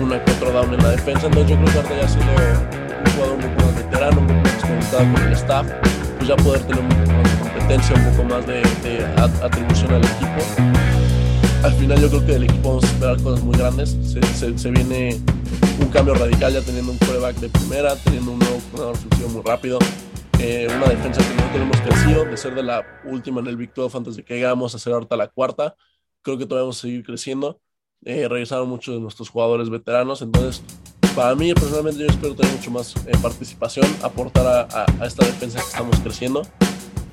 una 0.02 0.24
que 0.24 0.32
otro 0.32 0.52
down 0.52 0.74
en 0.74 0.82
la 0.82 0.92
defensa, 0.92 1.28
entonces 1.28 1.52
yo 1.52 1.56
creo 1.58 1.72
que 1.72 1.78
ahorita 1.78 2.02
ya 2.02 2.08
siendo 2.08 2.32
un 2.32 3.12
jugador 3.12 3.38
poco 3.38 3.66
más 3.66 3.76
veterano, 3.76 4.22
poco 4.22 4.34
más 4.34 4.54
experimentado 4.54 5.14
con 5.14 5.24
el 5.24 5.34
staff, 5.34 5.68
pues 6.18 6.28
ya 6.28 6.36
poder 6.38 6.62
tener 6.62 6.82
un 6.82 6.90
poco 6.90 7.12
más 7.12 7.32
de 7.32 7.38
competencia, 7.40 7.96
un 7.96 8.12
poco 8.12 8.24
más 8.24 8.48
de 8.48 8.62
atribución 9.44 9.94
al 9.94 10.04
equipo. 10.04 10.79
Al 11.64 11.74
final 11.74 12.00
yo 12.00 12.10
creo 12.10 12.26
que 12.26 12.32
del 12.34 12.44
equipo 12.44 12.70
vamos 12.70 12.84
a 12.86 12.88
esperar 12.88 13.22
cosas 13.22 13.44
muy 13.44 13.58
grandes, 13.58 13.98
se, 14.04 14.22
se, 14.34 14.58
se 14.58 14.72
viene 14.72 15.20
un 15.82 15.90
cambio 15.90 16.14
radical 16.14 16.54
ya 16.54 16.62
teniendo 16.62 16.94
un 16.94 16.98
quarterback 16.98 17.36
de 17.38 17.50
primera, 17.50 17.96
teniendo 17.98 18.32
un 18.32 18.40
nuevo 18.40 18.60
jugador 18.72 18.96
ofensivo 18.96 19.30
muy 19.30 19.42
rápido, 19.42 19.80
eh, 20.40 20.68
una 20.74 20.88
defensa 20.88 21.22
que 21.22 21.36
no 21.36 21.52
tenemos 21.52 21.78
crecido, 21.82 22.24
de 22.24 22.38
ser 22.38 22.56
de 22.56 22.64
la 22.64 23.02
última 23.04 23.42
en 23.42 23.48
el 23.48 23.58
Big 23.58 23.74
12 23.74 23.98
antes 23.98 24.16
de 24.16 24.24
que 24.24 24.36
llegamos 24.36 24.74
a 24.74 24.80
ser 24.80 24.94
ahorita 24.94 25.18
la 25.18 25.28
cuarta, 25.28 25.76
creo 26.22 26.38
que 26.38 26.46
todavía 26.46 26.64
vamos 26.64 26.78
a 26.78 26.82
seguir 26.82 27.04
creciendo. 27.04 27.60
Eh, 28.06 28.26
regresaron 28.30 28.70
muchos 28.70 28.96
de 28.96 29.02
nuestros 29.02 29.28
jugadores 29.28 29.70
veteranos, 29.70 30.22
entonces 30.22 30.64
para 31.14 31.36
mí 31.36 31.54
personalmente 31.54 32.00
yo 32.00 32.08
espero 32.08 32.36
tener 32.36 32.54
mucho 32.54 32.72
más 32.72 32.96
eh, 33.06 33.12
participación, 33.22 33.86
aportar 34.02 34.68
a, 34.72 34.86
a, 35.02 35.06
esta 35.06 35.26
defensa 35.26 35.60
que 35.60 35.66
estamos 35.66 36.00
creciendo. 36.00 36.44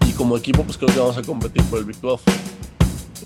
Y 0.08 0.12
como 0.12 0.36
equipo 0.36 0.62
pues 0.62 0.78
creo 0.78 0.94
que 0.94 1.00
vamos 1.00 1.18
a 1.18 1.22
competir 1.22 1.64
por 1.64 1.80
el 1.80 1.84
Big 1.84 2.00
12. 2.00 2.55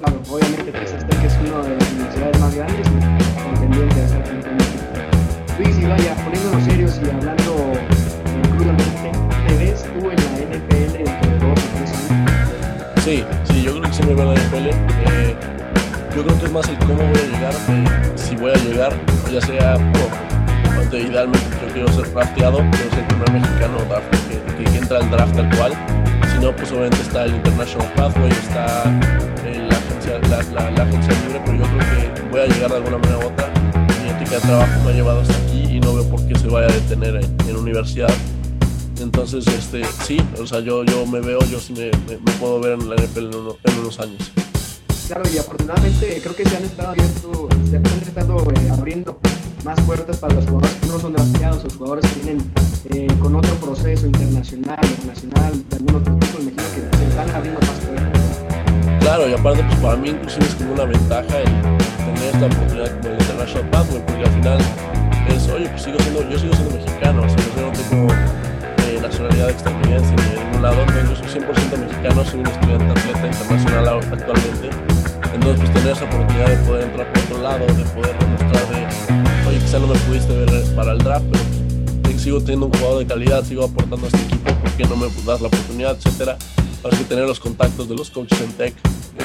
Claro, 0.00 0.18
obviamente 0.30 0.72
Texas 0.72 1.06
Tech 1.06 1.22
es 1.22 1.36
una 1.44 1.62
de 1.62 1.76
las 1.76 1.92
universidades 1.92 2.40
más 2.40 2.54
grandes 2.54 2.86
y 2.88 3.42
contendiente 3.42 4.00
a 4.00 4.08
ser 4.08 4.22
campeón. 4.24 4.56
Luis, 5.58 5.78
y 5.78 5.84
vaya, 5.84 6.14
poniéndonos 6.24 6.64
serios 6.64 7.00
y 7.04 7.10
hablando 7.10 7.72
crudamente, 8.56 9.12
¿te 9.46 9.56
ves 9.58 9.82
tú 9.82 10.10
en 10.10 10.16
la 10.16 10.56
NFL 10.56 10.92
dentro 10.92 11.30
de 11.30 11.38
dos 11.38 11.58
o 11.60 11.76
tres 11.76 12.10
años? 12.10 12.30
Sí, 13.04 13.24
sí, 13.44 13.62
yo 13.62 13.72
creo 13.72 13.82
que 13.82 13.92
sí 13.92 14.02
me 14.04 14.14
veo 14.14 14.22
en 14.22 14.34
la 14.34 14.40
NFL. 14.40 14.66
Eh, 14.68 15.36
yo 16.16 16.24
creo 16.24 16.38
que 16.38 16.46
es 16.46 16.52
más 16.52 16.68
el 16.70 16.78
cómo 16.78 16.94
voy 16.94 17.18
a 17.18 17.36
llegar, 17.36 17.54
eh, 17.68 18.12
si 18.14 18.36
voy 18.36 18.52
a 18.52 18.56
llegar, 18.56 18.92
ya 19.30 19.40
sea 19.42 19.74
por, 19.92 20.98
idealmente 20.98 21.46
yo 21.60 21.72
quiero 21.74 21.92
ser 21.92 22.10
drafteado, 22.14 22.56
quiero 22.56 22.90
ser 22.90 23.00
el 23.00 23.04
primer 23.04 23.32
mexicano 23.32 23.76
draft, 23.86 24.06
que, 24.30 24.64
que, 24.64 24.78
entra 24.78 24.96
al 24.96 25.10
draft 25.10 25.36
tal 25.36 25.56
cual. 25.58 25.72
Si 26.32 26.38
no, 26.38 26.56
pues 26.56 26.72
obviamente 26.72 27.02
está 27.02 27.24
el 27.24 27.34
International 27.34 27.92
Pathway, 27.96 28.30
está 28.30 28.84
la, 30.18 30.70
la, 30.70 30.84
libre, 30.84 31.40
pero 31.44 31.58
yo 31.58 31.64
creo 31.64 32.14
que 32.14 32.22
voy 32.30 32.40
a 32.40 32.46
llegar 32.46 32.70
de 32.70 32.76
alguna 32.76 32.98
manera 32.98 33.18
u 33.18 33.28
otra. 33.28 33.50
Mi 34.02 34.10
ética 34.10 34.36
de 34.36 34.40
trabajo 34.40 34.80
me 34.84 34.90
ha 34.90 34.94
llevado 34.94 35.20
hasta 35.20 35.34
aquí 35.36 35.76
y 35.76 35.80
no 35.80 35.94
veo 35.94 36.08
por 36.08 36.26
qué 36.26 36.38
se 36.38 36.48
vaya 36.48 36.66
a 36.66 36.72
detener 36.72 37.16
en, 37.16 37.56
universidad. 37.56 38.12
Entonces, 39.00 39.46
este, 39.46 39.82
sí, 40.04 40.18
o 40.40 40.46
sea, 40.46 40.60
yo, 40.60 40.84
yo 40.84 41.06
me 41.06 41.20
veo, 41.20 41.40
yo 41.50 41.60
sí 41.60 41.72
me, 41.72 41.90
puedo 42.38 42.60
ver 42.60 42.72
en 42.72 42.88
la 42.88 42.96
NFL 42.96 43.18
en, 43.18 43.34
uno, 43.34 43.56
en 43.64 43.78
unos 43.78 44.00
años 44.00 44.30
claro, 45.10 45.28
y 45.34 45.38
afortunadamente 45.38 46.20
creo 46.22 46.36
que 46.36 46.48
se 46.48 46.56
han 46.56 46.62
estado 46.62 46.90
abierto, 46.90 47.48
se 47.68 47.76
han 47.76 47.84
estado 47.84 48.36
eh, 48.52 48.70
abriendo 48.70 49.18
más 49.64 49.80
puertas 49.80 50.18
para 50.18 50.34
los 50.34 50.44
jugadores 50.44 50.76
que 50.80 50.86
no 50.86 51.00
son 51.00 51.12
drafteados, 51.14 51.64
los 51.64 51.76
jugadores 51.76 52.12
que 52.12 52.20
vienen 52.20 52.52
eh, 52.90 53.08
con 53.20 53.34
otro 53.34 53.54
proceso 53.56 54.06
internacional 54.06 54.78
o 55.02 55.06
nacional, 55.06 55.64
de 55.68 55.76
algún 55.76 55.96
otro 55.96 56.14
tipo, 56.14 56.38
imagino 56.38 56.62
que 56.90 56.96
se 56.96 57.08
están 57.08 57.30
abriendo 57.30 57.60
más 57.60 57.70
puertas. 57.80 58.09
Claro, 59.00 59.28
y 59.28 59.32
aparte, 59.32 59.62
pues 59.64 59.78
para 59.80 59.96
mí 59.96 60.10
inclusive 60.10 60.46
es 60.46 60.54
como 60.54 60.72
una 60.74 60.84
ventaja 60.84 61.38
el 61.38 61.44
tener 61.44 62.34
esta 62.34 62.46
oportunidad 62.46 63.00
como 63.00 63.08
el 63.08 63.20
International 63.20 63.70
Pathway, 63.70 64.02
porque 64.06 64.24
al 64.24 64.30
final 64.30 64.58
es, 65.28 65.48
oye, 65.48 65.68
pues 65.68 65.82
sigo 65.82 65.98
siendo, 66.00 66.28
yo 66.28 66.38
sigo 66.38 66.54
siendo 66.54 66.76
mexicano, 66.76 67.22
o 67.22 67.28
sea, 67.28 67.38
yo 67.56 67.66
no 67.66 67.72
tengo 67.72 68.12
eh, 68.12 68.98
nacionalidad 69.00 69.50
estadounidense 69.50 70.14
ni 70.14 70.22
de 70.22 70.44
ningún 70.44 70.62
lado, 70.62 70.76
yo 70.86 71.16
soy 71.16 71.40
100% 71.40 71.78
mexicano, 71.78 72.24
soy 72.24 72.40
un 72.40 72.46
estudiante 72.46 72.90
atleta 72.90 73.26
internacional 73.26 73.88
actualmente, 73.88 74.70
entonces 75.34 75.60
pues 75.60 75.72
tener 75.72 75.92
esa 75.96 76.04
oportunidad 76.04 76.48
de 76.48 76.56
poder 76.56 76.84
entrar 76.84 77.12
por 77.12 77.22
otro 77.22 77.42
lado, 77.42 77.66
de 77.66 77.84
poder 77.84 78.18
demostrar 78.18 78.68
de, 78.68 79.48
oye, 79.48 79.58
quizá 79.58 79.78
no 79.78 79.86
me 79.86 79.98
pudiste 80.00 80.36
ver 80.36 80.74
para 80.76 80.92
el 80.92 80.98
draft, 80.98 81.24
pero 81.30 81.44
pues, 82.02 82.20
sigo 82.20 82.38
teniendo 82.40 82.66
un 82.66 82.72
jugador 82.72 82.98
de 82.98 83.06
calidad, 83.06 83.42
sigo 83.44 83.64
aportando 83.64 84.06
a 84.06 84.08
este 84.08 84.22
equipo, 84.22 84.52
¿por 84.52 84.70
qué 84.72 84.84
no 84.84 84.96
me 84.96 85.06
das 85.24 85.40
la 85.40 85.48
oportunidad, 85.48 85.96
etcétera? 85.96 86.36
Para 86.82 86.96
que 86.96 87.04
tener 87.04 87.26
los 87.26 87.38
contactos 87.38 87.88
de 87.88 87.94
los 87.94 88.10
coaches 88.10 88.40
en 88.40 88.52
tech, 88.52 88.74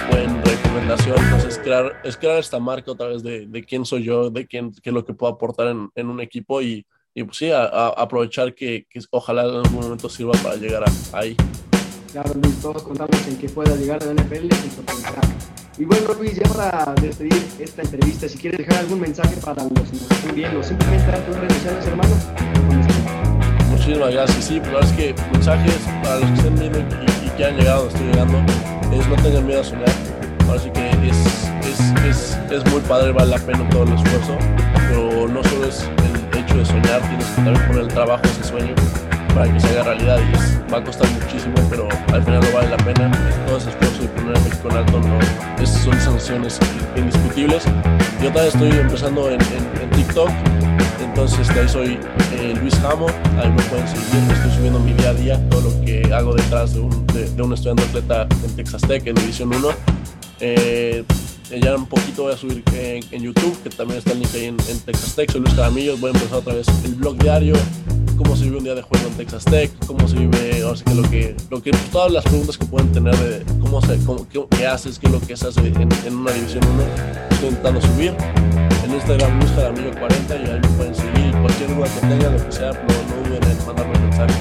pueden 0.09 0.43
recomendación, 0.43 1.17
entonces 1.17 1.57
crear, 1.57 2.01
es 2.03 2.17
crear 2.17 2.39
esta 2.39 2.59
marca 2.59 2.91
otra 2.91 3.07
vez 3.07 3.23
de, 3.23 3.47
de 3.47 3.63
quién 3.63 3.85
soy 3.85 4.03
yo, 4.03 4.29
de 4.29 4.45
quién, 4.45 4.73
qué 4.73 4.89
es 4.89 4.93
lo 4.93 5.05
que 5.05 5.13
puedo 5.13 5.33
aportar 5.33 5.67
en, 5.67 5.89
en 5.95 6.09
un 6.09 6.19
equipo 6.19 6.61
y, 6.61 6.85
y 7.13 7.23
pues 7.23 7.37
sí, 7.37 7.49
a, 7.49 7.63
a 7.63 7.89
aprovechar 7.89 8.53
que, 8.53 8.85
que, 8.89 8.99
ojalá 9.09 9.43
en 9.43 9.55
algún 9.55 9.81
momento 9.81 10.09
sirva 10.09 10.33
para 10.43 10.55
llegar 10.55 10.83
a, 10.83 11.17
ahí. 11.17 11.35
Claro, 12.11 12.33
Luis, 12.41 12.61
todos 12.61 12.83
contamos 12.83 13.27
en 13.27 13.37
que 13.37 13.49
pueda 13.49 13.75
llegar 13.75 14.03
a 14.03 14.07
la 14.07 14.13
NFL 14.13 14.47
potencial. 14.75 15.15
Y 15.77 15.83
bueno, 15.83 16.13
Luis, 16.13 16.35
ya 16.35 16.49
para 16.49 16.93
despedir 17.01 17.45
esta 17.59 17.81
entrevista, 17.81 18.29
si 18.29 18.37
quieres 18.37 18.59
dejar 18.59 18.79
algún 18.79 19.01
mensaje 19.01 19.35
para 19.37 19.63
los 19.63 19.89
que 19.89 19.97
nos 19.97 20.11
están 20.11 20.35
viendo, 20.35 20.63
simplemente 20.63 21.07
dar 21.07 21.25
tus 21.25 21.37
redes 21.37 21.53
sociales, 21.53 21.87
hermano. 21.87 22.15
Muchísimas 23.69 24.13
gracias. 24.13 24.45
Sí, 24.45 24.61
pero 24.63 24.79
es 24.79 24.91
que 24.93 25.15
mensajes 25.33 25.77
para 26.01 26.19
los 26.19 26.29
que 26.29 26.35
estén 26.35 26.55
viendo 26.55 26.79
y, 26.79 27.24
y 27.24 27.24
que 27.35 27.45
han 27.45 27.57
llegado, 27.57 27.87
estoy 27.87 28.07
llegando, 28.07 28.37
es 28.93 29.07
no 29.07 29.15
tengan 29.17 29.45
miedo 29.45 29.61
a 29.61 29.63
soñar. 29.63 29.89
Ahora 30.47 30.59
sí 30.59 30.69
que 30.69 30.89
es, 31.07 31.17
es, 31.67 31.79
es, 32.05 32.39
es 32.51 32.71
muy 32.71 32.81
padre, 32.81 33.11
vale 33.11 33.31
la 33.31 33.39
pena 33.39 33.67
todo 33.69 33.83
el 33.83 33.93
esfuerzo, 33.93 34.37
pero 34.89 35.27
no 35.27 35.43
solo 35.43 35.65
es 35.65 35.89
el 36.33 36.39
hecho 36.39 36.57
de 36.57 36.65
soñar, 36.65 37.01
tienes 37.01 37.25
que 37.25 37.35
también 37.35 37.67
poner 37.67 37.81
el 37.83 37.87
trabajo 37.87 38.23
ese 38.23 38.43
sueño 38.43 38.75
para 39.35 39.53
que 39.53 39.59
se 39.59 39.67
haga 39.67 39.83
realidad 39.83 40.17
y 40.17 40.71
va 40.71 40.77
a 40.77 40.83
costar 40.83 41.09
muchísimo, 41.11 41.55
pero 41.69 41.89
al 42.13 42.23
final 42.23 42.39
no 42.39 42.51
vale 42.53 42.69
la 42.69 42.77
pena. 42.77 43.11
Todo 43.45 43.57
ese 43.57 43.69
esfuerzo 43.69 44.01
de 44.01 44.07
poner 44.07 44.37
a 44.37 44.39
México 44.39 44.69
en 44.69 44.77
alto 44.77 44.99
no, 45.01 45.19
es, 45.61 45.69
son 45.69 45.99
sanciones 45.99 46.57
indiscutibles. 46.95 47.65
Yo 48.23 48.31
también 48.31 48.47
estoy 48.47 48.71
empezando 48.71 49.29
en, 49.29 49.39
TikTok, 49.91 50.29
entonces 51.01 51.49
ahí 51.49 51.69
soy 51.69 51.99
eh, 52.33 52.53
Luis 52.59 52.75
Jamo, 52.75 53.07
ahí 53.37 53.49
me 53.49 53.61
pueden 53.63 53.87
seguir, 53.87 54.31
estoy 54.31 54.51
subiendo 54.51 54.79
mi 54.79 54.93
día 54.93 55.09
a 55.09 55.13
día, 55.13 55.49
todo 55.49 55.69
lo 55.69 55.85
que 55.85 56.13
hago 56.13 56.33
detrás 56.33 56.73
de 56.73 56.79
un, 56.79 57.53
estudiante 57.53 57.83
atleta 57.83 58.27
en 58.43 58.55
Texas 58.55 58.81
Tech, 58.81 59.05
en 59.05 59.15
División 59.15 59.53
1. 59.53 59.69
Eh, 60.39 61.03
ya 61.61 61.75
un 61.75 61.85
poquito 61.85 62.23
voy 62.23 62.33
a 62.33 62.37
subir 62.37 62.63
en, 62.73 63.03
en, 63.11 63.21
YouTube, 63.21 63.57
que 63.63 63.69
también 63.69 63.99
está 63.99 64.11
el 64.11 64.19
link 64.19 64.29
ahí 64.33 64.45
en, 64.45 64.57
en 64.69 64.79
Texas 64.79 65.15
Tech, 65.15 65.31
soy 65.31 65.41
Luis 65.41 65.53
Caramillo, 65.53 65.97
voy 65.97 66.11
a 66.11 66.13
empezar 66.13 66.39
otra 66.39 66.53
vez 66.55 66.67
el 66.83 66.95
blog 66.95 67.17
diario, 67.17 67.55
cómo 68.15 68.35
se 68.35 68.45
vive 68.45 68.57
un 68.57 68.63
día 68.63 68.75
de 68.75 68.81
juego 68.81 69.07
en 69.07 69.13
Texas 69.15 69.45
Tech, 69.45 69.71
cómo 69.85 70.07
se 70.07 70.17
vive, 70.17 70.61
ahora 70.63 70.77
sí 70.77 70.83
que 70.83 70.95
lo 70.95 71.03
que, 71.03 71.35
lo 71.49 71.61
que 71.61 71.71
todas 71.91 72.11
las 72.11 72.23
preguntas 72.23 72.57
que 72.57 72.65
pueden 72.65 72.91
tener 72.91 73.15
de 73.15 73.43
cómo 73.59 73.81
se, 73.81 73.97
cómo, 74.05 74.27
qué, 74.27 74.65
haces, 74.65 74.99
qué 74.99 75.07
es 75.07 75.13
lo 75.13 75.19
que 75.19 75.35
se 75.35 75.47
hace 75.47 75.61
en, 75.61 76.15
una 76.15 76.31
división 76.31 76.63
1, 76.63 76.83
estoy 77.31 77.49
intentando 77.49 77.81
subir. 77.81 78.13
En 78.83 78.93
Instagram 78.93 79.39
Luis 79.39 79.51
Jaramillo 79.51 79.91
40 79.99 80.35
y 80.35 80.39
ahí 80.39 80.59
me 80.61 80.67
pueden 80.69 80.95
seguir. 80.95 81.31
Cualquier 81.41 81.75
duda 81.75 81.87
que 81.87 81.99
tengan, 82.07 82.33
lo 82.33 82.45
que 82.45 82.51
sea, 82.51 82.71
no, 82.71 83.29
duden 83.29 83.43
en 83.43 83.65
mandarme 83.65 83.97
un 83.97 84.03
mensaje. 84.03 84.33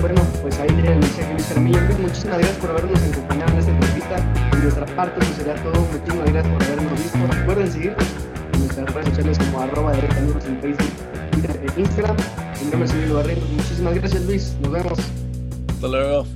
Bueno, 0.00 0.22
pues 0.40 0.58
ahí 0.58 0.68
le 0.70 0.94
mensaje 0.94 1.32
Luis 1.32 1.46
Jaramillo. 1.46 1.80
Muchísimas 2.00 2.38
gracias 2.38 2.58
por 2.58 2.70
habernos 2.70 3.02
acompañado 3.02 3.52
en 3.52 3.58
esta 3.58 3.70
entrevista. 3.70 4.16
De 4.52 4.62
nuestra 4.62 4.86
parte, 4.96 5.14
pues 5.16 5.36
sería 5.36 5.54
todo. 5.62 5.86
Muchísimas 5.92 6.32
gracias 6.32 6.52
por 6.54 6.62
habernos 6.64 6.92
visto. 6.92 7.18
Recuerden 7.30 7.72
seguirnos 7.72 8.29
nuestras 8.76 8.94
redes 8.94 9.08
sociales 9.08 9.38
como 9.38 9.60
arroba 9.60 9.92
de 9.92 9.98
en 9.98 10.60
Facebook 10.60 11.10
en 11.32 11.80
Instagram. 11.80 12.16
Mi 12.62 12.70
nombre 12.70 12.84
es 12.84 12.92
Emilio 12.92 13.14
Barreto. 13.16 13.46
Muchísimas 13.52 13.94
gracias, 13.94 14.24
Luis. 14.24 14.56
Nos 14.60 14.72
vemos. 14.72 14.98
Hasta 15.68 15.88
luego. 15.88 16.26